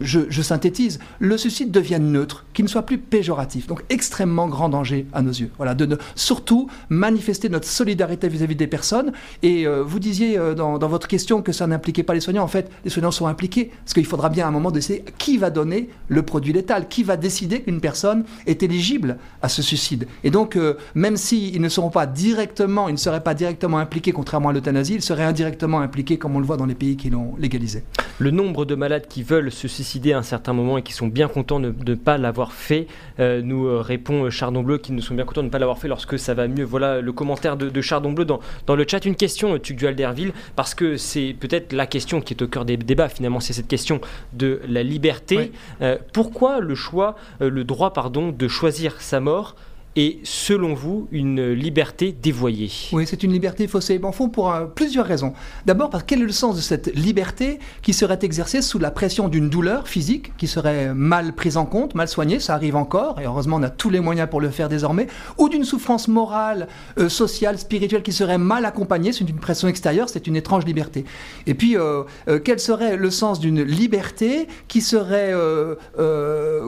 je, 0.00 0.42
synthétise, 0.42 0.98
le 1.18 1.36
suicide 1.36 1.70
devienne 1.70 2.12
neutre, 2.12 2.44
qu'il 2.52 2.64
ne 2.64 2.70
soit 2.70 2.82
plus 2.82 2.98
péjoratif. 2.98 3.66
Donc 3.66 3.82
extrêmement 3.90 4.48
grand 4.48 4.68
danger 4.68 5.06
à 5.12 5.22
nos 5.22 5.30
yeux. 5.30 5.50
Voilà, 5.56 5.74
de, 5.74 5.98
surtout 6.14 6.68
manifester 6.88 7.48
notre 7.48 7.66
solidarité 7.66 8.28
vis-à-vis 8.28 8.56
des 8.56 8.66
personnes. 8.66 9.12
Et 9.42 9.66
euh, 9.66 9.82
vous 9.82 9.98
disiez 9.98 10.38
euh, 10.38 10.54
dans, 10.54 10.78
votre 10.78 11.08
question 11.08 11.42
que 11.42 11.52
ça 11.52 11.66
n'impliquait 11.66 12.02
pas 12.02 12.14
les 12.14 12.20
soignants. 12.20 12.44
En 12.44 12.48
fait, 12.48 12.70
les 12.84 12.90
soignants 12.90 13.10
sont 13.10 13.26
impliqués 13.26 13.70
parce 13.84 13.94
qu'il 13.94 14.06
faudra 14.06 14.28
bien 14.28 14.46
à 14.46 14.48
un 14.48 14.52
moment 14.52 14.70
décider 14.70 15.04
qui 15.18 15.38
va 15.38 15.50
donner 15.50 15.88
le 16.08 16.22
produit 16.22 16.52
létal, 16.52 16.88
qui 16.88 17.02
va 17.02 17.16
décider 17.16 17.62
qu'une 17.62 17.80
personne 17.80 18.24
est 18.46 18.62
éligible 18.62 19.18
à 19.42 19.48
ce 19.48 19.62
suicide. 19.62 20.06
Et 20.22 20.30
donc, 20.30 20.56
euh, 20.56 20.74
même 20.94 21.16
s'ils 21.16 21.60
ne 21.60 21.68
seront 21.68 21.90
pas 21.90 22.06
directement, 22.06 22.88
ils 22.88 22.92
ne 22.92 22.98
seraient 22.98 23.22
pas 23.22 23.34
directement 23.34 23.78
impliqués, 23.78 24.12
contrairement 24.12 24.50
à 24.50 24.52
l'euthanasie, 24.52 24.94
ils 24.94 25.02
seraient 25.02 25.24
indirectement 25.24 25.80
impliqués, 25.80 26.18
comme 26.18 26.36
on 26.36 26.40
le 26.40 26.46
voit 26.46 26.56
dans 26.56 26.66
les 26.66 26.74
pays 26.74 26.96
qui 26.96 27.10
l'ont 27.10 27.34
légalisé. 27.38 27.84
Le 28.18 28.30
nombre 28.30 28.64
de 28.64 28.74
malades 28.74 29.06
qui 29.08 29.22
veulent 29.22 29.50
se 29.50 29.68
suicider 29.74 30.12
à 30.12 30.18
un 30.18 30.22
certain 30.22 30.52
moment 30.52 30.78
et 30.78 30.82
qui 30.82 30.92
sont 30.92 31.08
bien 31.08 31.28
contents 31.28 31.60
de 31.60 31.74
ne 31.86 31.94
pas 31.94 32.16
l'avoir 32.16 32.52
fait. 32.52 32.86
Euh, 33.18 33.42
nous 33.42 33.66
euh, 33.66 33.80
répond 33.80 34.30
Chardon 34.30 34.62
Bleu 34.62 34.78
qui 34.78 34.92
ne 34.92 35.00
sont 35.00 35.14
bien 35.14 35.24
contents 35.24 35.42
de 35.42 35.46
ne 35.46 35.52
pas 35.52 35.58
l'avoir 35.58 35.78
fait 35.78 35.88
lorsque 35.88 36.18
ça 36.18 36.34
va 36.34 36.48
mieux. 36.48 36.64
Voilà 36.64 37.00
le 37.00 37.12
commentaire 37.12 37.56
de, 37.56 37.80
Chardon 37.80 38.12
Bleu 38.12 38.24
dans, 38.24 38.40
dans, 38.66 38.76
le 38.76 38.84
chat. 38.88 39.04
Une 39.04 39.16
question, 39.16 39.58
Tuc 39.58 39.76
Dualderville, 39.76 40.32
parce 40.56 40.74
que 40.74 40.96
c'est 40.96 41.36
peut-être 41.38 41.72
la 41.72 41.86
question 41.86 42.20
qui 42.20 42.34
est 42.34 42.42
au 42.42 42.48
cœur 42.48 42.64
des 42.64 42.76
débats 42.76 43.08
finalement, 43.08 43.40
c'est 43.40 43.52
cette 43.52 43.68
question 43.68 44.00
de 44.32 44.60
la 44.68 44.82
liberté. 44.82 45.52
Euh, 45.82 45.98
pourquoi 46.12 46.60
le 46.60 46.74
choix, 46.74 47.16
le 47.40 47.64
droit 47.64 47.92
pardon, 47.92 48.30
de 48.30 48.48
choisir 48.48 49.00
sa 49.00 49.20
mort 49.20 49.56
est, 49.96 50.18
selon 50.24 50.74
vous, 50.74 51.08
une 51.12 51.52
liberté 51.52 52.12
dévoyée 52.12 52.70
Oui, 52.92 53.06
c'est 53.06 53.22
une 53.22 53.32
liberté 53.32 53.66
faussée. 53.66 54.00
En 54.02 54.12
fond, 54.12 54.28
pour 54.28 54.52
euh, 54.52 54.66
plusieurs 54.66 55.06
raisons. 55.06 55.32
D'abord, 55.66 55.90
parce 55.90 56.04
quel 56.04 56.20
est 56.20 56.26
le 56.26 56.32
sens 56.32 56.56
de 56.56 56.60
cette 56.60 56.94
liberté 56.94 57.58
qui 57.82 57.92
serait 57.92 58.18
exercée 58.22 58.62
sous 58.62 58.78
la 58.78 58.90
pression 58.90 59.28
d'une 59.28 59.48
douleur 59.48 59.88
physique 59.88 60.32
qui 60.36 60.46
serait 60.46 60.92
mal 60.94 61.32
prise 61.32 61.56
en 61.56 61.64
compte, 61.64 61.94
mal 61.94 62.08
soignée, 62.08 62.40
ça 62.40 62.54
arrive 62.54 62.76
encore, 62.76 63.20
et 63.20 63.24
heureusement 63.24 63.56
on 63.56 63.62
a 63.62 63.70
tous 63.70 63.90
les 63.90 64.00
moyens 64.00 64.28
pour 64.28 64.40
le 64.40 64.50
faire 64.50 64.68
désormais, 64.68 65.06
ou 65.38 65.48
d'une 65.48 65.64
souffrance 65.64 66.08
morale, 66.08 66.68
euh, 66.98 67.08
sociale, 67.08 67.58
spirituelle 67.58 68.02
qui 68.02 68.12
serait 68.12 68.38
mal 68.38 68.64
accompagnée, 68.64 69.12
c'est 69.12 69.28
une 69.28 69.38
pression 69.38 69.68
extérieure, 69.68 70.08
c'est 70.08 70.26
une 70.26 70.36
étrange 70.36 70.64
liberté. 70.64 71.04
Et 71.46 71.54
puis, 71.54 71.76
euh, 71.76 72.04
quel 72.44 72.58
serait 72.58 72.96
le 72.96 73.10
sens 73.10 73.40
d'une 73.40 73.62
liberté 73.62 74.48
qui 74.68 74.80
serait 74.80 75.32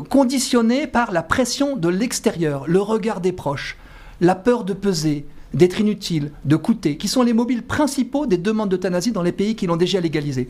conditionnée 0.08 0.86
par 0.86 1.12
la 1.12 1.22
pression 1.22 1.76
de 1.76 1.88
l'extérieur, 1.88 2.64
le 2.66 2.80
regard 2.80 3.15
des 3.20 3.32
proches, 3.32 3.76
la 4.20 4.34
peur 4.34 4.64
de 4.64 4.72
peser, 4.72 5.26
d'être 5.54 5.80
inutile, 5.80 6.32
de 6.44 6.56
coûter, 6.56 6.96
qui 6.96 7.08
sont 7.08 7.22
les 7.22 7.32
mobiles 7.32 7.62
principaux 7.62 8.26
des 8.26 8.36
demandes 8.36 8.68
d'euthanasie 8.68 9.12
dans 9.12 9.22
les 9.22 9.32
pays 9.32 9.56
qui 9.56 9.66
l'ont 9.66 9.76
déjà 9.76 10.00
légalisé. 10.00 10.48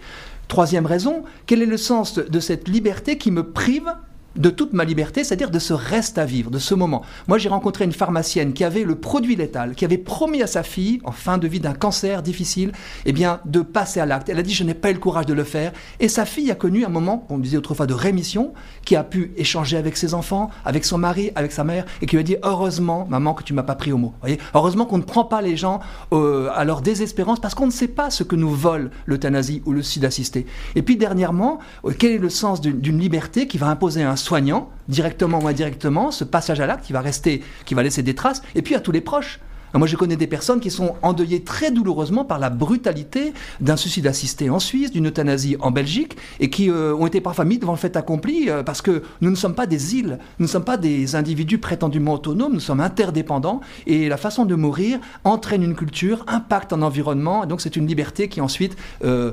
Troisième 0.48 0.86
raison, 0.86 1.24
quel 1.46 1.62
est 1.62 1.66
le 1.66 1.76
sens 1.76 2.14
de 2.14 2.40
cette 2.40 2.68
liberté 2.68 3.18
qui 3.18 3.30
me 3.30 3.44
prive 3.44 3.92
de 4.36 4.50
toute 4.50 4.72
ma 4.72 4.84
liberté, 4.84 5.24
c'est-à-dire 5.24 5.50
de 5.50 5.58
ce 5.58 5.72
reste 5.72 6.18
à 6.18 6.24
vivre, 6.24 6.50
de 6.50 6.58
ce 6.58 6.74
moment. 6.74 7.02
Moi, 7.28 7.38
j'ai 7.38 7.48
rencontré 7.48 7.84
une 7.84 7.92
pharmacienne 7.92 8.52
qui 8.52 8.64
avait 8.64 8.84
le 8.84 8.94
produit 8.94 9.36
létal, 9.36 9.74
qui 9.74 9.84
avait 9.84 9.98
promis 9.98 10.42
à 10.42 10.46
sa 10.46 10.62
fille, 10.62 11.00
en 11.04 11.12
fin 11.12 11.38
de 11.38 11.48
vie 11.48 11.60
d'un 11.60 11.72
cancer 11.72 12.22
difficile, 12.22 12.72
eh 13.04 13.12
bien, 13.12 13.40
de 13.44 13.60
passer 13.60 14.00
à 14.00 14.06
l'acte. 14.06 14.28
Elle 14.28 14.38
a 14.38 14.42
dit, 14.42 14.54
je 14.54 14.64
n'ai 14.64 14.74
pas 14.74 14.90
eu 14.90 14.94
le 14.94 14.98
courage 14.98 15.26
de 15.26 15.34
le 15.34 15.44
faire. 15.44 15.72
Et 16.00 16.08
sa 16.08 16.24
fille 16.24 16.50
a 16.50 16.54
connu 16.54 16.84
un 16.84 16.88
moment, 16.88 17.26
on 17.30 17.38
disait 17.38 17.56
autrefois, 17.56 17.86
de 17.86 17.94
rémission, 17.94 18.52
qui 18.84 18.96
a 18.96 19.04
pu 19.04 19.32
échanger 19.36 19.76
avec 19.76 19.96
ses 19.96 20.14
enfants, 20.14 20.50
avec 20.64 20.84
son 20.84 20.98
mari, 20.98 21.30
avec 21.34 21.52
sa 21.52 21.64
mère, 21.64 21.84
et 22.02 22.06
qui 22.06 22.16
lui 22.16 22.20
a 22.20 22.24
dit, 22.24 22.36
heureusement, 22.42 23.06
maman, 23.08 23.34
que 23.34 23.42
tu 23.42 23.54
m'as 23.54 23.62
pas 23.62 23.74
pris 23.74 23.92
au 23.92 23.98
mot. 23.98 24.14
Heureusement 24.54 24.86
qu'on 24.86 24.98
ne 24.98 25.02
prend 25.02 25.24
pas 25.24 25.42
les 25.42 25.56
gens 25.56 25.80
euh, 26.12 26.50
à 26.54 26.64
leur 26.64 26.82
désespérance, 26.82 27.40
parce 27.40 27.54
qu'on 27.54 27.66
ne 27.66 27.72
sait 27.72 27.88
pas 27.88 28.10
ce 28.10 28.22
que 28.22 28.36
nous 28.36 28.50
vole 28.50 28.90
l'euthanasie 29.06 29.62
ou 29.66 29.72
le 29.72 29.82
sida 29.82 30.08
assisté. 30.08 30.46
Et 30.74 30.82
puis, 30.82 30.96
dernièrement, 30.96 31.58
euh, 31.84 31.92
quel 31.98 32.12
est 32.12 32.18
le 32.18 32.30
sens 32.30 32.60
d'une 32.60 32.98
liberté 32.98 33.46
qui 33.46 33.58
va 33.58 33.68
imposer 33.68 34.02
un 34.02 34.16
soignant, 34.26 34.70
directement 34.88 35.38
ou 35.38 35.46
indirectement, 35.46 36.10
ce 36.10 36.24
passage 36.24 36.60
à 36.60 36.66
l'acte 36.66 36.84
qui 36.84 36.92
va 36.92 37.00
rester, 37.00 37.42
qui 37.64 37.74
va 37.74 37.82
laisser 37.82 38.02
des 38.02 38.14
traces, 38.14 38.42
et 38.56 38.62
puis 38.62 38.74
à 38.74 38.80
tous 38.80 38.92
les 38.92 39.00
proches. 39.00 39.38
Moi, 39.78 39.86
je 39.86 39.96
connais 39.96 40.16
des 40.16 40.26
personnes 40.26 40.60
qui 40.60 40.70
sont 40.70 40.94
endeuillées 41.02 41.42
très 41.42 41.70
douloureusement 41.70 42.24
par 42.24 42.38
la 42.38 42.50
brutalité 42.50 43.32
d'un 43.60 43.76
suicide 43.76 44.06
assisté 44.06 44.48
en 44.50 44.58
Suisse, 44.58 44.90
d'une 44.90 45.08
euthanasie 45.08 45.56
en 45.60 45.70
Belgique, 45.70 46.16
et 46.40 46.50
qui 46.50 46.70
euh, 46.70 46.94
ont 46.94 47.06
été 47.06 47.20
parfois 47.20 47.44
mis 47.44 47.58
devant 47.58 47.72
le 47.72 47.78
fait 47.78 47.96
accompli 47.96 48.48
euh, 48.48 48.62
parce 48.62 48.82
que 48.82 49.02
nous 49.20 49.30
ne 49.30 49.36
sommes 49.36 49.54
pas 49.54 49.66
des 49.66 49.96
îles, 49.96 50.18
nous 50.38 50.46
ne 50.46 50.50
sommes 50.50 50.64
pas 50.64 50.76
des 50.76 51.14
individus 51.16 51.58
prétendument 51.58 52.14
autonomes, 52.14 52.54
nous 52.54 52.60
sommes 52.60 52.80
interdépendants, 52.80 53.60
et 53.86 54.08
la 54.08 54.16
façon 54.16 54.44
de 54.44 54.54
mourir 54.54 54.98
entraîne 55.24 55.62
une 55.62 55.74
culture, 55.74 56.24
impacte 56.26 56.72
un 56.72 56.82
environnement, 56.82 57.44
et 57.44 57.46
donc 57.46 57.60
c'est 57.60 57.76
une 57.76 57.86
liberté 57.86 58.28
qui 58.28 58.40
ensuite, 58.40 58.76
euh, 59.04 59.32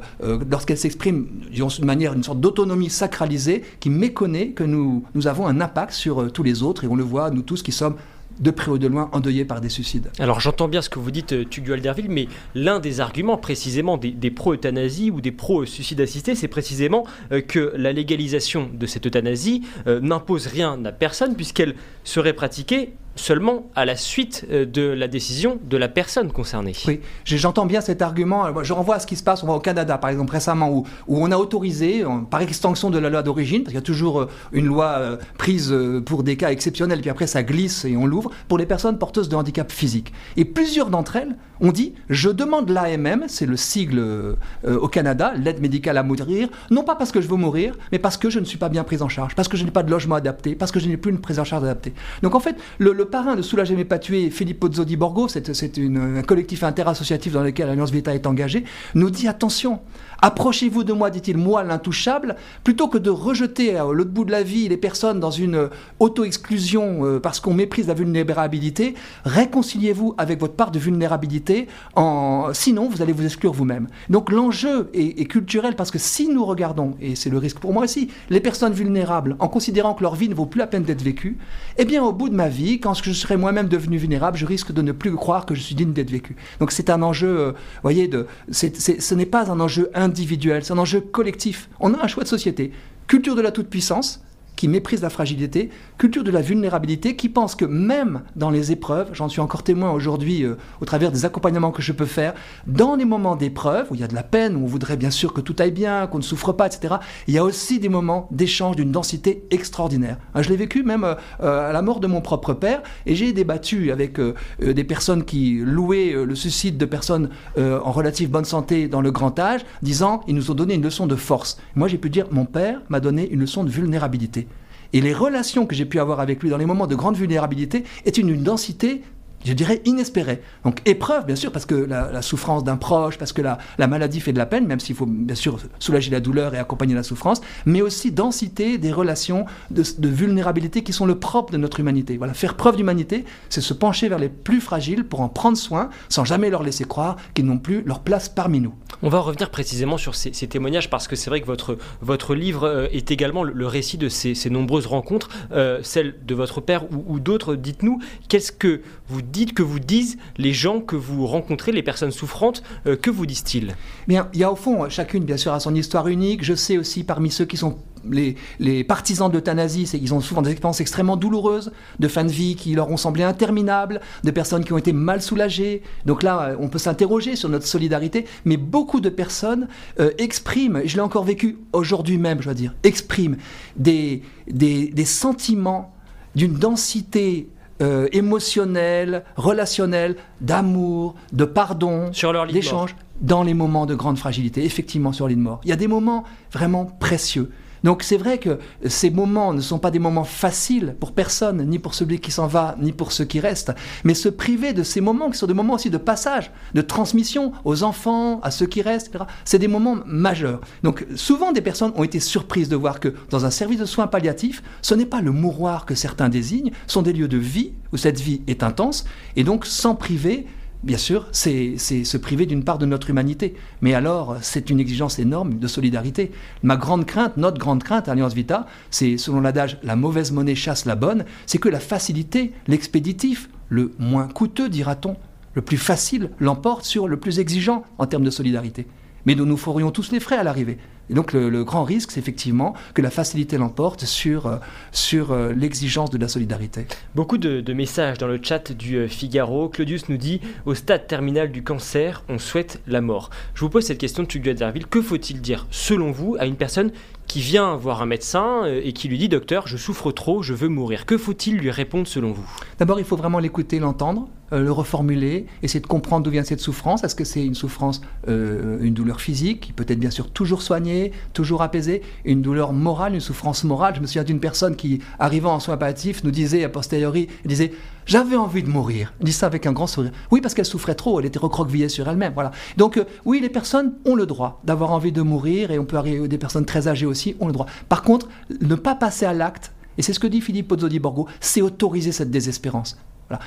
lorsqu'elle 0.49 0.77
s'exprime 0.77 1.27
d'une 1.51 1.85
manière, 1.85 2.13
une 2.13 2.23
sorte 2.23 2.39
d'autonomie 2.39 2.89
sacralisée, 2.89 3.63
qui 3.79 3.89
méconnaît 3.89 4.49
que 4.49 4.63
nous 4.63 5.03
avons 5.25 5.47
un 5.47 5.61
impact 5.61 5.93
sur 5.93 6.31
tous 6.31 6.43
les 6.43 6.63
autres, 6.63 6.83
et 6.83 6.87
on 6.87 6.95
le 6.95 7.03
voit, 7.03 7.29
nous 7.29 7.41
tous 7.41 7.61
qui 7.61 7.71
sommes 7.71 7.95
de 8.39 8.51
près 8.51 8.71
ou 8.71 8.77
de 8.77 8.87
loin 8.87 9.09
endeuillés 9.11 9.45
par 9.45 9.61
des 9.61 9.69
suicides. 9.69 10.09
Alors 10.19 10.39
j'entends 10.39 10.67
bien 10.67 10.81
ce 10.81 10.89
que 10.89 10.99
vous 10.99 11.11
dites, 11.11 11.33
euh, 11.33 11.45
Tugu 11.45 11.73
Alderville, 11.73 12.09
mais 12.09 12.27
l'un 12.55 12.79
des 12.79 12.99
arguments 12.99 13.37
précisément 13.37 13.97
des, 13.97 14.31
pro-euthanasie 14.31 15.11
ou 15.11 15.21
des 15.21 15.31
pro-suicide 15.31 16.01
assisté, 16.01 16.35
c'est 16.35 16.47
précisément 16.47 17.05
euh, 17.31 17.41
que 17.41 17.73
la 17.75 17.93
légalisation 17.93 18.69
de 18.73 18.85
cette 18.85 19.05
euthanasie 19.05 19.63
euh, 19.87 19.99
n'impose 19.99 20.47
rien 20.47 20.83
à 20.85 20.91
personne 20.91 21.35
puisqu'elle 21.35 21.75
serait 22.03 22.33
pratiquée 22.33 22.93
seulement 23.15 23.69
à 23.75 23.85
la 23.85 23.95
suite 23.95 24.45
euh, 24.51 24.65
de 24.65 24.81
la 24.81 25.07
décision 25.07 25.59
de 25.63 25.77
la 25.77 25.87
personne 25.87 26.31
concernée. 26.31 26.73
Oui, 26.87 27.01
j'entends 27.25 27.65
bien 27.65 27.81
cet 27.81 28.01
argument. 28.01 28.63
Je 28.63 28.73
renvoie 28.73 28.95
à 28.95 28.99
ce 28.99 29.07
qui 29.07 29.15
se 29.15 29.23
passe 29.23 29.43
au 29.43 29.59
Canada, 29.59 29.97
par 29.97 30.09
exemple, 30.09 30.31
récemment, 30.31 30.69
où, 30.71 30.85
on 31.07 31.31
a 31.31 31.37
autorisé, 31.37 32.03
par 32.29 32.41
extension 32.41 32.89
de 32.89 32.97
la 32.97 33.09
loi 33.09 33.23
d'origine, 33.23 33.63
parce 33.63 33.71
qu'il 33.71 33.75
y 33.75 33.77
a 33.77 33.81
toujours 33.81 34.21
euh, 34.21 34.29
une 34.51 34.65
loi 34.65 34.95
euh, 34.97 35.17
prise 35.37 35.75
pour 36.05 36.23
des 36.23 36.37
cas 36.37 36.51
exceptionnels, 36.51 37.01
puis 37.01 37.09
après 37.09 37.27
ça 37.27 37.43
glisse 37.43 37.85
et 37.85 37.95
on 37.95 38.05
l'ouvre, 38.05 38.31
pour 38.47 38.57
les 38.57 38.65
personnes 38.65 38.97
porteuses 38.97 39.29
de 39.29 39.35
handicap 39.35 39.71
physique. 39.71 40.13
Et 40.37 40.45
plusieurs 40.45 40.89
d'entre 40.89 41.15
elles 41.15 41.35
ont 41.61 41.71
dit 41.71 41.93
Je 42.09 42.29
demande 42.29 42.69
l'AMM, 42.69 43.25
c'est 43.27 43.45
le 43.45 43.57
sigle 43.57 44.35
au 44.65 44.87
Canada, 44.87 45.33
l'aide 45.37 45.61
médicale 45.61 45.97
à 45.97 46.03
mourir, 46.03 46.49
non 46.71 46.83
pas 46.83 46.95
parce 46.95 47.11
que 47.11 47.21
je 47.21 47.27
veux 47.27 47.37
mourir, 47.37 47.75
mais 47.91 47.99
parce 47.99 48.17
que 48.17 48.29
je 48.29 48.39
ne 48.39 48.45
suis 48.45 48.57
pas 48.57 48.69
bien 48.69 48.83
prise 48.83 49.01
en 49.01 49.09
charge, 49.09 49.35
parce 49.35 49.47
que 49.47 49.57
je 49.57 49.63
n'ai 49.63 49.71
pas 49.71 49.83
de 49.83 49.91
logement 49.91 50.15
adapté, 50.15 50.55
parce 50.55 50.71
que 50.71 50.79
je 50.79 50.87
n'ai 50.87 50.97
plus 50.97 51.11
une 51.11 51.21
prise 51.21 51.39
en 51.39 51.43
charge 51.43 51.63
adaptée. 51.63 51.93
Donc 52.21 52.35
en 52.35 52.39
fait, 52.39 52.55
le 52.79 52.93
parrain 53.05 53.35
de 53.35 53.41
Soulager 53.41 53.75
mais 53.75 53.85
pas 53.85 53.99
tuer, 53.99 54.31
Zodi 54.71 54.95
Borgo, 54.95 55.27
c'est 55.27 55.49
un 55.49 56.21
collectif 56.23 56.63
interassociatif 56.63 57.33
dans 57.33 57.43
lequel 57.43 57.67
l'Alliance 57.67 57.91
Vita 57.91 58.13
est 58.13 58.27
engagée, 58.27 58.63
nous 58.95 59.09
dit 59.09 59.27
attention, 59.27 59.79
Approchez-vous 60.25 60.85
de 60.85 60.93
moi, 60.93 61.09
dit-il, 61.09 61.35
moi 61.35 61.63
l'intouchable, 61.63 62.37
plutôt 62.63 62.87
que 62.87 62.97
de 62.97 63.09
rejeter 63.09 63.75
à 63.75 63.83
l'autre 63.83 64.09
bout 64.09 64.23
de 64.23 64.31
la 64.31 64.41
vie 64.41 64.69
les 64.69 64.77
personnes 64.77 65.19
dans 65.19 65.31
une 65.31 65.55
euh, 65.55 65.67
auto-exclusion 65.99 67.05
euh, 67.05 67.19
parce 67.19 67.41
qu'on 67.41 67.53
méprise 67.53 67.89
la 67.89 67.93
vulnérabilité, 67.93 68.95
réconciliez-vous 69.25 70.15
avec 70.17 70.39
votre 70.39 70.53
part 70.53 70.71
de 70.71 70.79
vulnérabilité, 70.79 71.67
en... 71.97 72.53
sinon 72.53 72.87
vous 72.87 73.01
allez 73.01 73.11
vous 73.11 73.25
exclure 73.25 73.51
vous-même. 73.51 73.89
Donc 74.09 74.31
l'enjeu 74.31 74.89
est, 74.93 75.25
culturel 75.25 75.75
parce 75.75 75.91
que 75.91 75.99
si 75.99 76.29
nous 76.29 76.45
regardons, 76.45 76.95
et 77.01 77.17
c'est 77.17 77.29
le 77.29 77.37
risque 77.37 77.59
pour 77.59 77.73
moi 77.73 77.83
aussi, 77.83 78.09
les 78.29 78.39
personnes 78.39 78.71
vulnérables 78.71 79.35
en 79.39 79.49
considérant 79.49 79.93
que 79.93 80.03
leur 80.03 80.15
vie 80.15 80.29
ne 80.29 80.35
vaut 80.35 80.45
plus 80.45 80.59
la 80.59 80.67
peine 80.67 80.83
d'être 80.83 81.01
vécue, 81.01 81.37
eh 81.77 81.83
bien 81.83 82.01
au 82.01 82.13
bout 82.13 82.29
de 82.29 82.35
ma 82.35 82.47
vie, 82.47 82.79
quand 82.79 82.93
je 82.93 83.11
serai 83.11 83.35
moi-même 83.35 83.67
devenu 83.67 83.97
vulnérable, 83.97 84.37
je 84.37 84.45
risque 84.45 84.71
de 84.71 84.81
ne 84.81 84.93
plus 84.93 85.13
croire 85.15 85.45
que 85.45 85.53
je 85.53 85.59
suis 85.59 85.75
digne 85.75 85.91
d'être 85.91 86.11
vécu. 86.11 86.37
Donc 86.61 86.71
c'est 86.71 86.89
un 86.89 87.01
enjeu, 87.01 87.27
euh, 87.27 87.51
voyez, 87.81 88.07
de, 88.07 88.25
ce 88.51 89.15
n'est 89.15 89.25
pas 89.25 89.51
un 89.51 89.59
enjeu 89.59 89.91
individuel, 89.93 90.12
c'est 90.15 90.71
un 90.71 90.77
enjeu 90.77 91.01
collectif. 91.01 91.69
On 91.79 91.93
a 91.93 92.03
un 92.03 92.07
choix 92.07 92.23
de 92.23 92.27
société. 92.27 92.71
Culture 93.07 93.35
de 93.35 93.41
la 93.41 93.51
toute-puissance, 93.51 94.23
qui 94.55 94.67
méprise 94.67 95.01
la 95.01 95.09
fragilité, 95.09 95.69
culture 95.97 96.23
de 96.23 96.31
la 96.31 96.41
vulnérabilité, 96.41 97.15
qui 97.15 97.29
pense 97.29 97.55
que 97.55 97.65
même 97.65 98.21
dans 98.35 98.49
les 98.49 98.71
épreuves, 98.71 99.09
j'en 99.13 99.29
suis 99.29 99.41
encore 99.41 99.63
témoin 99.63 99.91
aujourd'hui 99.91 100.43
euh, 100.43 100.55
au 100.81 100.85
travers 100.85 101.11
des 101.11 101.25
accompagnements 101.25 101.71
que 101.71 101.81
je 101.81 101.91
peux 101.91 102.05
faire, 102.05 102.33
dans 102.67 102.95
les 102.95 103.05
moments 103.05 103.35
d'épreuve, 103.35 103.87
où 103.91 103.95
il 103.95 104.01
y 104.01 104.03
a 104.03 104.07
de 104.07 104.15
la 104.15 104.23
peine, 104.23 104.55
où 104.55 104.63
on 104.63 104.67
voudrait 104.67 104.97
bien 104.97 105.11
sûr 105.11 105.33
que 105.33 105.41
tout 105.41 105.55
aille 105.59 105.71
bien, 105.71 106.07
qu'on 106.07 106.17
ne 106.17 106.23
souffre 106.23 106.51
pas, 106.51 106.67
etc., 106.67 106.95
il 107.27 107.33
y 107.33 107.37
a 107.37 107.43
aussi 107.43 107.79
des 107.79 107.89
moments 107.89 108.27
d'échange 108.31 108.75
d'une 108.75 108.91
densité 108.91 109.43
extraordinaire. 109.51 110.17
Hein, 110.35 110.41
je 110.41 110.49
l'ai 110.49 110.55
vécu 110.55 110.83
même 110.83 111.03
euh, 111.03 111.15
euh, 111.41 111.69
à 111.69 111.73
la 111.73 111.81
mort 111.81 111.99
de 111.99 112.07
mon 112.07 112.21
propre 112.21 112.53
père, 112.53 112.81
et 113.05 113.15
j'ai 113.15 113.33
débattu 113.33 113.91
avec 113.91 114.19
des 114.59 114.83
personnes 114.83 115.23
qui 115.23 115.61
louaient 115.63 116.13
le 116.13 116.35
suicide 116.35 116.77
de 116.77 116.85
personnes 116.85 117.29
en 117.57 117.91
relative 117.91 118.29
bonne 118.29 118.45
santé 118.45 118.87
dans 118.87 119.01
le 119.01 119.11
grand 119.11 119.37
âge, 119.39 119.61
disant, 119.81 120.21
ils 120.27 120.35
nous 120.35 120.51
ont 120.51 120.53
donné 120.53 120.75
une 120.75 120.83
leçon 120.83 121.07
de 121.07 121.15
force. 121.15 121.57
Moi 121.75 121.87
j'ai 121.87 121.97
pu 121.97 122.09
dire, 122.09 122.27
mon 122.31 122.45
père 122.45 122.81
m'a 122.89 122.99
donné 122.99 123.29
une 123.29 123.39
leçon 123.39 123.63
de 123.63 123.69
vulnérabilité. 123.69 124.47
Et 124.93 125.01
les 125.01 125.13
relations 125.13 125.65
que 125.65 125.75
j'ai 125.75 125.85
pu 125.85 125.99
avoir 125.99 126.19
avec 126.19 126.41
lui 126.41 126.49
dans 126.49 126.57
les 126.57 126.65
moments 126.65 126.87
de 126.87 126.95
grande 126.95 127.17
vulnérabilité 127.17 127.83
étaient 128.05 128.21
une 128.21 128.41
densité 128.41 129.01
je 129.45 129.53
dirais, 129.53 129.81
inespéré. 129.85 130.41
Donc 130.63 130.81
épreuve, 130.85 131.25
bien 131.25 131.35
sûr, 131.35 131.51
parce 131.51 131.65
que 131.65 131.75
la, 131.75 132.21
souffrance 132.21 132.63
d'un 132.63 132.77
proche, 132.77 133.17
parce 133.17 133.33
que 133.33 133.41
la, 133.41 133.57
maladie 133.87 134.19
fait 134.19 134.33
de 134.33 134.37
la 134.37 134.45
peine, 134.45 134.65
même 134.65 134.79
s'il 134.79 134.95
faut 134.95 135.05
bien 135.05 135.35
sûr 135.35 135.59
soulager 135.79 136.09
la 136.11 136.19
douleur 136.19 136.55
et 136.55 136.57
accompagner 136.57 136.95
la 136.95 137.03
souffrance, 137.03 137.41
mais 137.65 137.81
aussi 137.81 138.11
densité 138.11 138.77
des 138.77 138.91
relations 138.91 139.45
de, 139.71 139.83
vulnérabilité 140.07 140.83
qui 140.83 140.93
sont 140.93 141.05
le 141.05 141.19
propre 141.19 141.51
de 141.51 141.57
notre 141.57 141.79
humanité. 141.79 142.17
Voilà, 142.17 142.33
faire 142.33 142.55
preuve 142.55 142.75
d'humanité, 142.75 143.25
c'est 143.49 143.61
se 143.61 143.73
pencher 143.73 144.09
vers 144.09 144.19
les 144.19 144.29
plus 144.29 144.61
fragiles 144.61 145.05
pour 145.05 145.21
en 145.21 145.29
prendre 145.29 145.57
soin, 145.57 145.89
sans 146.09 146.25
jamais 146.25 146.49
leur 146.49 146.63
laisser 146.63 146.85
croire 146.85 147.17
qu'ils 147.33 147.45
n'ont 147.45 147.57
plus 147.57 147.83
leur 147.85 148.01
place 148.01 148.29
parmi 148.29 148.59
nous. 148.59 148.73
On 149.01 149.09
va 149.09 149.19
revenir 149.19 149.49
précisément 149.49 149.97
sur 149.97 150.15
ces, 150.15 150.31
témoignages, 150.47 150.89
parce 150.89 151.07
que 151.07 151.15
c'est 151.15 151.29
vrai 151.29 151.41
que 151.41 151.45
votre, 151.45 151.77
votre 152.01 152.35
livre 152.35 152.67
euh, 152.67 152.87
est 152.91 153.11
également 153.11 153.43
le, 153.43 153.67
récit 153.67 153.97
de 153.97 154.09
ces, 154.09 154.49
nombreuses 154.49 154.85
rencontres, 154.85 155.29
euh, 155.51 155.79
celle 155.83 156.15
de 156.25 156.35
votre 156.35 156.61
père 156.61 156.85
ou, 156.91 157.03
ou 157.07 157.19
d'autres. 157.19 157.55
Dites-nous, 157.55 157.99
qu'est-ce 158.29 158.51
que 158.51 158.81
vous 159.07 159.21
dites, 159.33 159.53
que 159.53 159.63
vous 159.63 159.79
disent 159.79 160.17
les 160.37 160.53
gens 160.53 160.79
que 160.79 160.95
vous 160.95 161.27
rencontrez, 161.27 161.71
les 161.71 161.83
personnes 161.83 162.11
souffrantes, 162.11 162.63
euh, 162.87 162.95
que 162.95 163.09
vous 163.09 163.25
disent-ils? 163.25 163.75
Bien, 164.07 164.29
il 164.33 164.39
y 164.39 164.43
a 164.43 164.51
au 164.51 164.55
fond, 164.55 164.87
chacune 164.89 165.25
bien 165.25 165.37
sûr 165.37 165.51
a 165.51 165.59
son 165.59 165.75
histoire 165.75 166.07
unique. 166.07 166.43
Je 166.43 166.53
sais 166.53 166.77
aussi 166.77 167.03
parmi 167.03 167.31
ceux 167.31 167.45
qui 167.45 167.57
sont 167.57 167.77
les, 168.09 168.35
les, 168.59 168.83
partisans 168.83 169.29
de 169.29 169.33
l'euthanasie, 169.33 169.89
ils 169.93 170.13
ont 170.13 170.19
souvent 170.19 170.41
des 170.41 170.51
expériences 170.51 170.81
extrêmement 170.81 171.15
douloureuses, 171.15 171.71
de 171.99 172.07
fins 172.09 172.25
de 172.25 172.31
vie 172.31 172.55
qui 172.55 172.73
leur 172.75 172.89
ont 172.89 172.97
semblé 172.97 173.23
interminables, 173.23 174.01
de 174.25 174.31
personnes 174.31 174.65
qui 174.65 174.73
ont 174.73 174.77
été 174.77 174.91
mal 174.91 175.21
soulagées. 175.21 175.81
Donc 176.05 176.21
là, 176.21 176.55
on 176.59 176.67
peut 176.67 176.79
s'interroger 176.79 177.37
sur 177.37 177.47
notre 177.47 177.65
solidarité, 177.65 178.25
mais 178.43 178.57
beaucoup 178.57 178.99
de 178.99 179.07
personnes 179.09 179.67
euh, 180.01 180.11
expriment, 180.17 180.81
je 180.85 180.95
l'ai 180.95 181.01
encore 181.01 181.23
vécu 181.23 181.59
aujourd'hui 181.71 182.17
même, 182.17 182.39
je 182.39 182.45
dois 182.45 182.53
dire, 182.53 182.75
expriment 182.83 183.37
des, 183.77 184.21
des, 184.47 184.89
des 184.89 185.05
sentiments 185.05 185.93
d'une 186.35 186.55
densité 186.55 187.47
euh, 187.83 188.07
émotionnel, 188.11 189.23
relationnel, 189.35 190.15
d'amour, 190.41 191.15
de 191.33 191.45
pardon, 191.45 192.11
d'échange, 192.51 192.95
dans 193.21 193.43
les 193.43 193.53
moments 193.53 193.85
de 193.85 193.93
grande 193.93 194.17
fragilité, 194.17 194.63
effectivement 194.63 195.11
sur 195.11 195.27
l'île 195.27 195.37
mort. 195.37 195.59
Il 195.63 195.69
y 195.69 195.73
a 195.73 195.75
des 195.75 195.87
moments 195.87 196.23
vraiment 196.51 196.85
précieux 196.85 197.51
Donc 197.83 198.03
c'est 198.03 198.17
vrai 198.17 198.37
que 198.37 198.59
ces 198.85 199.09
moments 199.09 199.53
ne 199.53 199.61
sont 199.61 199.79
pas 199.79 199.91
des 199.91 199.99
moments 199.99 200.23
faciles 200.23 200.95
pour 200.99 201.11
personne, 201.11 201.63
ni 201.67 201.79
pour 201.79 201.93
celui 201.93 202.19
qui 202.19 202.31
s'en 202.31 202.47
va, 202.47 202.75
ni 202.79 202.91
pour 202.91 203.11
ceux 203.11 203.25
qui 203.25 203.39
restent, 203.39 203.73
mais 204.03 204.13
se 204.13 204.29
priver 204.29 204.73
de 204.73 204.83
ces 204.83 205.01
moments 205.01 205.29
qui 205.29 205.37
sont 205.37 205.47
des 205.47 205.53
moments 205.53 205.75
aussi 205.75 205.89
de 205.89 205.97
passage, 205.97 206.51
de 206.73 206.81
transmission 206.81 207.51
aux 207.65 207.83
enfants, 207.83 208.39
à 208.41 208.51
ceux 208.51 208.65
qui 208.65 208.81
restent. 208.81 209.11
C'est 209.45 209.59
des 209.59 209.67
moments 209.67 209.97
majeurs. 210.05 210.61
Donc 210.83 211.05
souvent 211.15 211.51
des 211.51 211.61
personnes 211.61 211.91
ont 211.95 212.03
été 212.03 212.19
surprises 212.19 212.69
de 212.69 212.75
voir 212.75 212.99
que 212.99 213.13
dans 213.29 213.45
un 213.45 213.51
service 213.51 213.79
de 213.79 213.85
soins 213.85 214.07
palliatifs, 214.07 214.63
ce 214.81 214.95
n'est 214.95 215.05
pas 215.05 215.21
le 215.21 215.31
mouroir 215.31 215.85
que 215.85 215.95
certains 215.95 216.29
désignent, 216.29 216.71
sont 216.87 217.01
des 217.01 217.13
lieux 217.13 217.27
de 217.27 217.37
vie 217.37 217.73
où 217.91 217.97
cette 217.97 218.19
vie 218.19 218.41
est 218.47 218.63
intense, 218.63 219.05
et 219.35 219.43
donc 219.43 219.65
sans 219.65 219.95
priver 219.95 220.47
bien 220.83 220.97
sûr, 220.97 221.27
c'est 221.31 221.77
se 221.77 222.17
priver 222.17 222.45
d'une 222.45 222.63
part 222.63 222.77
de 222.77 222.85
notre 222.85 223.09
humanité. 223.09 223.55
Mais 223.81 223.93
alors, 223.93 224.37
c'est 224.41 224.69
une 224.69 224.79
exigence 224.79 225.19
énorme 225.19 225.57
de 225.57 225.67
solidarité. 225.67 226.31
Ma 226.61 226.75
grande 226.75 227.05
crainte, 227.05 227.37
notre 227.37 227.57
grande 227.57 227.83
crainte, 227.83 228.09
Alliance 228.09 228.33
Vita, 228.33 228.67
c'est, 228.91 229.17
selon 229.17 229.41
l'adage, 229.41 229.79
la 229.83 229.95
mauvaise 229.95 230.31
monnaie 230.31 230.55
chasse 230.55 230.85
la 230.85 230.95
bonne, 230.95 231.25
c'est 231.45 231.57
que 231.57 231.69
la 231.69 231.79
facilité, 231.79 232.51
l'expéditif, 232.67 233.49
le 233.69 233.93
moins 233.97 234.27
coûteux, 234.27 234.69
dira-t-on, 234.69 235.15
le 235.53 235.61
plus 235.61 235.77
facile 235.77 236.29
l'emporte 236.39 236.83
sur 236.83 237.07
le 237.07 237.17
plus 237.17 237.39
exigeant 237.39 237.83
en 237.97 238.05
termes 238.05 238.23
de 238.23 238.29
solidarité. 238.29 238.87
Mais 239.25 239.35
nous 239.35 239.45
nous 239.45 239.57
ferions 239.57 239.91
tous 239.91 240.11
les 240.11 240.19
frais 240.19 240.37
à 240.37 240.43
l'arrivée. 240.43 240.77
Et 241.09 241.13
donc 241.13 241.33
le, 241.33 241.63
grand 241.63 241.83
risque, 241.83 242.11
c'est 242.11 242.19
effectivement 242.19 242.73
que 242.93 243.01
la 243.01 243.09
facilité 243.09 243.57
l'emporte 243.57 244.05
sur, 244.05 244.47
euh, 244.47 244.57
sur 244.91 245.31
euh, 245.31 245.51
l'exigence 245.53 246.09
de 246.09 246.17
la 246.17 246.27
solidarité. 246.27 246.85
Beaucoup 247.15 247.37
de, 247.37 247.73
messages 247.73 248.17
dans 248.17 248.27
le 248.27 248.39
chat 248.41 248.71
du 248.71 248.95
euh, 248.95 249.07
Figaro. 249.07 249.67
Claudius 249.67 250.07
nous 250.09 250.17
dit 250.17 250.39
Au 250.65 250.75
stade 250.75 251.07
terminal 251.07 251.51
du 251.51 251.63
cancer, 251.63 252.23
on 252.29 252.37
souhaite 252.37 252.81
la 252.87 253.01
mort. 253.01 253.29
Je 253.53 253.61
vous 253.61 253.69
pose 253.69 253.85
cette 253.85 253.97
question, 253.97 254.23
de 254.23 254.53
Derville. 254.53 254.87
Que 254.87 255.01
faut-il 255.01 255.41
dire, 255.41 255.67
selon 255.71 256.11
vous, 256.11 256.35
à 256.39 256.45
une 256.45 256.55
personne 256.55 256.91
qui 257.27 257.39
vient 257.39 257.75
voir 257.75 258.01
un 258.01 258.05
médecin 258.05 258.65
et 258.65 258.93
qui 258.93 259.07
lui 259.07 259.17
dit 259.17 259.29
Docteur, 259.29 259.67
je 259.67 259.77
souffre 259.77 260.11
trop, 260.11 260.41
je 260.41 260.53
veux 260.53 260.67
mourir 260.67 261.05
Que 261.05 261.17
faut-il 261.17 261.57
lui 261.57 261.71
répondre 261.71 262.07
selon 262.07 262.31
vous? 262.31 262.45
D'abord, 262.79 262.99
il 262.99 263.05
faut 263.05 263.15
vraiment 263.15 263.39
l'écouter, 263.39 263.79
l'entendre, 263.79 264.27
le 264.59 264.71
reformuler, 264.71 265.45
essayer 265.61 265.79
de 265.79 265.87
comprendre 265.87 266.23
d'où 266.23 266.31
vient 266.31 266.43
cette 266.43 266.59
souffrance. 266.59 267.03
Est-ce 267.03 267.15
que 267.15 267.23
c'est 267.23 267.45
une 267.45 267.55
souffrance, 267.55 268.01
une 268.27 268.93
douleur 268.93 269.21
physique, 269.21 269.61
qui 269.61 269.73
peut 269.73 269.85
être 269.87 269.99
bien 269.99 270.11
sûr 270.11 270.29
toujours 270.29 270.61
soignée 270.61 271.11
toujours 271.33 271.61
apaisé, 271.61 272.01
une 272.25 272.41
douleur 272.41 272.73
morale, 272.73 273.13
une 273.13 273.19
souffrance 273.19 273.63
morale? 273.63 273.95
Je 273.95 274.01
me 274.01 274.05
souviens 274.05 274.23
d'une 274.23 274.39
personne 274.39 274.75
qui, 274.75 274.99
arrivant 275.19 275.53
en 275.53 275.59
soins 275.59 275.77
palliatifs, 275.77 276.23
nous 276.23 276.31
disait 276.31 276.63
a 276.63 276.69
posteriori, 276.69 277.27
disait 277.45 277.73
j'avais 278.05 278.35
envie 278.35 278.63
de 278.63 278.69
mourir. 278.69 279.13
Elle 279.19 279.27
dit 279.27 279.33
ça 279.33 279.45
avec 279.45 279.65
un 279.65 279.71
grand 279.71 279.87
sourire. 279.87 280.11
Oui, 280.31 280.41
parce 280.41 280.53
qu'elle 280.53 280.65
souffrait 280.65 280.95
trop, 280.95 281.19
elle 281.19 281.25
était 281.25 281.39
recroquevillée 281.39 281.89
sur 281.89 282.07
elle-même. 282.07 282.33
Voilà. 282.33 282.51
Donc 282.77 282.97
euh, 282.97 283.05
oui, 283.25 283.39
les 283.39 283.49
personnes 283.49 283.93
ont 284.05 284.15
le 284.15 284.25
droit 284.25 284.61
d'avoir 284.63 284.91
envie 284.91 285.11
de 285.11 285.21
mourir 285.21 285.71
et 285.71 285.79
on 285.79 285.85
peut 285.85 285.97
arriver 285.97 286.27
des 286.27 286.37
personnes 286.37 286.65
très 286.65 286.87
âgées 286.87 287.05
aussi 287.05 287.35
ont 287.39 287.47
le 287.47 287.53
droit. 287.53 287.65
Par 287.89 288.03
contre, 288.03 288.27
ne 288.61 288.75
pas 288.75 288.95
passer 288.95 289.25
à 289.25 289.33
l'acte. 289.33 289.71
Et 289.97 290.01
c'est 290.01 290.13
ce 290.13 290.19
que 290.19 290.27
dit 290.27 290.41
Philippe 290.41 290.69
Pozzo 290.69 290.89
di 290.89 290.99
Borgo, 290.99 291.27
c'est 291.39 291.61
autoriser 291.61 292.11
cette 292.11 292.31
désespérance. 292.31 292.97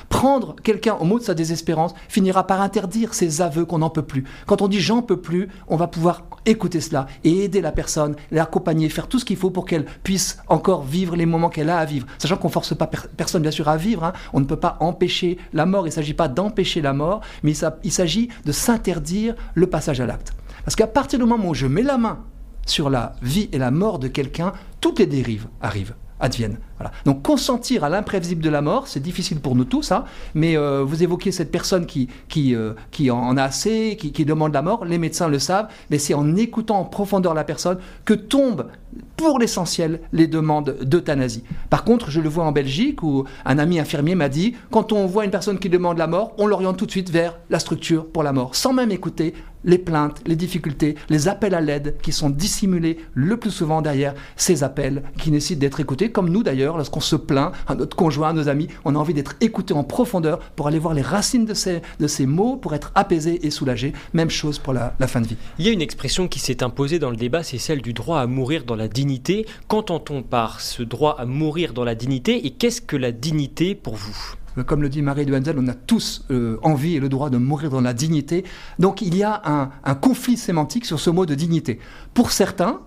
Prendre 0.09 0.55
quelqu'un 0.63 0.95
au 0.95 1.05
mot 1.05 1.19
de 1.19 1.23
sa 1.23 1.33
désespérance 1.33 1.93
finira 2.09 2.45
par 2.45 2.61
interdire 2.61 3.13
ces 3.13 3.41
aveux 3.41 3.65
qu'on 3.65 3.79
n'en 3.79 3.89
peut 3.89 4.01
plus. 4.01 4.23
Quand 4.45 4.61
on 4.61 4.67
dit 4.67 4.79
j'en 4.79 5.01
peux 5.01 5.21
plus, 5.21 5.49
on 5.67 5.75
va 5.75 5.87
pouvoir 5.87 6.23
écouter 6.45 6.81
cela 6.81 7.07
et 7.23 7.43
aider 7.43 7.61
la 7.61 7.71
personne, 7.71 8.15
l'accompagner, 8.31 8.89
faire 8.89 9.07
tout 9.07 9.19
ce 9.19 9.25
qu'il 9.25 9.37
faut 9.37 9.51
pour 9.51 9.65
qu'elle 9.65 9.85
puisse 10.03 10.37
encore 10.47 10.83
vivre 10.83 11.15
les 11.15 11.25
moments 11.25 11.49
qu'elle 11.49 11.69
a 11.69 11.77
à 11.77 11.85
vivre. 11.85 12.07
Sachant 12.17 12.37
qu'on 12.37 12.47
ne 12.47 12.53
force 12.53 12.75
pas 12.75 12.87
personne 12.87 13.41
bien 13.41 13.51
sûr 13.51 13.67
à 13.67 13.77
vivre, 13.77 14.03
hein. 14.03 14.13
on 14.33 14.39
ne 14.39 14.45
peut 14.45 14.55
pas 14.55 14.77
empêcher 14.79 15.37
la 15.53 15.65
mort, 15.65 15.85
il 15.85 15.89
ne 15.89 15.95
s'agit 15.95 16.13
pas 16.13 16.27
d'empêcher 16.27 16.81
la 16.81 16.93
mort, 16.93 17.21
mais 17.43 17.53
il 17.83 17.91
s'agit 17.91 18.29
de 18.45 18.51
s'interdire 18.51 19.35
le 19.53 19.67
passage 19.67 20.01
à 20.01 20.05
l'acte. 20.05 20.33
Parce 20.63 20.75
qu'à 20.75 20.87
partir 20.87 21.19
du 21.19 21.25
moment 21.25 21.49
où 21.49 21.53
je 21.53 21.67
mets 21.67 21.83
la 21.83 21.97
main 21.97 22.19
sur 22.65 22.89
la 22.89 23.13
vie 23.21 23.49
et 23.51 23.57
la 23.57 23.71
mort 23.71 23.99
de 23.99 24.07
quelqu'un, 24.07 24.53
toutes 24.81 24.99
les 24.99 25.05
dérives 25.05 25.47
arrivent 25.61 25.95
adviennent. 26.19 26.57
Voilà. 26.77 26.91
Donc 27.05 27.23
consentir 27.23 27.83
à 27.83 27.89
l'imprévisible 27.89 28.43
de 28.43 28.49
la 28.49 28.61
mort, 28.61 28.87
c'est 28.87 28.99
difficile 28.99 29.39
pour 29.39 29.55
nous 29.55 29.65
tous, 29.65 29.91
hein, 29.91 30.05
mais 30.35 30.57
euh, 30.57 30.83
vous 30.83 31.03
évoquez 31.03 31.31
cette 31.31 31.51
personne 31.51 31.85
qui, 31.85 32.07
qui, 32.29 32.55
euh, 32.55 32.73
en 33.09 33.37
a 33.37 33.43
assez, 33.43 33.97
qui, 33.99 34.11
qui, 34.11 34.25
demande 34.25 34.53
la 34.53 34.61
mort, 34.61 34.85
les 34.85 34.97
médecins 34.97 35.27
le 35.27 35.39
savent, 35.39 35.67
mais 35.89 35.97
c'est 35.97 36.13
en 36.13 36.35
écoutant 36.35 36.79
en 36.79 36.85
profondeur 36.85 37.33
la 37.33 37.43
personne 37.43 37.79
que 38.05 38.13
tombent 38.13 38.67
pour 39.15 39.39
l'essentiel 39.39 40.01
les 40.13 40.27
demandes 40.27 40.77
d'euthanasie. 40.81 41.43
Par 41.69 41.83
contre, 41.83 42.11
je 42.11 42.21
le 42.21 42.29
vois 42.29 42.45
en 42.45 42.51
Belgique 42.51 43.01
où 43.03 43.25
un 43.45 43.57
ami 43.57 43.79
infirmier 43.79 44.15
m'a 44.15 44.29
dit, 44.29 44.55
quand 44.71 44.93
on 44.93 45.07
voit 45.07 45.25
une 45.25 45.31
personne 45.31 45.59
qui 45.59 45.69
demande 45.69 45.97
la 45.97 46.07
mort, 46.07 46.33
on 46.37 46.45
l'oriente 46.45 46.77
tout 46.77 46.85
de 46.85 46.91
suite 46.91 47.09
vers 47.09 47.39
la 47.49 47.59
structure 47.59 48.07
pour 48.07 48.23
la 48.23 48.33
mort, 48.33 48.55
sans 48.55 48.73
même 48.73 48.91
écouter 48.91 49.33
les 49.67 49.77
plaintes, 49.77 50.21
les 50.25 50.35
difficultés, 50.35 50.95
les 51.09 51.27
appels 51.27 51.53
à 51.53 51.61
l'aide 51.61 51.97
qui 52.01 52.11
sont 52.11 52.31
dissimulés 52.31 52.97
le 53.13 53.37
plus 53.37 53.51
souvent 53.51 53.83
derrière 53.83 54.15
ces 54.35 54.63
appels 54.63 55.03
qui 55.19 55.29
nécessitent 55.29 55.59
d'être 55.59 55.79
écoutés, 55.79 56.11
comme 56.11 56.29
nous 56.29 56.41
d'ailleurs, 56.41 56.77
lorsqu'on 56.77 57.01
se 57.01 57.15
plaint 57.15 57.51
à 57.67 57.75
notre 57.75 57.95
conjoint, 57.95 58.29
à 58.29 58.33
nos 58.33 58.49
amis, 58.49 58.69
on 58.85 58.95
a 58.95 58.97
envie 58.97 59.13
d'être 59.13 59.35
écouté 59.41 59.73
en 59.73 59.83
profondeur 59.83 60.39
pour 60.55 60.67
aller 60.67 60.79
voir 60.79 60.93
les 60.93 61.01
racines 61.01 61.45
de 61.45 61.53
ces, 61.53 61.81
de 61.99 62.07
ces 62.07 62.25
mots, 62.25 62.55
pour 62.55 62.73
être 62.73 62.91
apaisé 62.95 63.45
et 63.45 63.51
soulagé. 63.51 63.93
Même 64.13 64.29
chose 64.29 64.57
pour 64.57 64.73
la, 64.73 64.95
la 64.99 65.07
fin 65.07 65.21
de 65.21 65.27
vie. 65.27 65.37
Il 65.59 65.65
y 65.65 65.69
a 65.69 65.73
une 65.73 65.81
expression 65.81 66.27
qui 66.27 66.39
s'est 66.39 66.63
imposée 66.63 66.97
dans 66.97 67.11
le 67.11 67.17
débat, 67.17 67.43
c'est 67.43 67.57
celle 67.57 67.81
du 67.81 67.93
droit 67.93 68.21
à 68.21 68.27
mourir 68.27 68.63
dans 68.63 68.75
la 68.75 68.87
dignité. 68.87 69.45
Qu'entend-on 69.67 70.23
par 70.23 70.61
ce 70.61 70.81
droit 70.81 71.17
à 71.19 71.25
mourir 71.25 71.73
dans 71.73 71.83
la 71.83 71.95
dignité 71.95 72.45
et 72.45 72.51
qu'est-ce 72.51 72.81
que 72.81 72.95
la 72.95 73.11
dignité 73.11 73.75
pour 73.75 73.95
vous? 73.95 74.35
Comme 74.63 74.81
le 74.81 74.89
dit 74.89 75.01
Marie 75.01 75.25
de 75.25 75.31
Wenzel, 75.31 75.55
on 75.59 75.67
a 75.67 75.73
tous 75.73 76.25
euh, 76.31 76.57
envie 76.63 76.95
et 76.95 76.99
le 76.99 77.09
droit 77.09 77.29
de 77.29 77.37
mourir 77.37 77.69
dans 77.69 77.81
la 77.81 77.93
dignité. 77.93 78.43
Donc 78.79 79.01
il 79.01 79.15
y 79.15 79.23
a 79.23 79.41
un, 79.83 79.95
conflit 79.95 80.37
sémantique 80.37 80.85
sur 80.85 80.99
ce 80.99 81.09
mot 81.09 81.25
de 81.25 81.35
dignité. 81.35 81.79
Pour 82.13 82.31
certains, 82.31 82.81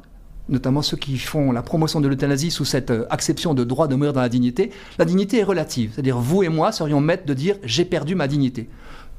notamment 0.48 0.82
ceux 0.82 0.96
qui 0.96 1.18
font 1.18 1.52
la 1.52 1.62
promotion 1.62 2.00
de 2.00 2.08
l'euthanasie 2.08 2.50
sous 2.50 2.64
cette 2.64 2.90
euh, 2.90 3.06
acception 3.10 3.54
de 3.54 3.64
droit 3.64 3.88
de 3.88 3.94
mourir 3.94 4.12
dans 4.12 4.20
la 4.20 4.28
dignité, 4.28 4.70
la 4.98 5.04
dignité 5.04 5.38
est 5.38 5.44
relative. 5.44 5.92
C'est-à-dire 5.94 6.18
vous 6.18 6.42
et 6.42 6.48
moi 6.48 6.72
serions 6.72 7.00
maîtres 7.00 7.26
de 7.26 7.34
dire 7.34 7.56
j'ai 7.64 7.84
perdu 7.84 8.14
ma 8.14 8.26
dignité. 8.26 8.68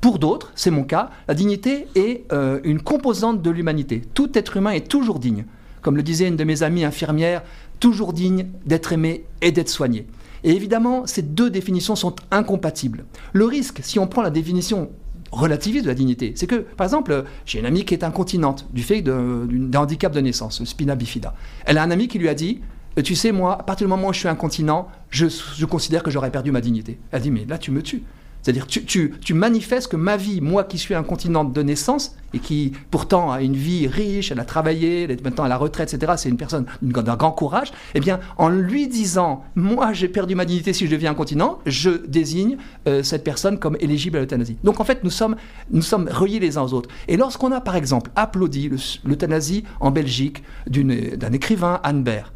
Pour 0.02 0.18
d'autres, 0.18 0.52
c'est 0.56 0.72
mon 0.72 0.84
cas, 0.84 1.12
la 1.28 1.36
dignité 1.36 1.88
est 1.96 2.24
euh, 2.34 2.60
une 2.64 2.82
composante 2.82 3.42
de 3.42 3.50
l'humanité. 3.52 4.02
Tout 4.14 4.36
être 4.38 4.58
humain 4.58 4.72
est 4.72 4.88
toujours 4.88 5.20
digne. 5.20 5.46
Comme 5.82 5.96
le 5.96 6.04
disait 6.04 6.28
une 6.28 6.36
de 6.36 6.44
mes 6.44 6.64
amies 6.64 6.84
infirmières, 6.84 7.44
toujours 7.80 8.14
digne 8.14 8.48
d'être 8.66 8.94
aimé 8.94 9.26
et 9.42 9.52
d'être 9.52 9.70
soigné. 9.70 10.08
Et 10.44 10.52
évidemment, 10.52 11.06
ces 11.06 11.22
deux 11.22 11.50
définitions 11.50 11.96
sont 11.96 12.16
incompatibles. 12.32 13.06
Le 13.34 13.46
risque, 13.46 13.80
si 13.84 14.00
on 14.00 14.08
prend 14.08 14.22
la 14.22 14.30
définition 14.30 14.90
relativiste 15.32 15.86
de 15.86 15.90
la 15.90 15.96
dignité, 15.96 16.34
c'est 16.36 16.48
que, 16.48 16.56
par 16.56 16.86
exemple, 16.86 17.24
j'ai 17.46 17.60
une 17.60 17.66
amie 17.66 17.86
qui 17.86 17.94
est 17.94 18.04
incontinente 18.04 18.68
du 18.74 18.84
fait 18.84 19.02
d'un 19.02 19.48
handicap 19.76 20.12
de 20.12 20.20
naissance, 20.20 20.64
spina 20.66 20.96
bifida. 20.96 21.34
Elle 21.66 21.78
a 21.78 21.84
un 21.84 21.92
ami 21.92 22.08
qui 22.08 22.20
lui 22.20 22.30
a 22.30 22.34
dit 22.34 22.62
Tu 23.04 23.16
sais, 23.16 23.32
moi, 23.32 23.60
à 23.60 23.64
partir 23.64 23.88
du 23.88 23.90
moment 23.90 24.10
où 24.10 24.14
je 24.14 24.20
suis 24.20 24.28
incontinent, 24.28 24.88
je, 25.10 25.28
je 25.28 25.66
considère 25.66 26.04
que 26.04 26.12
j'aurais 26.12 26.32
perdu 26.32 26.52
ma 26.52 26.62
dignité. 26.62 27.00
Elle 27.12 27.22
dit 27.22 27.32
Mais 27.32 27.46
là, 27.46 27.58
tu 27.58 27.72
me 27.72 27.82
tues. 27.82 28.04
C'est-à-dire 28.42 28.68
tu, 28.68 28.84
tu, 28.86 29.14
tu, 29.22 29.34
manifestes 29.34 29.92
que 29.92 29.96
ma 29.96 30.18
vie, 30.18 30.42
moi 30.42 30.64
qui 30.64 30.78
suis 30.78 30.96
incontinente 30.96 31.54
de 31.54 31.62
naissance 31.62 32.16
et 32.34 32.40
qui 32.40 32.74
pourtant 32.90 33.32
a 33.32 33.42
une 33.42 33.56
vie 33.56 33.88
riche, 33.88 34.32
elle 34.32 34.40
a 34.40 34.46
travaillé, 34.46 35.04
elle 35.04 35.12
est 35.12 35.24
maintenant 35.24 35.44
à 35.44 35.48
la 35.48 35.58
retraite, 35.58 35.94
etc., 35.94 36.14
c'est 36.18 36.30
une 36.30 36.38
personne 36.38 36.66
d'un 36.82 37.16
grand 37.16 37.32
courage, 37.32 37.72
eh 37.94 38.00
bien 38.00 38.20
en 38.38 38.50
lui 38.50 38.88
disant 38.88 39.44
moi 39.56 39.94
j'ai 39.94 40.08
perdu 40.08 40.36
ma 40.36 40.46
dignité 40.46 40.74
si 40.74 40.86
je 40.86 40.92
deviens 40.92 41.12
incontinent, 41.12 41.60
je 41.66 41.90
désigne 42.08 42.58
euh, 42.88 43.04
cette 43.04 43.24
personne 43.24 43.60
comme 43.60 43.78
éligible 43.80 44.18
à 44.18 44.22
l'euthanasie. 44.22 44.58
Donc 44.64 44.80
en 44.80 44.84
fait 44.84 45.04
nous 45.04 45.10
sommes, 45.10 45.36
nous 45.72 45.82
sommes 45.82 46.10
reliés 46.10 46.40
les 46.40 46.58
uns 46.58 46.64
aux 46.64 46.74
autres. 46.74 46.90
Et 47.08 47.18
lorsqu'on 47.18 47.52
a 47.52 47.62
par 47.62 47.76
exemple 47.76 48.12
applaudi 48.16 48.72
l'euthanasie 49.04 49.64
en 49.80 49.92
Belgique 49.92 50.44
d'un 50.68 51.32
écrivain, 51.34 51.80
Anne 51.84 52.04
Baer, 52.04 52.32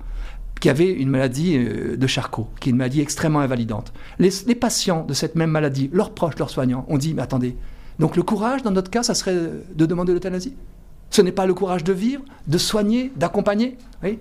qui 0.60 0.70
avait 0.70 0.92
une 0.92 1.10
maladie 1.10 1.58
euh, 1.58 1.98
de 1.98 2.08
Charcot, 2.08 2.48
qui 2.60 2.70
est 2.70 2.72
une 2.72 2.78
maladie 2.78 3.02
extrêmement 3.02 3.40
invalidante. 3.40 3.94
Les, 4.20 4.32
patients 4.56 5.06
de 5.06 5.14
cette 5.14 5.36
même 5.36 5.52
maladie, 5.52 5.90
leurs 5.92 6.12
proches, 6.12 6.38
leurs 6.38 6.50
soignants, 6.50 6.86
ont 6.88 6.98
dit, 6.98 7.14
mais 7.14 7.22
attendez, 7.22 7.56
donc 8.00 8.16
le 8.16 8.24
courage, 8.24 8.64
dans 8.64 8.72
notre 8.72 8.90
cas, 8.90 9.04
ça 9.04 9.14
serait 9.14 9.36
de 9.36 9.86
demander 9.86 10.14
l'euthanasie? 10.14 10.56
Ce 11.10 11.22
n'est 11.22 11.32
pas 11.32 11.46
le 11.46 11.54
courage 11.54 11.84
de 11.84 11.94
vivre, 11.94 12.24
de 12.48 12.58
soigner, 12.58 13.12
d'accompagner. 13.16 13.78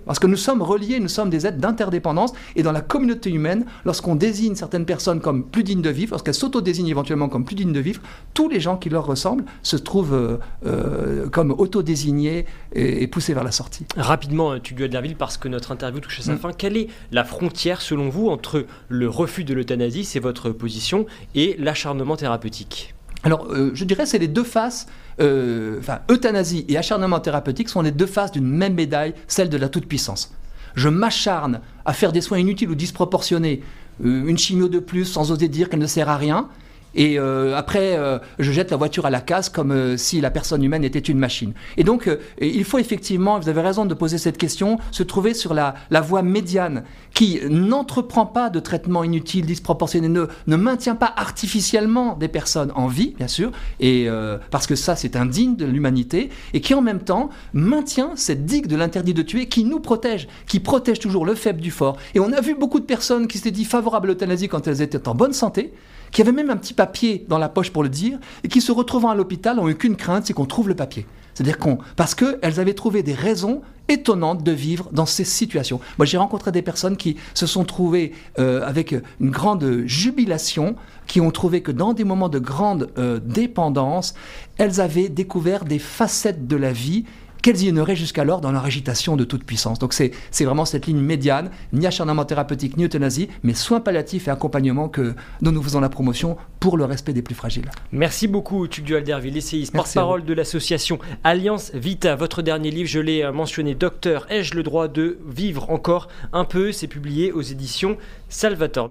Parce 0.06 0.18
que 0.18 0.26
nous 0.26 0.36
sommes 0.36 0.62
reliés, 0.62 1.00
nous 1.00 1.08
sommes 1.08 1.30
des 1.30 1.46
êtres 1.46 1.58
d'interdépendance. 1.58 2.32
Et 2.56 2.62
dans 2.62 2.72
la 2.72 2.80
communauté 2.80 3.30
humaine, 3.30 3.66
lorsqu'on 3.84 4.14
désigne 4.14 4.54
certaines 4.54 4.86
personnes 4.86 5.20
comme 5.20 5.44
plus 5.44 5.62
dignes 5.62 5.82
de 5.82 5.90
vivre, 5.90 6.12
lorsqu'elles 6.12 6.34
s'auto-désignent 6.34 6.88
éventuellement 6.88 7.28
comme 7.28 7.44
plus 7.44 7.56
dignes 7.56 7.72
de 7.72 7.80
vivre, 7.80 8.00
tous 8.32 8.48
les 8.48 8.60
gens 8.60 8.76
qui 8.76 8.88
leur 8.88 9.06
ressemblent 9.06 9.44
se 9.62 9.76
trouvent 9.76 10.14
euh, 10.14 10.38
euh, 10.66 11.28
comme 11.28 11.50
auto-désignés 11.50 12.46
et, 12.74 13.06
poussés 13.08 13.34
vers 13.34 13.44
la 13.44 13.52
sortie. 13.52 13.86
Rapidement, 13.96 14.52
euh, 14.52 14.58
tu 14.58 14.74
dois 14.74 14.88
de 14.88 14.94
la 14.94 15.00
ville 15.00 15.16
parce 15.16 15.36
que 15.36 15.48
notre 15.48 15.72
interview 15.72 16.00
touche 16.00 16.20
à 16.20 16.22
sa 16.22 16.34
mm. 16.34 16.38
fin. 16.38 16.52
Quelle 16.52 16.76
est 16.76 16.88
la 17.12 17.24
frontière, 17.24 17.82
selon 17.82 18.08
vous, 18.08 18.28
entre 18.28 18.66
le 18.88 19.08
refus 19.08 19.44
de 19.44 19.54
l'euthanasie, 19.54 20.04
c'est 20.04 20.20
votre 20.20 20.50
position, 20.50 21.06
et 21.34 21.56
l'acharnement 21.58 22.16
thérapeutique? 22.16 22.93
Alors, 23.24 23.48
je 23.72 23.84
dirais, 23.84 24.06
c'est 24.06 24.18
les 24.18 24.28
deux 24.28 24.44
faces 24.44 24.86
euh, 25.20 25.78
enfin, 25.78 26.00
euthanasie 26.10 26.64
et 26.68 26.76
acharnement 26.76 27.20
thérapeutique 27.20 27.68
sont 27.68 27.82
les 27.82 27.92
deux 27.92 28.06
faces 28.06 28.32
d'une 28.32 28.46
même 28.46 28.74
médaille, 28.74 29.14
celle 29.28 29.48
de 29.48 29.56
la 29.56 29.68
toute-puissance. 29.68 30.34
Je 30.74 30.88
m'acharne 30.88 31.60
à 31.84 31.92
faire 31.92 32.12
des 32.12 32.20
soins 32.20 32.38
inutiles 32.38 32.68
ou 32.68 32.74
disproportionnés, 32.74 33.62
euh, 34.04 34.26
une 34.26 34.38
chimio 34.38 34.68
de 34.68 34.80
plus 34.80 35.04
sans 35.04 35.30
oser 35.30 35.48
dire 35.48 35.68
qu'elle 35.68 35.78
ne 35.78 35.86
sert 35.86 36.08
à 36.08 36.16
rien, 36.16 36.48
et 36.94 37.18
euh, 37.18 37.56
après 37.56 37.96
euh, 37.96 38.18
je 38.38 38.52
jette 38.52 38.70
la 38.70 38.76
voiture 38.76 39.06
à 39.06 39.10
la 39.10 39.20
casse 39.20 39.48
comme 39.48 39.72
euh, 39.72 39.96
si 39.96 40.20
la 40.20 40.30
personne 40.30 40.62
humaine 40.62 40.84
était 40.84 40.98
une 40.98 41.18
machine. 41.18 41.52
Et 41.76 41.84
donc 41.84 42.08
il 42.40 42.64
faut 42.64 42.78
effectivement, 42.78 43.38
vous 43.38 43.48
avez 43.48 43.60
raison 43.60 43.84
de 43.84 43.94
poser 43.94 44.18
cette 44.18 44.38
question, 44.38 44.78
se 44.90 45.02
trouver 45.02 45.34
sur 45.34 45.54
la, 45.54 45.74
voie 46.02 46.22
médiane 46.22 46.84
qui 47.14 47.40
n'entreprend 47.48 48.26
pas 48.26 48.50
de 48.50 48.60
traitement 48.60 49.04
inutile, 49.04 49.46
disproportionné, 49.46 50.08
ne, 50.08 50.56
maintient 50.56 50.96
pas 50.96 51.12
artificiellement 51.16 52.16
des 52.16 52.28
personnes 52.28 52.72
en 52.74 52.88
vie, 52.88 53.14
bien 53.16 53.28
sûr, 53.28 53.52
et 53.80 54.08
parce 54.50 54.66
que 54.66 54.74
ça 54.74 54.96
c'est 54.96 55.16
indigne 55.16 55.56
de 55.56 55.64
l'humanité, 55.64 56.30
et 56.52 56.60
qui 56.60 56.74
en 56.74 56.82
même 56.82 57.00
temps 57.00 57.30
maintient 57.52 58.10
cette 58.16 58.44
digue 58.44 58.66
de 58.66 58.76
l'interdit 58.76 59.14
de 59.14 59.22
tuer 59.22 59.46
qui 59.46 59.64
nous 59.64 59.80
protège, 59.80 60.28
qui 60.46 60.60
protège 60.60 60.98
toujours 60.98 61.24
le 61.24 61.34
faible 61.34 61.60
du 61.60 61.70
fort. 61.70 61.96
Et 62.14 62.20
on 62.20 62.32
a 62.32 62.40
vu 62.40 62.54
beaucoup 62.54 62.80
de 62.80 62.86
personnes 62.86 63.26
qui 63.26 63.38
s'étaient 63.38 63.50
dit 63.50 63.64
favorables 63.64 64.08
à 64.08 64.12
l'euthanasie 64.12 64.48
quand 64.48 64.66
elles 64.66 64.82
étaient 64.82 65.08
en 65.08 65.14
bonne 65.14 65.32
santé, 65.32 65.72
qui 66.14 66.22
avaient 66.22 66.32
même 66.32 66.48
un 66.48 66.56
petit 66.56 66.72
papier 66.72 67.26
dans 67.28 67.38
la 67.38 67.50
poche 67.50 67.70
pour 67.70 67.82
le 67.82 67.90
dire, 67.90 68.18
et 68.44 68.48
qui 68.48 68.62
se 68.62 68.72
retrouvant 68.72 69.10
à 69.10 69.14
l'hôpital 69.14 69.56
n'ont 69.56 69.68
eu 69.68 69.74
qu'une 69.74 69.96
crainte, 69.96 70.26
c'est 70.26 70.32
qu'on 70.32 70.46
trouve 70.46 70.68
le 70.68 70.76
papier. 70.76 71.06
C'est-à-dire 71.34 71.58
qu'on, 71.58 71.78
parce 71.96 72.14
qu'elles 72.14 72.60
avaient 72.60 72.74
trouvé 72.74 73.02
des 73.02 73.14
raisons 73.14 73.62
étonnantes 73.88 74.44
de 74.44 74.52
vivre 74.52 74.88
dans 74.92 75.06
ces 75.06 75.24
situations. 75.24 75.80
Moi, 75.98 76.06
j'ai 76.06 76.16
rencontré 76.16 76.52
des 76.52 76.62
personnes 76.62 76.96
qui 76.96 77.16
se 77.34 77.46
sont 77.46 77.64
trouvées 77.64 78.12
euh, 78.38 78.64
avec 78.64 78.94
une 79.20 79.30
grande 79.30 79.82
jubilation, 79.86 80.76
qui 81.08 81.20
ont 81.20 81.32
trouvé 81.32 81.62
que 81.62 81.72
dans 81.72 81.92
des 81.92 82.04
moments 82.04 82.28
de 82.28 82.38
grande 82.38 82.90
euh, 82.96 83.18
dépendance, 83.18 84.14
elles 84.56 84.80
avaient 84.80 85.08
découvert 85.08 85.64
des 85.64 85.80
facettes 85.80 86.46
de 86.46 86.56
la 86.56 86.72
vie 86.72 87.04
qu'elles 87.44 87.62
ignoraient 87.62 87.94
jusqu'alors 87.94 88.40
dans 88.40 88.52
leur 88.52 88.64
agitation 88.64 89.16
de 89.16 89.24
toute 89.24 89.44
puissance. 89.44 89.78
Donc 89.78 89.92
c'est 89.92 90.12
vraiment 90.40 90.64
cette 90.64 90.86
ligne 90.86 90.98
médiane, 90.98 91.50
ni 91.74 91.86
acharnement 91.86 92.24
thérapeutique, 92.24 92.78
ni 92.78 92.86
euthanasie, 92.86 93.28
mais 93.42 93.52
soins 93.52 93.80
palliatifs 93.80 94.28
et 94.28 94.30
accompagnement 94.30 94.88
que, 94.88 95.14
dont 95.42 95.52
nous 95.52 95.62
faisons 95.62 95.80
la 95.80 95.90
promotion 95.90 96.38
pour 96.58 96.78
le 96.78 96.86
respect 96.86 97.12
des 97.12 97.20
plus 97.20 97.34
fragiles. 97.34 97.70
Merci 97.92 98.28
beaucoup, 98.28 98.66
Tugdual 98.66 99.00
Alderville, 99.00 99.36
essayiste, 99.36 99.74
porte-parole 99.74 100.24
de 100.24 100.32
l'association 100.32 100.98
Alliance 101.22 101.70
Vita. 101.74 102.16
Votre 102.16 102.40
dernier 102.40 102.70
livre, 102.70 102.88
je 102.88 103.00
l'ai 103.00 103.22
euh, 103.22 103.30
mentionné, 103.30 103.74
Docteur, 103.74 104.26
ai-je 104.30 104.54
le 104.54 104.62
droit 104.62 104.88
de 104.88 105.18
vivre 105.28 105.68
encore? 105.68 106.08
Un 106.32 106.46
peu 106.46 106.72
C'est 106.72 106.86
publié 106.86 107.30
aux 107.30 107.42
éditions 107.42 107.98
Salvator. 108.30 108.82